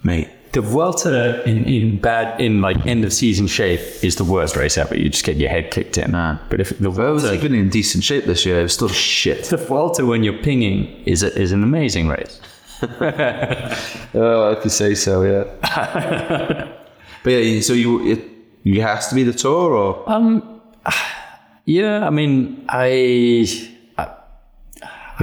mate. 0.03 0.29
The 0.53 0.61
Vuelta 0.61 1.43
in, 1.49 1.65
in 1.65 1.97
bad 1.97 2.39
in 2.39 2.61
like 2.61 2.85
end 2.85 3.03
of 3.03 3.11
season 3.11 3.47
shape 3.47 3.81
is 4.03 4.15
the 4.15 4.23
worst 4.23 4.55
race 4.55 4.77
ever. 4.77 4.95
You 4.95 5.09
just 5.09 5.25
get 5.25 5.37
your 5.37 5.49
head 5.49 5.71
kicked 5.71 5.97
in. 5.97 6.11
Man. 6.11 6.39
But 6.49 6.61
if 6.61 6.77
the 6.77 6.91
Well, 6.91 7.09
it 7.09 7.13
was 7.13 7.23
Vuelta, 7.23 7.41
been 7.41 7.55
in 7.55 7.69
decent 7.69 8.03
shape 8.03 8.25
this 8.25 8.45
year. 8.45 8.59
It 8.59 8.63
was 8.63 8.73
still 8.73 8.87
shit. 8.87 9.45
the 9.45 9.57
Vuelta 9.57 10.05
when 10.05 10.23
you're 10.23 10.37
pinging 10.37 11.03
is 11.05 11.23
a, 11.23 11.37
is 11.37 11.51
an 11.51 11.63
amazing 11.63 12.07
race. 12.07 12.39
Oh, 14.15 14.51
if 14.51 14.63
you 14.63 14.69
say 14.69 14.93
so, 14.93 15.23
yeah. 15.23 15.45
but 17.23 17.29
yeah, 17.29 17.61
so 17.61 17.73
you 17.73 18.05
it, 18.11 18.21
you 18.63 18.81
has 18.81 19.07
to 19.07 19.15
be 19.15 19.23
the 19.23 19.33
tour, 19.33 19.73
or 19.73 20.03
Um, 20.07 20.61
yeah, 21.65 22.05
I 22.05 22.09
mean, 22.09 22.65
I 22.69 23.72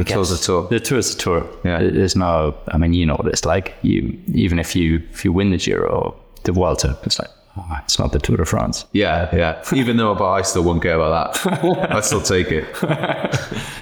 the 0.05 0.15
tour's 0.15 0.31
a 0.31 0.39
tour. 0.39 0.69
The 0.69 0.81
tour 0.81 0.99
is 0.99 1.15
a 1.15 1.19
tour. 1.19 1.47
Yeah. 1.65 1.79
There's 1.79 2.17
no. 2.17 2.57
I 2.69 2.79
mean, 2.79 2.93
you 2.93 3.07
know 3.07 3.17
what 3.17 3.27
it's 3.27 3.45
like. 3.45 3.75
You 3.83 4.19
even 4.35 4.59
if 4.59 4.75
you 4.77 5.03
if 5.11 5.25
you 5.25 5.33
win 5.33 5.51
the 5.51 5.59
Giro 5.59 5.89
or 5.89 6.15
the 6.45 6.53
Vuelta, 6.53 6.99
it's 7.05 7.19
like 7.19 7.31
oh, 7.57 7.79
it's 7.85 7.99
not 7.99 8.13
the 8.13 8.19
Tour 8.19 8.37
de 8.37 8.45
France. 8.45 8.87
Yeah, 8.93 9.35
yeah. 9.35 9.63
Even 9.75 9.97
though, 9.97 10.15
but 10.15 10.31
I 10.31 10.43
still 10.43 10.63
won't 10.63 10.83
care 10.83 10.95
about 10.95 11.35
that. 11.35 11.91
I'd 11.93 12.05
still 12.05 12.23
take 12.23 12.49
it. 12.51 12.67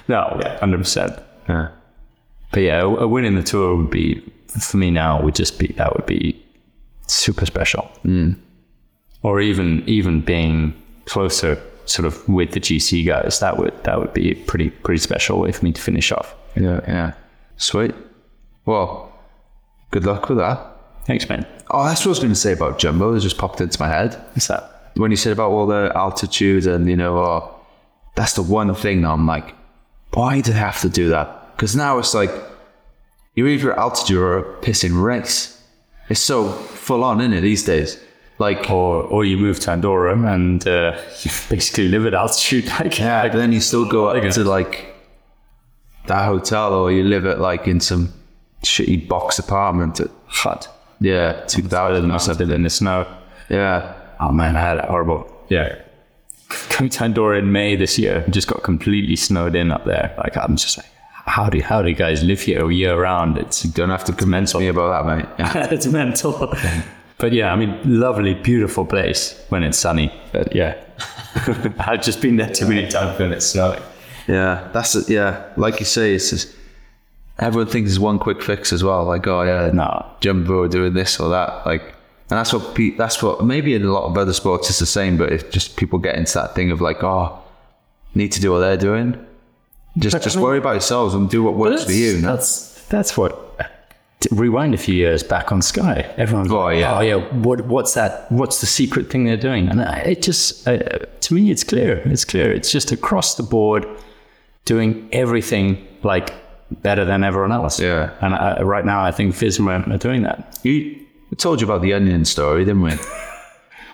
No, 0.09 0.39
hundred 0.59 0.79
percent. 0.79 1.19
Yeah. 1.47 1.69
But 2.51 2.61
yeah, 2.61 2.81
a, 2.81 2.87
a 2.87 3.07
win 3.07 3.25
in 3.25 3.35
the 3.35 3.43
tour 3.43 3.75
would 3.75 3.91
be 3.91 4.21
for 4.47 4.77
me 4.77 4.89
now 4.89 5.21
would 5.21 5.35
just 5.35 5.59
be 5.59 5.67
that 5.77 5.95
would 5.95 6.05
be 6.05 6.43
super 7.07 7.45
special. 7.45 7.89
Mm. 8.03 8.35
Or 9.21 9.39
even 9.39 9.83
even 9.87 10.21
being 10.21 10.73
closer, 11.05 11.61
sort 11.89 12.05
of 12.05 12.27
with 12.29 12.51
the 12.51 12.59
GC 12.59 13.05
guys, 13.05 13.39
that 13.39 13.57
would 13.57 13.83
that 13.83 13.99
would 13.99 14.13
be 14.13 14.31
a 14.31 14.35
pretty 14.35 14.69
pretty 14.69 14.99
special 14.99 15.39
way 15.39 15.51
for 15.51 15.65
me 15.65 15.71
to 15.71 15.81
finish 15.81 16.11
off. 16.11 16.35
Yeah, 16.55 16.81
yeah. 16.87 17.13
Sweet. 17.57 17.93
Well, 18.65 19.11
good 19.91 20.05
luck 20.05 20.29
with 20.29 20.37
that. 20.37 20.65
Thanks, 21.05 21.27
man. 21.27 21.45
Oh, 21.71 21.85
that's 21.85 22.01
what 22.01 22.07
I 22.07 22.09
was 22.09 22.19
going 22.19 22.33
to 22.33 22.39
say 22.39 22.53
about 22.53 22.77
Jumbo. 22.79 23.15
It 23.15 23.21
just 23.21 23.37
popped 23.37 23.61
into 23.61 23.79
my 23.81 23.87
head. 23.87 24.13
What's 24.33 24.47
that? 24.47 24.91
When 24.95 25.11
you 25.11 25.17
said 25.17 25.33
about 25.33 25.51
all 25.51 25.65
the 25.65 25.91
altitude 25.95 26.67
and, 26.67 26.87
you 26.89 26.95
know, 26.95 27.17
oh, 27.17 27.55
that's 28.15 28.33
the 28.33 28.43
one 28.43 28.73
thing 28.75 29.01
that 29.01 29.09
I'm 29.09 29.25
like, 29.25 29.55
why 30.13 30.41
do 30.41 30.51
they 30.51 30.59
have 30.59 30.81
to 30.81 30.89
do 30.89 31.09
that? 31.09 31.55
Because 31.55 31.75
now 31.75 31.97
it's 31.99 32.13
like, 32.13 32.31
you're 33.35 33.47
either 33.47 33.77
altitude 33.77 34.17
or 34.17 34.37
a 34.37 34.61
pissing 34.61 35.01
race. 35.01 35.61
It's 36.09 36.19
so 36.19 36.49
full 36.49 37.03
on, 37.03 37.21
isn't 37.21 37.33
it, 37.33 37.41
these 37.41 37.63
days? 37.63 37.99
Like, 38.39 38.71
Or 38.71 39.03
or 39.03 39.25
you 39.25 39.37
move 39.37 39.59
to 39.61 39.71
Andorra 39.71 40.17
and 40.33 40.65
uh, 40.67 40.97
you 41.21 41.31
basically 41.49 41.89
live 41.89 42.05
at 42.05 42.13
altitude. 42.13 42.65
Like 42.79 42.97
yeah, 42.97 43.27
but 43.27 43.37
then 43.37 43.51
you 43.51 43.59
still 43.59 43.85
go 43.85 44.07
up 44.07 44.31
to 44.33 44.43
like 44.43 44.95
that 46.07 46.25
hotel 46.25 46.73
or 46.73 46.91
you 46.91 47.03
live 47.03 47.25
at 47.25 47.39
like 47.39 47.67
in 47.67 47.79
some 47.79 48.13
shitty 48.63 49.07
box 49.07 49.39
apartment 49.39 49.99
at, 49.99 50.09
hut. 50.27 50.67
yeah, 50.99 51.43
2000 51.47 52.11
or 52.11 52.19
something. 52.19 52.49
in 52.49 52.63
the 52.63 52.69
snow. 52.69 53.05
Yeah. 53.49 53.93
Oh 54.19 54.31
man, 54.31 54.55
I 54.55 54.61
had 54.61 54.77
a 54.77 54.87
horrible. 54.87 55.31
Yeah. 55.49 55.75
Coming 56.69 56.89
to 56.91 57.03
Andorra 57.03 57.39
in 57.39 57.51
May 57.51 57.75
this 57.75 57.97
year, 57.99 58.25
just 58.29 58.47
got 58.47 58.63
completely 58.63 59.15
snowed 59.15 59.55
in 59.55 59.69
up 59.71 59.85
there. 59.85 60.15
Like 60.17 60.35
I'm 60.37 60.55
just 60.55 60.77
like, 60.77 60.87
how 61.25 61.49
do 61.49 61.61
how 61.61 61.81
do 61.81 61.89
you 61.89 61.95
guys 61.95 62.23
live 62.23 62.41
here 62.41 62.69
year 62.71 62.99
round? 62.99 63.37
It's 63.37 63.63
Don't 63.63 63.89
have 63.89 64.03
to 64.05 64.13
convince 64.13 64.55
me 64.55 64.67
about 64.67 65.05
that, 65.05 65.17
mate. 65.17 65.25
Yeah. 65.37 65.67
it's 65.73 65.87
mental. 65.87 66.53
But 67.19 67.33
yeah, 67.33 67.51
I 67.51 67.55
mean, 67.57 67.77
lovely, 67.83 68.33
beautiful 68.33 68.85
place 68.85 69.43
when 69.49 69.61
it's 69.63 69.77
sunny. 69.77 70.11
But 70.31 70.55
yeah, 70.55 70.75
I've 71.79 72.01
just 72.01 72.21
been 72.21 72.37
there 72.37 72.49
too 72.49 72.67
many 72.67 72.87
times 72.87 73.19
when 73.19 73.33
it's 73.33 73.45
snowing. 73.45 73.81
Yeah, 74.27 74.69
that's 74.73 74.95
it. 74.95 75.09
Yeah, 75.09 75.43
like 75.57 75.79
you 75.79 75.85
say, 75.85 76.13
it's 76.13 76.29
just 76.29 76.55
everyone 77.37 77.67
thinks 77.67 77.91
it's 77.91 77.99
one 77.99 78.19
quick 78.19 78.41
fix 78.41 78.71
as 78.71 78.83
well. 78.83 79.03
Like, 79.05 79.27
oh 79.27 79.41
yeah, 79.41 79.71
No. 79.73 80.05
Jumbo 80.21 80.67
doing 80.67 80.93
this 80.93 81.19
or 81.19 81.29
that. 81.29 81.65
Like, 81.65 81.81
and 81.81 82.37
that's 82.37 82.53
what 82.53 82.73
pe- 82.73 82.95
that's 82.95 83.21
what 83.21 83.43
maybe 83.43 83.73
in 83.75 83.83
a 83.83 83.91
lot 83.91 84.05
of 84.05 84.17
other 84.17 84.33
sports 84.33 84.69
it's 84.69 84.79
the 84.79 84.85
same, 84.85 85.17
but 85.17 85.31
if 85.33 85.51
just 85.51 85.75
people 85.75 85.99
get 85.99 86.15
into 86.15 86.33
that 86.35 86.55
thing 86.55 86.71
of 86.71 86.79
like, 86.79 87.03
oh, 87.03 87.37
need 88.15 88.31
to 88.31 88.39
do 88.39 88.51
what 88.51 88.59
they're 88.59 88.77
doing. 88.77 89.25
Just 89.97 90.21
just 90.23 90.37
worry 90.45 90.59
about 90.59 90.71
yourselves 90.71 91.13
and 91.15 91.29
do 91.29 91.43
what 91.43 91.55
works 91.55 91.83
for 91.83 91.91
you. 91.91 92.19
No? 92.21 92.35
That's 92.35 92.85
that's 92.87 93.17
what. 93.17 93.45
Rewind 94.31 94.73
a 94.73 94.77
few 94.77 94.95
years 94.95 95.23
back 95.23 95.51
on 95.51 95.61
Sky. 95.61 96.01
Everyone's 96.17 96.51
Oh, 96.51 96.59
like, 96.59 96.79
yeah. 96.79 96.97
oh 96.97 97.01
yeah. 97.01 97.15
What 97.15 97.65
what's 97.67 97.93
that? 97.93 98.29
What's 98.31 98.59
the 98.59 98.67
secret 98.67 99.09
thing 99.09 99.23
they're 99.23 99.37
doing? 99.37 99.69
And 99.69 99.79
it 100.05 100.21
just 100.21 100.67
uh, 100.67 100.77
to 101.21 101.33
me, 101.33 101.51
it's 101.51 101.63
clear. 101.63 102.01
It's 102.05 102.25
clear. 102.25 102.51
It's 102.51 102.69
just 102.71 102.91
across 102.91 103.35
the 103.35 103.43
board, 103.43 103.85
doing 104.65 105.07
everything 105.13 105.87
like 106.03 106.33
better 106.81 107.05
than 107.05 107.23
everyone 107.23 107.53
else. 107.53 107.79
Yeah. 107.79 108.11
And 108.21 108.35
I, 108.35 108.61
right 108.61 108.85
now, 108.85 109.01
I 109.03 109.11
think 109.11 109.33
Visma 109.35 109.87
are 109.89 109.97
doing 109.97 110.23
that. 110.23 110.59
You, 110.63 110.97
we 111.31 111.35
told 111.37 111.61
you 111.61 111.67
about 111.67 111.81
the 111.81 111.93
onion 111.93 112.25
story, 112.25 112.65
didn't 112.65 112.81
we? 112.81 112.93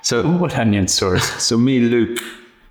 So 0.01 0.21
What 0.37 0.55
onion 0.57 0.87
story? 0.87 1.19
So 1.39 1.57
me 1.57 1.77
and 1.77 1.89
Luke 1.89 2.19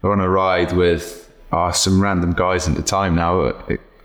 are 0.04 0.12
on 0.12 0.20
a 0.20 0.28
ride 0.28 0.72
with 0.72 1.32
uh, 1.50 1.72
some 1.72 2.00
random 2.00 2.32
guys 2.32 2.68
at 2.68 2.74
the 2.76 2.82
time 2.82 3.14
now. 3.16 3.52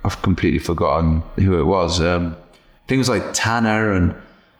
I've 0.03 0.21
completely 0.23 0.57
forgotten 0.59 1.21
who 1.35 1.59
it 1.59 1.65
was. 1.65 2.01
Um, 2.01 2.35
things 2.89 3.07
like 3.07 3.23
Tanner 3.33 3.93
and 3.93 4.15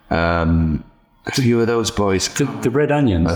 um, 0.09 0.84
a 1.25 1.32
few 1.32 1.59
of 1.59 1.67
those 1.67 1.91
boys. 1.91 2.30
the, 2.36 2.45
the 2.61 2.69
red 2.69 2.91
onions. 2.91 3.27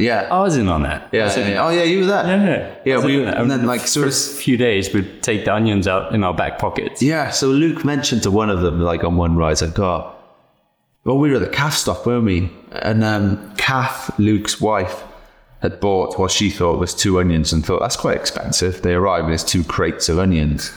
Yeah. 0.00 0.28
I 0.30 0.40
was 0.40 0.56
in 0.56 0.68
on 0.68 0.82
that. 0.84 1.08
yeah, 1.12 1.32
yeah, 1.36 1.48
yeah. 1.48 1.66
Oh 1.66 1.68
yeah, 1.68 1.82
you 1.82 2.00
were 2.00 2.06
there. 2.06 2.24
Yeah, 2.24 2.76
Yeah, 2.84 2.94
I 2.94 2.96
was 2.96 3.04
we 3.04 3.24
and 3.24 3.50
then 3.50 3.66
like 3.66 3.82
sort 3.82 4.06
of 4.06 4.12
first 4.12 4.40
few 4.40 4.56
days, 4.56 4.92
we'd 4.94 5.22
take 5.22 5.44
the 5.44 5.52
onions 5.52 5.86
out 5.86 6.14
in 6.14 6.24
our 6.24 6.34
back 6.34 6.58
pockets. 6.58 7.02
Yeah, 7.02 7.30
so 7.30 7.48
Luke 7.48 7.84
mentioned 7.84 8.22
to 8.22 8.30
one 8.30 8.48
of 8.48 8.62
them, 8.62 8.80
like 8.80 9.04
on 9.04 9.16
one 9.16 9.36
ride, 9.36 9.60
like, 9.60 9.78
oh, 9.78 10.14
well, 11.04 11.18
we 11.18 11.30
were 11.30 11.36
at 11.36 11.42
the 11.42 11.48
calf 11.48 11.74
stop, 11.74 12.06
weren't 12.06 12.24
we? 12.24 12.50
And 12.72 13.04
um, 13.04 13.54
Kath, 13.56 14.16
Luke's 14.18 14.60
wife, 14.60 15.04
had 15.60 15.80
bought 15.80 16.18
what 16.18 16.30
she 16.30 16.50
thought 16.50 16.78
was 16.78 16.94
two 16.94 17.18
onions 17.18 17.52
and 17.52 17.64
thought 17.64 17.80
that's 17.80 17.96
quite 17.96 18.16
expensive. 18.16 18.82
They 18.82 18.94
arrived 18.94 19.24
and 19.24 19.30
there's 19.30 19.44
two 19.44 19.64
crates 19.64 20.08
of 20.08 20.18
onions. 20.18 20.72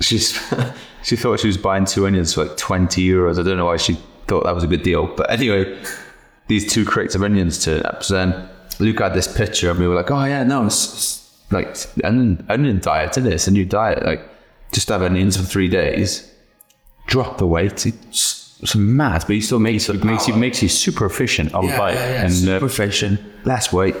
She's 0.00 0.38
she 1.02 1.16
thought 1.16 1.40
she 1.40 1.46
was 1.46 1.56
buying 1.56 1.84
two 1.84 2.06
onions 2.06 2.34
for 2.34 2.44
like 2.44 2.56
twenty 2.56 3.06
euros. 3.06 3.38
I 3.38 3.42
don't 3.42 3.56
know 3.56 3.66
why 3.66 3.76
she 3.76 3.94
thought 4.26 4.44
that 4.44 4.54
was 4.54 4.64
a 4.64 4.68
good 4.68 4.82
deal, 4.82 5.06
but 5.06 5.30
anyway, 5.30 5.80
these 6.48 6.70
two 6.72 6.84
crates 6.84 7.14
of 7.14 7.22
onions 7.22 7.64
turned 7.64 7.84
up. 7.86 8.02
So 8.04 8.14
then 8.14 8.48
Luke 8.78 8.98
had 8.98 9.14
this 9.14 9.28
picture, 9.34 9.70
and 9.70 9.78
we 9.78 9.88
were 9.88 9.94
like, 9.94 10.10
"Oh 10.10 10.24
yeah, 10.24 10.42
no, 10.44 10.66
it's, 10.66 10.94
it's 10.94 11.52
like 11.52 11.76
onion, 12.04 12.44
onion 12.48 12.80
diet, 12.80 13.16
isn't 13.16 13.26
it? 13.26 13.34
It's 13.34 13.48
a 13.48 13.50
new 13.50 13.64
diet. 13.64 14.04
Like 14.04 14.22
just 14.72 14.88
have 14.88 15.02
onions 15.02 15.36
for 15.36 15.42
three 15.42 15.68
days, 15.68 16.32
drop 17.06 17.38
the 17.38 17.46
weight. 17.46 17.86
It's, 17.86 18.58
it's 18.62 18.76
mad, 18.76 19.24
but 19.26 19.34
you 19.34 19.42
still 19.42 19.58
makes 19.58 19.88
It 19.88 20.04
makes 20.04 20.28
you 20.28 20.34
makes 20.34 20.62
you 20.62 20.68
super 20.68 21.06
efficient 21.06 21.54
on 21.54 21.66
bike, 21.66 21.96
and 21.96 22.26
uh, 22.26 22.58
super 22.58 22.66
efficient, 22.66 23.20
less 23.46 23.72
weight. 23.72 23.96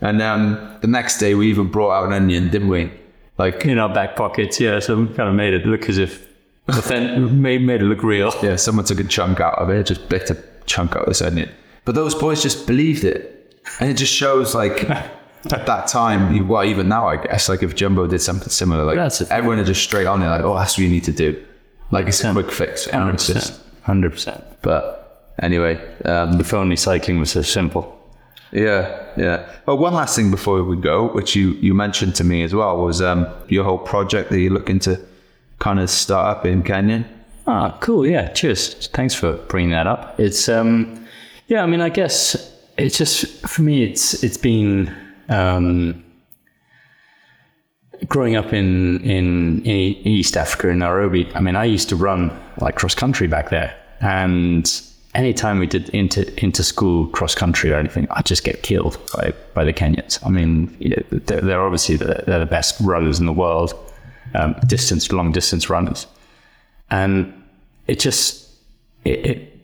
And 0.00 0.20
um, 0.22 0.78
the 0.80 0.88
next 0.88 1.18
day, 1.18 1.34
we 1.34 1.48
even 1.48 1.68
brought 1.68 1.92
out 1.92 2.06
an 2.06 2.12
onion, 2.12 2.50
didn't 2.50 2.68
we? 2.68 2.90
Like 3.38 3.64
in 3.64 3.78
our 3.78 3.92
back 3.92 4.16
pockets. 4.16 4.58
Yeah, 4.58 4.80
so 4.80 4.96
we 4.96 5.06
kind 5.14 5.28
of 5.28 5.34
made 5.34 5.54
it 5.54 5.66
look 5.66 5.88
as 5.88 5.98
if, 5.98 6.26
but 6.74 6.84
then 6.84 7.40
made 7.42 7.62
made 7.62 7.80
it 7.82 7.84
look 7.84 8.02
real. 8.02 8.32
yeah, 8.42 8.56
someone 8.56 8.84
took 8.84 9.00
a 9.00 9.04
chunk 9.04 9.40
out 9.40 9.54
of 9.58 9.70
it, 9.70 9.86
just 9.86 10.08
bit 10.08 10.30
a 10.30 10.36
chunk 10.66 10.92
out 10.96 11.02
of 11.02 11.08
this 11.08 11.22
onion. 11.22 11.50
But 11.84 11.94
those 11.94 12.14
boys 12.14 12.42
just 12.42 12.66
believed 12.66 13.04
it, 13.04 13.54
and 13.80 13.90
it 13.90 13.94
just 13.96 14.12
shows 14.12 14.54
like 14.54 14.88
at 14.90 15.66
that 15.66 15.86
time, 15.88 16.34
you- 16.34 16.44
well, 16.44 16.64
even 16.64 16.88
now, 16.88 17.08
I 17.08 17.16
guess, 17.16 17.48
like 17.48 17.62
if 17.62 17.74
Jumbo 17.74 18.06
did 18.06 18.20
something 18.20 18.48
similar, 18.48 18.84
like 18.84 18.96
That's 18.96 19.20
everyone 19.30 19.58
are 19.58 19.64
just 19.64 19.82
straight 19.82 20.06
on 20.06 20.22
it, 20.22 20.28
like, 20.28 20.42
oh, 20.42 20.54
that's 20.54 20.74
what 20.76 20.84
you 20.84 20.88
need 20.90 21.04
to 21.04 21.12
do. 21.12 21.42
Like 21.90 22.06
it's 22.06 22.22
a 22.22 22.32
quick 22.32 22.50
fix. 22.52 22.86
you 22.86 22.92
know, 22.92 22.98
Hundred 23.00 23.14
it's 23.14 23.26
just- 23.26 23.36
percent. 23.50 23.66
Hundred 23.82 24.10
percent. 24.12 24.44
But 24.62 25.32
anyway, 25.42 25.74
um, 26.04 26.38
If 26.38 26.52
only 26.54 26.76
cycling 26.76 27.18
was 27.18 27.30
so 27.30 27.42
simple. 27.42 27.96
Yeah, 28.52 29.06
yeah. 29.16 29.48
Well, 29.66 29.78
one 29.78 29.94
last 29.94 30.14
thing 30.16 30.30
before 30.30 30.62
we 30.64 30.76
go, 30.76 31.08
which 31.12 31.34
you, 31.36 31.52
you 31.60 31.72
mentioned 31.72 32.14
to 32.16 32.24
me 32.24 32.42
as 32.42 32.52
well, 32.54 32.76
was 32.84 33.00
um, 33.00 33.26
your 33.48 33.64
whole 33.64 33.78
project 33.78 34.30
that 34.30 34.38
you're 34.40 34.52
looking 34.52 34.78
to 34.80 35.00
kind 35.60 35.78
of 35.78 35.88
start 35.88 36.38
up 36.38 36.44
in 36.44 36.64
Kenya. 36.64 37.04
Ah, 37.46 37.78
cool. 37.80 38.04
Yeah. 38.06 38.28
Cheers. 38.32 38.88
Thanks 38.88 39.14
for 39.14 39.34
bringing 39.48 39.70
that 39.70 39.86
up. 39.86 40.18
It's 40.18 40.48
um, 40.48 41.06
yeah. 41.46 41.62
I 41.62 41.66
mean, 41.66 41.80
I 41.80 41.88
guess 41.88 42.52
it's 42.76 42.98
just 42.98 43.46
for 43.48 43.62
me. 43.62 43.84
It's 43.84 44.24
it's 44.24 44.36
been 44.36 44.94
um, 45.28 46.04
growing 48.08 48.36
up 48.36 48.52
in 48.52 49.00
in 49.02 49.62
in 49.64 50.06
East 50.06 50.36
Africa 50.36 50.68
in 50.68 50.78
Nairobi. 50.78 51.30
I 51.34 51.40
mean, 51.40 51.56
I 51.56 51.64
used 51.64 51.88
to 51.90 51.96
run 51.96 52.30
like 52.60 52.74
cross 52.76 52.94
country 52.94 53.26
back 53.26 53.50
there, 53.50 53.74
and 54.00 54.70
anytime 55.14 55.58
we 55.58 55.66
did 55.66 55.88
inter 55.90 56.24
inter 56.38 56.62
school 56.62 57.06
cross 57.08 57.34
country 57.34 57.72
or 57.72 57.76
anything, 57.76 58.06
I'd 58.10 58.26
just 58.26 58.44
get 58.44 58.62
killed 58.62 58.98
by 59.14 59.32
by 59.54 59.64
the 59.64 59.72
Kenyans. 59.72 60.24
I 60.24 60.30
mean, 60.30 60.76
they're, 61.10 61.40
they're 61.40 61.62
obviously 61.62 61.96
the, 61.96 62.22
they're 62.26 62.38
the 62.38 62.46
best 62.46 62.80
runners 62.80 63.18
in 63.18 63.26
the 63.26 63.32
world, 63.32 63.74
um, 64.34 64.54
distance 64.66 65.10
long 65.12 65.32
distance 65.32 65.68
runners 65.68 66.06
and 66.90 67.32
it 67.86 67.98
just 67.98 68.48
it, 69.04 69.26
it 69.26 69.60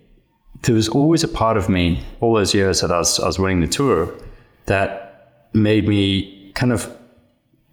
there 0.62 0.74
was 0.74 0.88
always 0.88 1.22
a 1.22 1.28
part 1.28 1.56
of 1.56 1.68
me 1.68 2.02
all 2.20 2.34
those 2.34 2.54
years 2.54 2.80
that 2.80 2.90
I 2.90 2.98
was 2.98 3.20
I 3.20 3.26
was 3.26 3.38
winning 3.38 3.60
the 3.60 3.68
tour 3.68 4.12
that 4.66 5.48
made 5.52 5.86
me 5.88 6.52
kind 6.54 6.72
of 6.72 6.90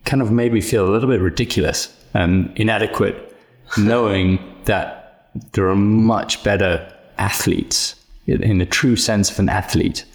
kind 0.05 0.21
of 0.21 0.31
made 0.31 0.53
me 0.53 0.61
feel 0.61 0.87
a 0.87 0.91
little 0.91 1.09
bit 1.09 1.21
ridiculous 1.21 1.95
and 2.13 2.51
inadequate 2.55 3.35
knowing 3.77 4.39
that 4.65 5.29
there 5.53 5.67
are 5.67 5.75
much 5.75 6.43
better 6.43 6.91
athletes 7.17 7.95
in 8.27 8.43
in 8.43 8.57
the 8.57 8.65
true 8.65 8.95
sense 8.95 9.31
of 9.31 9.39
an 9.39 9.49
athlete, 9.49 10.05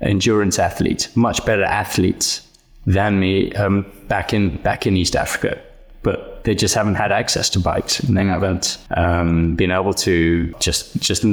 endurance 0.00 0.58
athlete, 0.58 1.08
much 1.14 1.44
better 1.44 1.64
athletes 1.64 2.46
than 2.86 3.18
me 3.18 3.52
um, 3.54 3.84
back 4.08 4.32
in 4.32 4.56
back 4.62 4.86
in 4.86 4.96
East 4.96 5.16
Africa. 5.16 5.60
But 6.06 6.44
they 6.44 6.54
just 6.54 6.74
haven't 6.76 6.94
had 6.94 7.10
access 7.10 7.50
to 7.50 7.58
bikes, 7.60 7.98
and 8.00 8.16
they 8.16 8.24
haven't 8.24 8.78
um, 8.96 9.56
been 9.56 9.72
able 9.72 9.92
to 10.06 10.54
just 10.60 10.84
just 11.08 11.24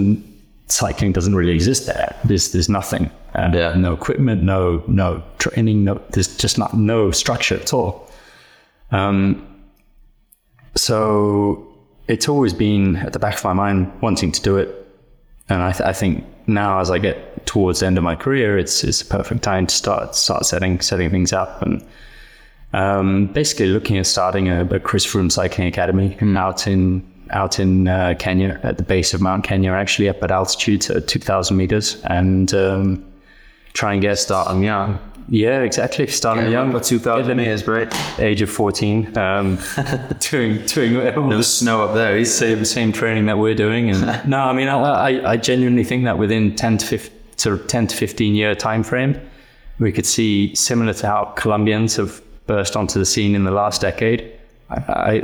cycling 0.68 1.12
doesn't 1.14 1.36
really 1.36 1.54
exist 1.54 1.86
there. 1.86 2.10
There's 2.26 2.52
there's 2.54 2.70
nothing. 2.70 3.12
Uh, 3.36 3.52
Yeah. 3.54 3.74
No 3.78 3.94
equipment, 3.94 4.42
no 4.44 4.84
no 4.88 5.22
training, 5.38 5.84
no 5.84 5.94
there's 6.14 6.36
just 6.44 6.58
not 6.58 6.74
no 6.74 7.12
structure 7.12 7.56
at 7.66 7.72
all. 7.74 8.10
Um, 8.92 9.24
so 10.76 11.68
it's 12.08 12.28
always 12.28 12.54
been 12.54 12.96
at 12.98 13.14
the 13.14 13.20
back 13.20 13.36
of 13.38 13.44
my 13.44 13.54
mind 13.54 13.92
wanting 14.02 14.32
to 14.32 14.42
do 14.42 14.58
it, 14.58 14.70
and 15.50 15.62
I, 15.62 15.72
th- 15.72 15.88
I 15.88 15.94
think 15.94 16.26
now 16.48 16.80
as 16.80 16.90
I 16.90 16.98
get 16.98 17.46
towards 17.46 17.80
the 17.80 17.86
end 17.86 17.98
of 17.98 18.04
my 18.04 18.16
career, 18.16 18.58
it's 18.58 18.84
it's 18.84 19.02
a 19.02 19.06
perfect 19.06 19.44
time 19.44 19.68
to 19.68 19.76
start 19.76 20.16
start 20.16 20.46
setting 20.46 20.82
setting 20.82 21.10
things 21.12 21.32
up 21.32 21.62
and 21.62 21.84
um, 22.74 23.28
basically 23.28 23.68
looking 23.68 23.98
at 23.98 24.08
starting 24.08 24.50
a, 24.50 24.66
a 24.66 24.80
Chris 24.80 25.06
Froome 25.06 25.32
Cycling 25.32 25.68
Academy 25.68 26.18
out 26.38 26.68
in 26.68 27.04
out 27.32 27.60
in 27.60 27.88
uh, 27.88 28.14
Kenya 28.20 28.60
at 28.64 28.78
the 28.78 28.84
base 28.84 29.14
of 29.14 29.22
Mount 29.22 29.44
Kenya, 29.44 29.72
actually 29.72 30.08
up 30.10 30.22
at 30.22 30.30
altitude 30.30 30.82
to 30.82 31.02
2,000 31.02 31.58
meters, 31.58 32.02
and 32.04 32.54
um, 32.54 33.04
try 33.74 33.94
and 33.94 34.02
get 34.02 34.20
Starting 34.20 34.62
young. 34.62 35.00
yeah, 35.30 35.62
exactly. 35.62 36.06
Starting 36.08 36.52
young, 36.52 36.72
But 36.72 36.84
2,000 36.84 37.22
Get 37.22 37.28
them 37.28 37.38
meters, 37.38 37.64
great. 37.64 37.88
age 38.20 38.42
of 38.44 38.52
14, 38.52 39.18
um, 39.18 39.58
doing 40.20 40.64
doing 40.66 41.18
all 41.18 41.30
the 41.30 41.44
snow 41.44 41.84
up 41.84 41.96
there. 41.96 42.18
He's 42.18 42.32
same 42.34 42.66
same 42.66 42.92
training 42.92 43.26
that 43.28 43.38
we're 43.40 43.56
doing. 43.56 43.90
And 43.90 44.02
no, 44.30 44.40
I 44.40 44.54
mean, 44.54 44.68
I, 44.68 44.78
I, 44.78 45.32
I 45.32 45.38
genuinely 45.38 45.84
think 45.84 46.04
that 46.04 46.18
within 46.20 46.56
10 46.56 46.78
to 46.80 46.86
15, 46.86 47.20
sort 47.38 47.60
of 47.60 47.68
10 47.68 47.88
to 47.88 47.96
15 47.96 48.36
year 48.36 48.54
time 48.54 48.84
frame, 48.84 49.20
we 49.80 49.92
could 49.92 50.06
see 50.06 50.54
similar 50.54 50.94
to 50.94 51.08
how 51.08 51.26
Colombians 51.36 51.96
have 51.96 52.22
burst 52.48 52.76
onto 52.76 53.00
the 53.00 53.06
scene 53.06 53.36
in 53.36 53.44
the 53.44 53.52
last 53.52 53.82
decade. 53.82 54.32
I, 54.70 54.76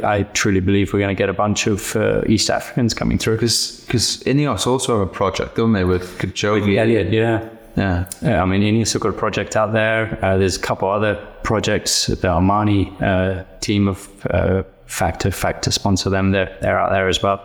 I, 0.04 0.16
I 0.16 0.24
truly 0.34 0.60
believe 0.60 0.94
we're 0.94 1.00
going 1.00 1.16
to 1.16 1.20
get 1.20 1.30
a 1.30 1.34
bunch 1.34 1.68
of 1.68 1.96
uh, 1.96 2.22
East 2.28 2.50
Africans 2.50 2.94
coming 2.94 3.18
through. 3.18 3.38
because 3.38 4.24
Ineos 4.26 4.68
also 4.68 5.00
have 5.00 5.08
a 5.08 5.12
project, 5.12 5.56
don't 5.56 5.74
they, 5.74 5.84
with 5.84 6.18
Kipchoge? 6.20 6.64
Eliud, 6.64 7.12
yeah. 7.12 7.50
Yeah. 7.76 8.10
Yeah, 8.22 8.44
I 8.44 8.46
mean, 8.46 8.62
Ineos 8.62 8.94
have 8.94 9.02
got 9.02 9.10
a 9.10 9.14
project 9.14 9.56
out 9.56 9.72
there. 9.74 10.20
Uh, 10.24 10.38
there's 10.38 10.58
a 10.58 10.62
couple 10.62 10.90
other 10.90 11.16
projects. 11.44 12.08
The 12.08 12.28
Amani 12.28 12.94
uh, 13.02 13.44
team 13.62 13.88
of 13.88 14.10
uh, 14.30 14.64
Factor, 14.86 15.32
Factor 15.32 15.72
sponsor 15.72 16.10
them. 16.10 16.32
They're, 16.32 16.56
they're 16.62 16.80
out 16.80 16.92
there 16.92 17.08
as 17.08 17.22
well. 17.24 17.42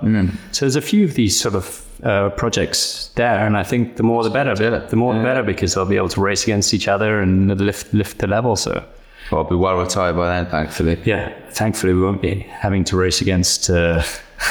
So 0.53 0.65
there's 0.65 0.77
a 0.77 0.81
few 0.81 1.05
of 1.05 1.15
these 1.15 1.39
sort 1.39 1.55
of 1.55 1.87
uh, 2.03 2.31
projects 2.31 3.11
there, 3.15 3.47
and 3.47 3.57
I 3.57 3.63
think 3.63 3.97
the 3.97 4.03
more 4.03 4.25
the 4.25 4.31
better. 4.31 4.55
The 4.55 4.97
more 4.97 5.15
the 5.15 5.23
better 5.23 5.43
because 5.43 5.75
they'll 5.75 5.87
be 5.87 5.97
able 5.97 6.09
to 6.11 6.21
race 6.21 6.43
against 6.43 6.75
each 6.75 6.89
other 6.89 7.21
and 7.21 7.49
lift 7.61 7.93
lift 7.95 8.19
the 8.19 8.27
level. 8.27 8.57
So 8.57 8.85
Well, 9.31 9.43
I'll 9.43 9.49
be 9.49 9.57
well 9.57 9.79
retired 9.79 10.17
by 10.17 10.29
then, 10.29 10.47
thankfully. 10.47 11.01
yeah, 11.05 11.33
thankfully 11.51 11.95
we 11.95 12.03
won't 12.03 12.21
be 12.23 12.41
having 12.41 12.85
to 12.85 12.97
race 12.97 13.21
against 13.21 13.71
uh, 13.71 14.03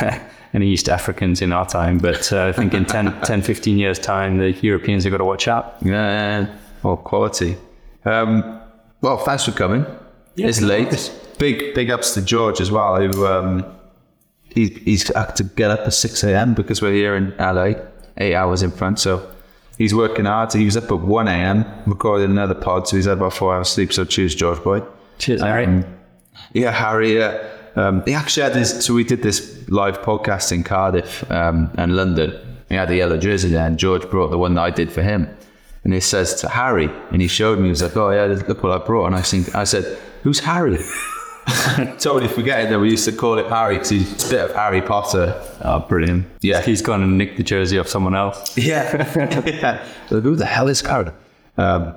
any 0.53 0.67
East 0.67 0.89
Africans 0.89 1.41
in 1.41 1.51
our 1.51 1.65
time. 1.65 1.97
But 1.97 2.32
uh, 2.34 2.47
I 2.47 2.51
think 2.51 2.74
in 2.74 2.86
10, 2.86 3.21
10, 3.24 3.41
15 3.41 3.78
years' 3.78 3.99
time, 3.99 4.38
the 4.38 4.51
Europeans 4.51 5.03
have 5.03 5.11
got 5.11 5.17
to 5.17 5.26
watch 5.26 5.47
out. 5.47 5.78
Yeah, 5.82 5.91
yeah, 5.91 6.39
yeah. 6.41 6.55
Well, 6.82 6.97
quality. 6.97 7.57
Um, 8.05 8.59
well, 9.01 9.17
thanks 9.17 9.45
for 9.45 9.51
coming. 9.51 9.86
it's 10.36 10.61
late. 10.61 11.11
Big, 11.38 11.74
big 11.74 11.89
ups 11.89 12.13
to 12.13 12.21
George 12.21 12.61
as 12.61 12.71
well, 12.71 12.95
who 12.97 13.26
um, 13.26 13.65
he, 14.49 14.69
he's 14.69 15.13
had 15.13 15.36
to 15.38 15.43
get 15.43 15.71
up 15.71 15.82
at 15.82 15.93
6 15.93 16.24
a.m. 16.24 16.53
because 16.53 16.82
we're 16.82 16.93
here 16.93 17.15
in 17.15 17.36
LA, 17.38 17.74
eight 18.17 18.36
hours 18.36 18.61
in 18.63 18.71
front. 18.71 18.99
So 18.99 19.32
he's 19.78 19.93
working 19.93 20.26
hard. 20.26 20.51
So 20.51 20.59
He 20.59 20.65
was 20.65 20.78
up 20.78 20.86
at 20.91 20.99
1 20.99 21.28
a.m. 21.28 21.65
recording 21.86 22.32
another 22.32 22.55
pod, 22.55 22.88
so 22.88 22.95
he's 22.95 23.05
had 23.05 23.17
about 23.17 23.34
four 23.34 23.55
hours 23.55 23.69
sleep. 23.69 23.93
So 23.93 24.05
cheers, 24.05 24.36
George 24.36 24.63
boy. 24.63 24.82
Cheers, 25.19 25.41
Harry. 25.41 25.84
Yeah, 26.53 26.71
Harry. 26.71 27.17
Yeah. 27.17 27.49
Um, 27.76 28.03
he 28.05 28.13
actually 28.13 28.43
had 28.43 28.53
this. 28.53 28.86
So 28.86 28.93
we 28.93 29.03
did 29.03 29.24
this 29.24 29.67
live 29.69 30.01
podcast 30.01 30.51
in 30.51 30.63
Cardiff 30.63 31.30
um, 31.32 31.71
and 31.78 31.95
London. 31.95 32.39
He 32.69 32.76
had 32.76 32.89
the 32.89 32.95
yellow 32.95 33.17
jersey 33.17 33.49
there, 33.49 33.65
and 33.65 33.78
George 33.78 34.09
brought 34.09 34.30
the 34.30 34.38
one 34.38 34.55
that 34.55 34.61
I 34.61 34.69
did 34.69 34.91
for 34.91 35.01
him. 35.01 35.28
And 35.84 35.93
he 35.93 35.99
says 35.99 36.36
to 36.36 36.49
Harry, 36.49 36.89
and 37.11 37.21
he 37.21 37.28
showed 37.28 37.59
me. 37.59 37.65
He 37.65 37.69
was 37.71 37.82
like, 37.84 37.95
"Oh 37.97 38.09
yeah, 38.11 38.26
look 38.47 38.63
what 38.63 38.71
I 38.71 38.84
brought." 38.86 39.07
And 39.07 39.15
I 39.15 39.21
think 39.21 39.53
I 39.53 39.63
said, 39.63 39.97
"Who's 40.24 40.39
Harry?" 40.39 40.78
totally 41.99 42.27
forgetting 42.27 42.71
that 42.71 42.79
we 42.79 42.89
used 42.91 43.05
to 43.05 43.11
call 43.11 43.37
it 43.37 43.47
Harry 43.47 43.75
because 43.75 43.89
he's 43.89 44.27
a 44.27 44.29
bit 44.29 44.49
of 44.49 44.55
Harry 44.55 44.81
Potter. 44.81 45.41
Oh, 45.61 45.79
brilliant. 45.79 46.25
Yeah. 46.41 46.61
He's 46.61 46.81
gone 46.81 47.03
and 47.03 47.17
nicked 47.17 47.37
the 47.37 47.43
jersey 47.43 47.79
off 47.79 47.87
someone 47.87 48.15
else. 48.15 48.57
Yeah. 48.57 49.07
yeah. 49.45 49.85
Like, 50.09 50.23
Who 50.23 50.35
the 50.35 50.45
hell 50.45 50.67
is 50.67 50.81
Harry? 50.81 51.11
Um, 51.57 51.95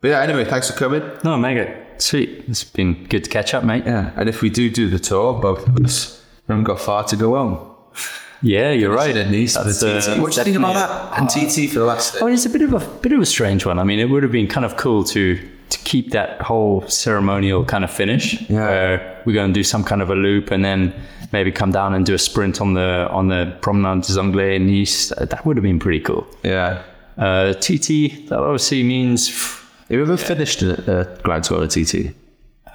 but 0.00 0.08
yeah, 0.08 0.20
anyway, 0.20 0.44
thanks 0.44 0.70
for 0.70 0.76
coming. 0.76 1.02
No, 1.24 1.36
mega. 1.36 1.84
Sweet. 1.98 2.44
It's 2.48 2.64
been 2.64 3.04
good 3.06 3.24
to 3.24 3.30
catch 3.30 3.54
up, 3.54 3.64
mate. 3.64 3.84
Yeah, 3.84 4.12
and 4.16 4.28
if 4.28 4.42
we 4.42 4.50
do 4.50 4.70
do 4.70 4.88
the 4.88 4.98
tour, 4.98 5.40
both 5.40 5.66
of 5.66 5.76
us, 5.84 6.24
we 6.46 6.52
haven't 6.52 6.64
got 6.64 6.80
far 6.80 7.04
to 7.04 7.16
go 7.16 7.34
home. 7.34 7.74
Yeah, 8.42 8.70
you're 8.72 8.94
right. 8.94 9.12
That's, 9.14 9.54
the 9.80 10.14
uh. 10.16 10.20
What 10.20 10.32
do 10.32 10.40
you 10.40 10.44
think 10.44 10.56
about 10.56 10.74
that? 10.74 11.18
And 11.18 11.28
TT 11.28 11.72
for 11.72 11.80
the 11.80 11.84
last. 11.84 12.20
I 12.22 12.24
mean, 12.24 12.34
it's 12.34 12.46
a 12.46 12.50
bit 12.50 12.62
of 12.62 12.72
a 12.72 12.80
bit 13.00 13.12
of 13.12 13.20
a 13.20 13.26
strange 13.26 13.66
one. 13.66 13.78
I 13.78 13.84
mean, 13.84 13.98
it 13.98 14.06
would 14.10 14.22
have 14.22 14.32
been 14.32 14.46
kind 14.46 14.64
of 14.64 14.76
cool 14.76 15.04
to 15.04 15.38
to 15.70 15.78
keep 15.80 16.12
that 16.12 16.40
whole 16.40 16.86
ceremonial 16.88 17.64
kind 17.64 17.84
of 17.84 17.90
finish. 17.90 18.40
Yeah. 18.48 18.66
Where 18.66 19.22
we're 19.26 19.34
going 19.34 19.52
to 19.52 19.54
do 19.54 19.64
some 19.64 19.84
kind 19.84 20.00
of 20.02 20.10
a 20.10 20.14
loop 20.14 20.50
and 20.50 20.64
then 20.64 20.94
maybe 21.32 21.52
come 21.52 21.72
down 21.72 21.94
and 21.94 22.06
do 22.06 22.14
a 22.14 22.18
sprint 22.18 22.60
on 22.60 22.74
the 22.74 23.08
on 23.10 23.28
the 23.28 23.56
Promenade 23.60 24.04
des 24.04 24.18
Anglais 24.18 24.56
in 24.56 24.66
Nice. 24.66 25.08
That 25.08 25.44
would 25.44 25.56
have 25.56 25.64
been 25.64 25.78
pretty 25.78 26.00
cool. 26.00 26.26
Yeah. 26.42 26.82
Uh, 27.18 27.52
TT 27.54 28.28
that 28.28 28.38
obviously 28.38 28.84
means 28.84 29.28
Have 29.28 29.90
you 29.90 30.02
ever 30.02 30.16
finished 30.16 30.62
a, 30.62 31.00
a 31.00 31.22
Grand 31.22 31.42
Tour 31.44 31.64
at 31.64 31.70
TT? 31.70 32.14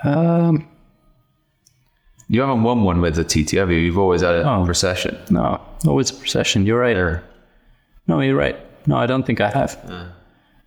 um, 0.03 0.67
You 2.33 2.41
haven't 2.41 2.63
won 2.63 2.81
one 2.83 2.99
with 2.99 3.19
a 3.19 3.23
TT, 3.23 3.51
have 3.57 3.69
you? 3.69 3.77
You've 3.77 3.97
always 3.99 4.21
had 4.21 4.33
a 4.35 4.43
Oh. 4.49 4.65
procession. 4.65 5.15
no, 5.29 5.61
always 5.85 6.09
a 6.09 6.15
procession. 6.15 6.65
You're 6.65 6.79
right. 6.79 6.97
No, 8.07 8.19
you're 8.21 8.35
right. 8.35 8.57
No, 8.87 8.95
I 8.97 9.05
don't 9.05 9.23
think 9.25 9.39
I 9.39 9.49
have. 9.49 9.71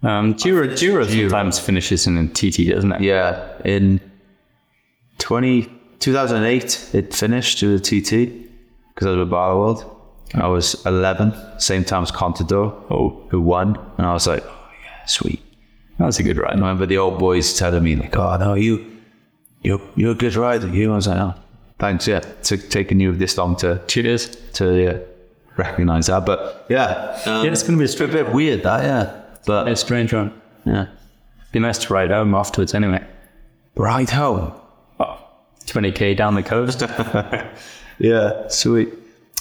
Um, 0.02 0.34
Giro, 0.34 0.68
Giro 0.76 1.04
sometimes 1.04 1.58
finishes 1.58 2.06
in 2.06 2.16
a 2.18 2.28
TT, 2.28 2.70
doesn't 2.72 2.92
it? 2.92 3.00
Yeah, 3.00 3.42
in 3.64 4.00
20, 5.18 5.68
2008, 5.98 6.90
it 6.94 7.12
finished 7.12 7.58
to 7.58 7.76
the 7.76 7.80
TT 7.80 8.46
because 8.94 9.06
I 9.08 9.10
was 9.10 9.18
with 9.18 9.30
Barloworld. 9.30 9.80
I 10.34 10.46
was 10.46 10.84
11, 10.86 11.32
same 11.58 11.84
time 11.84 12.02
as 12.04 12.12
Contador, 12.12 12.72
Oh, 12.90 13.22
who 13.30 13.40
won. 13.40 13.76
And 13.98 14.06
I 14.06 14.12
was 14.12 14.26
like, 14.28 14.44
oh, 14.46 14.68
yeah, 14.84 15.04
sweet. 15.06 15.40
that 15.98 16.06
was 16.06 16.18
a 16.20 16.22
good 16.22 16.36
ride. 16.36 16.52
I 16.52 16.54
remember 16.54 16.86
the 16.86 16.98
old 16.98 17.18
boys 17.18 17.56
telling 17.58 17.82
me, 17.82 17.96
like, 17.96 18.16
oh, 18.16 18.36
no, 18.36 18.54
you, 18.54 18.84
you're, 19.62 19.80
you're 19.96 20.12
a 20.12 20.14
good 20.14 20.36
rider, 20.36 20.68
you. 20.68 20.92
I 20.92 20.96
was 20.96 21.08
like, 21.08 21.18
oh, 21.18 21.34
thanks, 21.78 22.06
yeah. 22.06 22.20
Took 22.42 22.68
taking 22.70 23.00
you 23.00 23.12
this 23.12 23.36
long 23.38 23.56
to, 23.56 23.80
Cheers. 23.86 24.36
to 24.54 24.74
yeah, 24.74 24.98
recognize 25.56 26.06
that. 26.06 26.24
But 26.26 26.66
yeah, 26.68 27.20
um, 27.26 27.44
Yeah, 27.44 27.52
it's 27.52 27.62
going 27.62 27.74
to 27.74 27.78
be 27.78 27.82
a 27.82 27.84
it's 27.84 27.92
a 27.94 27.96
strip. 27.96 28.10
bit 28.12 28.32
weird, 28.32 28.62
that, 28.62 28.82
yeah. 28.84 29.22
But 29.46 29.68
A 29.68 29.76
strange 29.76 30.12
one. 30.12 30.32
yeah. 30.64 30.86
Be 31.52 31.60
nice 31.60 31.78
to 31.78 31.92
ride 31.94 32.10
home 32.10 32.34
afterwards 32.34 32.74
anyway. 32.74 33.04
Ride 33.76 34.10
home. 34.10 34.52
Oh, 35.00 35.18
20k 35.66 36.16
down 36.16 36.34
the 36.34 36.42
coast. 36.42 36.82
Yeah, 37.98 38.48
sweet. 38.48 38.90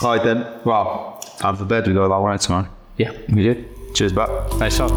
All 0.01 0.15
right 0.15 0.23
then. 0.23 0.45
Well, 0.63 1.19
time 1.39 1.57
for 1.57 1.65
bed. 1.65 1.87
We 1.87 1.93
go 1.93 2.05
a 2.05 2.07
long 2.07 2.23
ride 2.23 2.39
tomorrow. 2.39 2.69
yeah, 2.97 3.11
we 3.27 3.43
did. 3.43 3.65
Cheers, 3.95 4.13
back. 4.13 4.29
Nice 4.57 4.77
shot. 4.77 4.91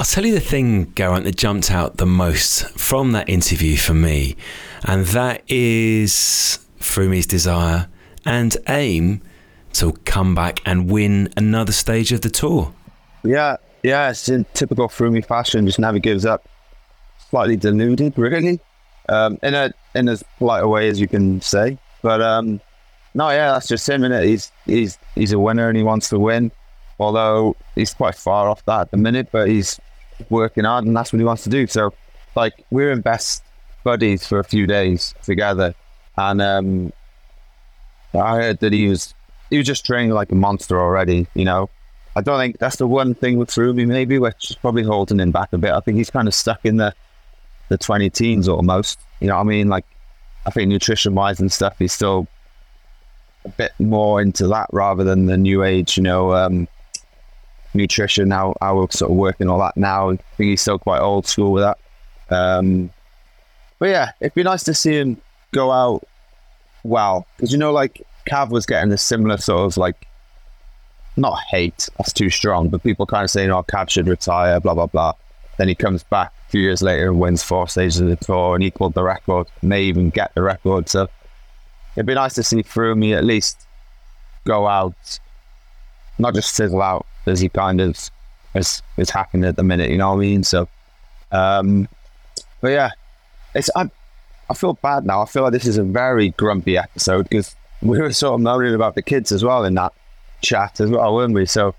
I'll 0.00 0.06
tell 0.06 0.24
you 0.24 0.32
the 0.32 0.40
thing, 0.40 0.94
Geraint, 0.94 1.24
that 1.24 1.36
jumped 1.36 1.70
out 1.70 1.98
the 1.98 2.06
most 2.06 2.66
from 2.70 3.12
that 3.12 3.28
interview 3.28 3.76
for 3.76 3.92
me, 3.92 4.34
and 4.82 5.04
that 5.08 5.42
is 5.46 6.58
Froomey's 6.78 7.26
desire 7.26 7.86
and 8.24 8.56
aim 8.66 9.20
to 9.74 9.92
come 10.06 10.34
back 10.34 10.62
and 10.64 10.90
win 10.90 11.30
another 11.36 11.72
stage 11.72 12.12
of 12.12 12.22
the 12.22 12.30
tour. 12.30 12.72
Yeah, 13.24 13.58
yeah, 13.82 14.08
it's 14.08 14.26
in 14.30 14.46
typical 14.54 14.88
Froome 14.88 15.22
fashion, 15.22 15.66
just 15.66 15.78
never 15.78 15.98
gives 15.98 16.24
up. 16.24 16.48
Slightly 17.28 17.58
deluded, 17.58 18.16
really, 18.16 18.58
um, 19.10 19.38
in 19.42 19.52
a 19.52 19.70
in 19.94 20.08
as 20.08 20.24
polite 20.38 20.62
a 20.62 20.68
way 20.68 20.88
as 20.88 20.98
you 20.98 21.08
can 21.08 21.42
say. 21.42 21.76
But 22.00 22.22
um, 22.22 22.62
no, 23.12 23.28
yeah, 23.28 23.52
that's 23.52 23.68
just 23.68 23.86
him, 23.86 24.00
innit? 24.00 24.24
He's 24.24 24.50
he's 24.64 24.98
he's 25.14 25.32
a 25.32 25.38
winner 25.38 25.68
and 25.68 25.76
he 25.76 25.82
wants 25.82 26.08
to 26.08 26.18
win. 26.18 26.52
Although 26.98 27.54
he's 27.74 27.92
quite 27.92 28.14
far 28.14 28.48
off 28.48 28.64
that 28.64 28.80
at 28.80 28.90
the 28.92 28.96
minute, 28.96 29.28
but 29.30 29.48
he's 29.48 29.78
working 30.28 30.64
hard 30.64 30.84
and 30.84 30.96
that's 30.96 31.12
what 31.12 31.18
he 31.18 31.24
wants 31.24 31.44
to 31.44 31.50
do. 31.50 31.66
So, 31.66 31.92
like, 32.36 32.64
we're 32.70 32.90
in 32.90 33.00
best 33.00 33.42
buddies 33.84 34.26
for 34.26 34.38
a 34.38 34.44
few 34.44 34.66
days 34.66 35.14
together, 35.22 35.74
and 36.16 36.42
um, 36.42 36.92
I 38.14 38.36
heard 38.36 38.60
that 38.60 38.72
he 38.72 38.88
was 38.88 39.14
he 39.50 39.58
was 39.58 39.66
just 39.66 39.84
training 39.84 40.10
like 40.10 40.30
a 40.32 40.34
monster 40.34 40.80
already. 40.80 41.26
You 41.34 41.44
know, 41.44 41.70
I 42.16 42.20
don't 42.20 42.38
think 42.38 42.58
that's 42.58 42.76
the 42.76 42.86
one 42.86 43.14
thing 43.14 43.38
with 43.38 43.50
Froome 43.50 43.86
maybe, 43.86 44.18
which 44.18 44.50
is 44.50 44.56
probably 44.56 44.82
holding 44.82 45.20
him 45.20 45.30
back 45.30 45.52
a 45.52 45.58
bit. 45.58 45.72
I 45.72 45.80
think 45.80 45.96
he's 45.96 46.10
kind 46.10 46.28
of 46.28 46.34
stuck 46.34 46.64
in 46.64 46.76
the 46.76 46.94
the 47.68 47.78
twenty 47.78 48.10
teens 48.10 48.48
almost. 48.48 49.00
You 49.20 49.28
know 49.28 49.36
what 49.36 49.42
I 49.42 49.44
mean? 49.44 49.68
Like 49.68 49.86
I 50.46 50.50
think 50.50 50.68
nutrition 50.68 51.14
wise 51.14 51.40
and 51.40 51.52
stuff, 51.52 51.76
he's 51.78 51.92
still 51.92 52.26
a 53.44 53.48
bit 53.50 53.72
more 53.78 54.20
into 54.20 54.46
that 54.48 54.68
rather 54.72 55.04
than 55.04 55.26
the 55.26 55.36
new 55.36 55.62
age, 55.62 55.96
you 55.96 56.02
know, 56.02 56.32
um, 56.34 56.68
nutrition. 57.74 58.30
How 58.30 58.54
how 58.60 58.76
we're 58.76 58.90
sort 58.90 59.10
of 59.10 59.16
working 59.16 59.48
all 59.48 59.58
that 59.60 59.76
now. 59.76 60.10
I 60.10 60.16
think 60.16 60.50
he's 60.50 60.60
still 60.60 60.78
quite 60.78 61.00
old 61.00 61.26
school 61.26 61.52
with 61.52 61.62
that. 61.62 61.78
Um, 62.30 62.90
but 63.78 63.88
yeah, 63.88 64.12
it'd 64.20 64.34
be 64.34 64.42
nice 64.42 64.64
to 64.64 64.74
see 64.74 64.94
him 64.94 65.20
go 65.52 65.72
out 65.72 66.06
well 66.84 67.26
because 67.36 67.52
you 67.52 67.58
know, 67.58 67.72
like 67.72 68.06
Cav 68.28 68.50
was 68.50 68.66
getting 68.66 68.92
a 68.92 68.98
similar 68.98 69.36
sort 69.38 69.66
of 69.66 69.76
like 69.76 70.06
not 71.16 71.38
hate. 71.50 71.88
That's 71.98 72.12
too 72.12 72.30
strong, 72.30 72.68
but 72.68 72.82
people 72.82 73.06
kind 73.06 73.24
of 73.24 73.30
saying, 73.30 73.50
"Oh, 73.50 73.62
Cav 73.62 73.90
should 73.90 74.08
retire," 74.08 74.60
blah 74.60 74.74
blah 74.74 74.86
blah. 74.86 75.14
Then 75.58 75.68
he 75.68 75.74
comes 75.74 76.02
back 76.04 76.32
a 76.48 76.50
few 76.50 76.62
years 76.62 76.80
later 76.80 77.08
and 77.08 77.20
wins 77.20 77.42
four 77.42 77.68
stages 77.68 78.00
of 78.00 78.08
the 78.08 78.16
tour 78.16 78.54
and 78.54 78.64
equaled 78.64 78.94
the 78.94 79.02
record, 79.02 79.46
may 79.62 79.82
even 79.82 80.08
get 80.08 80.34
the 80.34 80.42
record. 80.42 80.88
So 80.88 81.08
it'd 81.96 82.06
be 82.06 82.14
nice 82.14 82.34
to 82.34 82.42
see 82.42 82.62
Froome 82.62 83.14
at 83.14 83.24
least 83.24 83.66
go 84.46 84.66
out, 84.66 85.18
not 86.18 86.34
just 86.34 86.54
sizzle 86.54 86.80
out 86.80 87.04
as 87.26 87.40
he 87.40 87.48
kind 87.48 87.80
of 87.80 88.10
is 88.54 88.82
is 88.96 89.10
happening 89.10 89.44
at 89.44 89.56
the 89.56 89.62
minute. 89.62 89.90
You 89.90 89.98
know 89.98 90.10
what 90.10 90.16
I 90.16 90.20
mean? 90.20 90.42
So, 90.42 90.68
um, 91.32 91.88
but 92.60 92.68
yeah, 92.68 92.90
it's 93.54 93.70
I 93.76 93.90
I 94.48 94.54
feel 94.54 94.74
bad 94.74 95.06
now. 95.06 95.22
I 95.22 95.26
feel 95.26 95.42
like 95.42 95.52
this 95.52 95.66
is 95.66 95.78
a 95.78 95.84
very 95.84 96.30
grumpy 96.30 96.76
episode 96.76 97.28
because 97.28 97.54
we 97.82 97.98
were 98.00 98.12
sort 98.12 98.34
of 98.34 98.40
moaning 98.40 98.74
about 98.74 98.94
the 98.94 99.02
kids 99.02 99.32
as 99.32 99.44
well 99.44 99.64
in 99.64 99.74
that 99.74 99.92
chat 100.42 100.80
as 100.80 100.90
well, 100.90 101.14
weren't 101.14 101.34
we? 101.34 101.46
So 101.46 101.74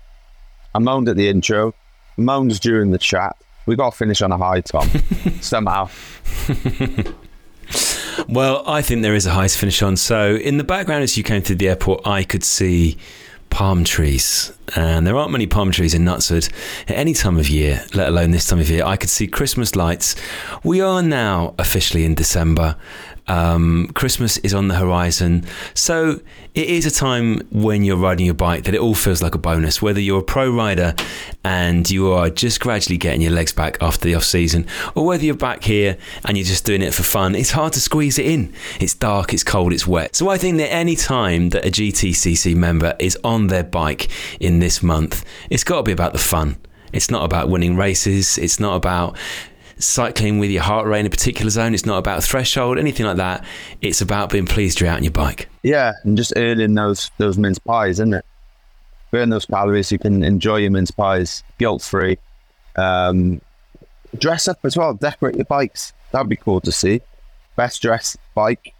I 0.74 0.78
moaned 0.78 1.08
at 1.08 1.16
the 1.16 1.28
intro, 1.28 1.74
moaned 2.16 2.60
during 2.60 2.90
the 2.90 2.98
chat. 2.98 3.36
We 3.66 3.76
got 3.76 3.92
to 3.92 3.96
finish 3.96 4.22
on 4.22 4.32
a 4.32 4.36
high, 4.36 4.60
Tom, 4.60 4.88
somehow. 5.40 5.88
Well, 8.28 8.62
I 8.66 8.82
think 8.82 9.02
there 9.02 9.14
is 9.14 9.26
a 9.26 9.30
high 9.30 9.46
to 9.46 9.58
finish 9.58 9.82
on. 9.82 9.96
So, 9.96 10.34
in 10.36 10.56
the 10.56 10.64
background 10.64 11.02
as 11.02 11.16
you 11.16 11.22
came 11.22 11.42
through 11.42 11.56
the 11.56 11.68
airport, 11.68 12.06
I 12.06 12.24
could 12.24 12.44
see 12.44 12.98
palm 13.52 13.84
trees. 13.84 14.50
And 14.74 15.06
there 15.06 15.14
aren't 15.16 15.30
many 15.30 15.46
palm 15.46 15.70
trees 15.70 15.92
in 15.92 16.04
Knutsford 16.04 16.50
at 16.88 16.96
any 16.96 17.12
time 17.12 17.38
of 17.38 17.50
year, 17.50 17.84
let 17.92 18.08
alone 18.08 18.30
this 18.30 18.46
time 18.46 18.58
of 18.58 18.70
year. 18.70 18.82
I 18.84 18.96
could 18.96 19.10
see 19.10 19.26
Christmas 19.26 19.76
lights. 19.76 20.16
We 20.64 20.80
are 20.80 21.02
now 21.02 21.54
officially 21.58 22.06
in 22.06 22.14
December. 22.14 22.76
Um, 23.28 23.88
Christmas 23.94 24.38
is 24.38 24.52
on 24.52 24.68
the 24.68 24.74
horizon. 24.74 25.44
So 25.74 26.20
it 26.54 26.68
is 26.68 26.84
a 26.86 26.90
time 26.90 27.40
when 27.50 27.84
you're 27.84 27.96
riding 27.96 28.26
your 28.26 28.34
bike 28.34 28.64
that 28.64 28.74
it 28.74 28.80
all 28.80 28.94
feels 28.94 29.22
like 29.22 29.34
a 29.34 29.38
bonus. 29.38 29.80
Whether 29.80 30.00
you're 30.00 30.20
a 30.20 30.24
pro 30.24 30.50
rider 30.50 30.94
and 31.44 31.88
you 31.90 32.12
are 32.12 32.30
just 32.30 32.60
gradually 32.60 32.98
getting 32.98 33.22
your 33.22 33.32
legs 33.32 33.52
back 33.52 33.78
after 33.80 34.04
the 34.04 34.14
off 34.14 34.24
season, 34.24 34.66
or 34.94 35.06
whether 35.06 35.24
you're 35.24 35.34
back 35.34 35.64
here 35.64 35.96
and 36.24 36.36
you're 36.36 36.46
just 36.46 36.64
doing 36.64 36.82
it 36.82 36.92
for 36.92 37.02
fun, 37.02 37.34
it's 37.34 37.52
hard 37.52 37.72
to 37.74 37.80
squeeze 37.80 38.18
it 38.18 38.26
in. 38.26 38.52
It's 38.80 38.94
dark, 38.94 39.32
it's 39.32 39.44
cold, 39.44 39.72
it's 39.72 39.86
wet. 39.86 40.16
So 40.16 40.28
I 40.28 40.38
think 40.38 40.58
that 40.58 40.72
any 40.72 40.96
time 40.96 41.50
that 41.50 41.64
a 41.64 41.70
GTCC 41.70 42.54
member 42.54 42.94
is 42.98 43.18
on 43.24 43.46
their 43.46 43.64
bike 43.64 44.08
in 44.40 44.58
this 44.58 44.82
month, 44.82 45.24
it's 45.48 45.64
got 45.64 45.76
to 45.76 45.82
be 45.82 45.92
about 45.92 46.12
the 46.12 46.18
fun. 46.18 46.56
It's 46.92 47.10
not 47.10 47.24
about 47.24 47.48
winning 47.48 47.76
races. 47.76 48.36
It's 48.36 48.60
not 48.60 48.76
about 48.76 49.16
cycling 49.82 50.38
with 50.38 50.50
your 50.50 50.62
heart 50.62 50.86
rate 50.86 51.00
in 51.00 51.06
a 51.06 51.10
particular 51.10 51.50
zone. 51.50 51.74
It's 51.74 51.84
not 51.86 51.98
about 51.98 52.22
threshold, 52.22 52.78
anything 52.78 53.06
like 53.06 53.16
that. 53.16 53.44
It's 53.80 54.00
about 54.00 54.30
being 54.30 54.46
pleased 54.46 54.80
you're 54.80 54.88
out 54.90 54.96
on 54.98 55.02
your 55.04 55.12
bike. 55.12 55.48
Yeah, 55.62 55.92
and 56.04 56.16
just 56.16 56.32
earning 56.36 56.74
those 56.74 57.10
those 57.18 57.38
mince 57.38 57.58
pies, 57.58 58.00
isn't 58.00 58.14
it? 58.14 58.24
Burn 59.10 59.28
those 59.30 59.44
calories, 59.46 59.92
you 59.92 59.98
can 59.98 60.22
enjoy 60.22 60.56
your 60.56 60.70
mince 60.70 60.90
pies 60.90 61.42
guilt 61.58 61.82
free. 61.82 62.18
Um, 62.76 63.40
dress 64.18 64.48
up 64.48 64.58
as 64.64 64.76
well, 64.76 64.94
decorate 64.94 65.36
your 65.36 65.44
bikes. 65.44 65.92
That'd 66.12 66.28
be 66.28 66.36
cool 66.36 66.60
to 66.62 66.72
see. 66.72 67.00
Best 67.56 67.82
dressed 67.82 68.16
bike. 68.34 68.74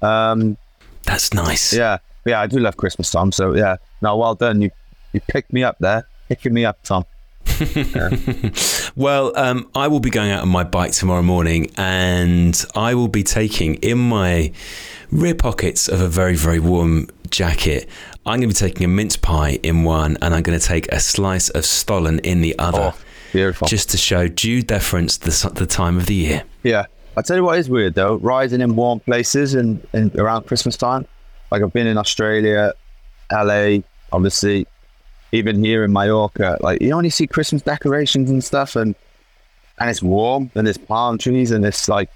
Um, 0.00 0.56
That's 1.04 1.34
nice. 1.34 1.72
yeah, 1.72 1.98
yeah, 2.24 2.40
I 2.40 2.46
do 2.46 2.58
love 2.58 2.76
Christmas, 2.76 3.10
Tom. 3.10 3.32
So 3.32 3.54
yeah, 3.54 3.76
Now, 4.00 4.16
well 4.16 4.34
done. 4.34 4.60
You 4.62 4.70
you 5.12 5.20
picked 5.20 5.52
me 5.52 5.62
up 5.62 5.76
there, 5.80 6.06
picking 6.28 6.54
me 6.54 6.64
up, 6.64 6.82
Tom. 6.84 7.04
Well, 8.94 9.36
um, 9.38 9.70
I 9.74 9.88
will 9.88 10.00
be 10.00 10.10
going 10.10 10.30
out 10.30 10.42
on 10.42 10.48
my 10.48 10.64
bike 10.64 10.92
tomorrow 10.92 11.22
morning 11.22 11.70
and 11.76 12.62
I 12.74 12.94
will 12.94 13.08
be 13.08 13.22
taking 13.22 13.76
in 13.76 13.98
my 13.98 14.52
rear 15.10 15.34
pockets 15.34 15.88
of 15.88 16.00
a 16.00 16.08
very, 16.08 16.36
very 16.36 16.60
warm 16.60 17.08
jacket. 17.30 17.88
I'm 18.26 18.40
going 18.40 18.50
to 18.50 18.64
be 18.64 18.70
taking 18.70 18.84
a 18.84 18.88
mince 18.88 19.16
pie 19.16 19.58
in 19.62 19.84
one 19.84 20.18
and 20.20 20.34
I'm 20.34 20.42
going 20.42 20.58
to 20.58 20.64
take 20.64 20.88
a 20.92 21.00
slice 21.00 21.48
of 21.50 21.64
Stollen 21.64 22.18
in 22.20 22.42
the 22.42 22.58
other. 22.58 22.92
Oh, 22.94 22.98
beautiful. 23.32 23.66
Just 23.66 23.90
to 23.90 23.96
show 23.96 24.28
due 24.28 24.62
deference 24.62 25.18
to 25.18 25.30
the, 25.30 25.50
the 25.54 25.66
time 25.66 25.96
of 25.96 26.06
the 26.06 26.14
year. 26.14 26.44
Yeah. 26.62 26.86
I 27.16 27.22
tell 27.22 27.36
you 27.36 27.44
what 27.44 27.58
is 27.58 27.68
weird 27.68 27.94
though, 27.94 28.16
riding 28.16 28.60
in 28.60 28.76
warm 28.76 29.00
places 29.00 29.54
and, 29.54 29.86
and 29.92 30.14
around 30.16 30.46
Christmas 30.46 30.76
time. 30.76 31.06
Like 31.50 31.62
I've 31.62 31.72
been 31.72 31.86
in 31.86 31.98
Australia, 31.98 32.72
LA, 33.30 33.78
obviously, 34.12 34.66
even 35.32 35.64
here 35.64 35.84
in 35.84 35.92
Mallorca. 35.92 36.58
Like 36.60 36.80
you 36.80 36.92
only 36.92 37.10
see 37.10 37.26
Christmas 37.26 37.62
decorations 37.62 38.30
and 38.30 38.44
stuff, 38.44 38.76
and 38.76 38.94
and 39.78 39.90
it's 39.90 40.02
warm 40.02 40.50
and 40.54 40.66
there's 40.66 40.78
palm 40.78 41.18
trees 41.18 41.50
and 41.50 41.64
it's 41.64 41.88
like 41.88 42.10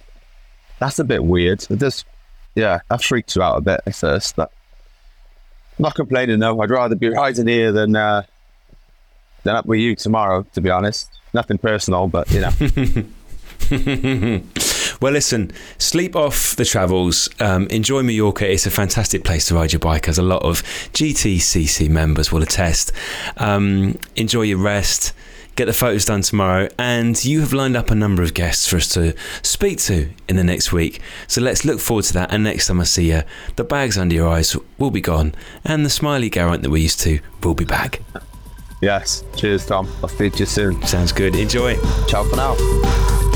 that's 0.78 0.98
a 0.98 1.04
bit 1.04 1.24
weird. 1.24 1.66
It 1.70 1.78
just 1.78 2.06
yeah, 2.54 2.80
that 2.90 3.02
freaks 3.02 3.36
you 3.36 3.42
out 3.42 3.56
a 3.56 3.60
bit 3.60 3.80
at 3.86 3.94
first. 3.94 4.36
But 4.36 4.52
not 5.78 5.94
complaining 5.94 6.38
though. 6.38 6.60
I'd 6.60 6.70
rather 6.70 6.94
be 6.94 7.08
riding 7.08 7.48
here 7.48 7.72
than 7.72 7.96
uh, 7.96 8.22
than 9.42 9.56
up 9.56 9.66
with 9.66 9.80
you 9.80 9.96
tomorrow. 9.96 10.46
To 10.54 10.60
be 10.60 10.70
honest, 10.70 11.10
nothing 11.32 11.58
personal, 11.58 12.08
but 12.08 12.30
you 12.30 12.40
know. 12.40 12.50
Well, 15.00 15.12
listen, 15.12 15.52
sleep 15.78 16.16
off 16.16 16.56
the 16.56 16.64
travels. 16.64 17.28
Um, 17.40 17.66
enjoy 17.68 18.02
Mallorca. 18.02 18.50
It's 18.50 18.66
a 18.66 18.70
fantastic 18.70 19.24
place 19.24 19.46
to 19.48 19.54
ride 19.54 19.72
your 19.72 19.80
bike, 19.80 20.08
as 20.08 20.18
a 20.18 20.22
lot 20.22 20.42
of 20.42 20.62
GTCC 20.92 21.88
members 21.90 22.32
will 22.32 22.42
attest. 22.42 22.92
Um, 23.36 23.98
enjoy 24.16 24.42
your 24.42 24.58
rest. 24.58 25.12
Get 25.54 25.64
the 25.66 25.72
photos 25.72 26.04
done 26.04 26.20
tomorrow, 26.20 26.68
and 26.78 27.22
you 27.24 27.40
have 27.40 27.52
lined 27.54 27.76
up 27.78 27.90
a 27.90 27.94
number 27.94 28.22
of 28.22 28.34
guests 28.34 28.68
for 28.68 28.76
us 28.76 28.88
to 28.90 29.14
speak 29.42 29.78
to 29.80 30.10
in 30.28 30.36
the 30.36 30.44
next 30.44 30.70
week. 30.70 31.00
So 31.28 31.40
let's 31.40 31.64
look 31.64 31.80
forward 31.80 32.04
to 32.06 32.12
that. 32.14 32.30
And 32.32 32.44
next 32.44 32.66
time 32.66 32.78
I 32.78 32.84
see 32.84 33.10
you, 33.10 33.22
the 33.56 33.64
bags 33.64 33.96
under 33.96 34.14
your 34.14 34.28
eyes 34.28 34.54
will 34.76 34.90
be 34.90 35.00
gone, 35.00 35.34
and 35.64 35.84
the 35.84 35.90
smiley 35.90 36.28
Geraint 36.28 36.62
that 36.62 36.70
we're 36.70 36.82
used 36.82 37.00
to 37.00 37.20
will 37.42 37.54
be 37.54 37.64
back. 37.64 38.02
yes. 38.82 39.24
Cheers, 39.34 39.64
Tom. 39.66 39.88
I'll 40.02 40.08
speak 40.10 40.34
to 40.34 40.40
you 40.40 40.46
soon. 40.46 40.82
Sounds 40.86 41.12
good. 41.12 41.34
Enjoy. 41.34 41.74
Ciao 42.06 42.24
for 42.24 42.36
now. 42.36 43.35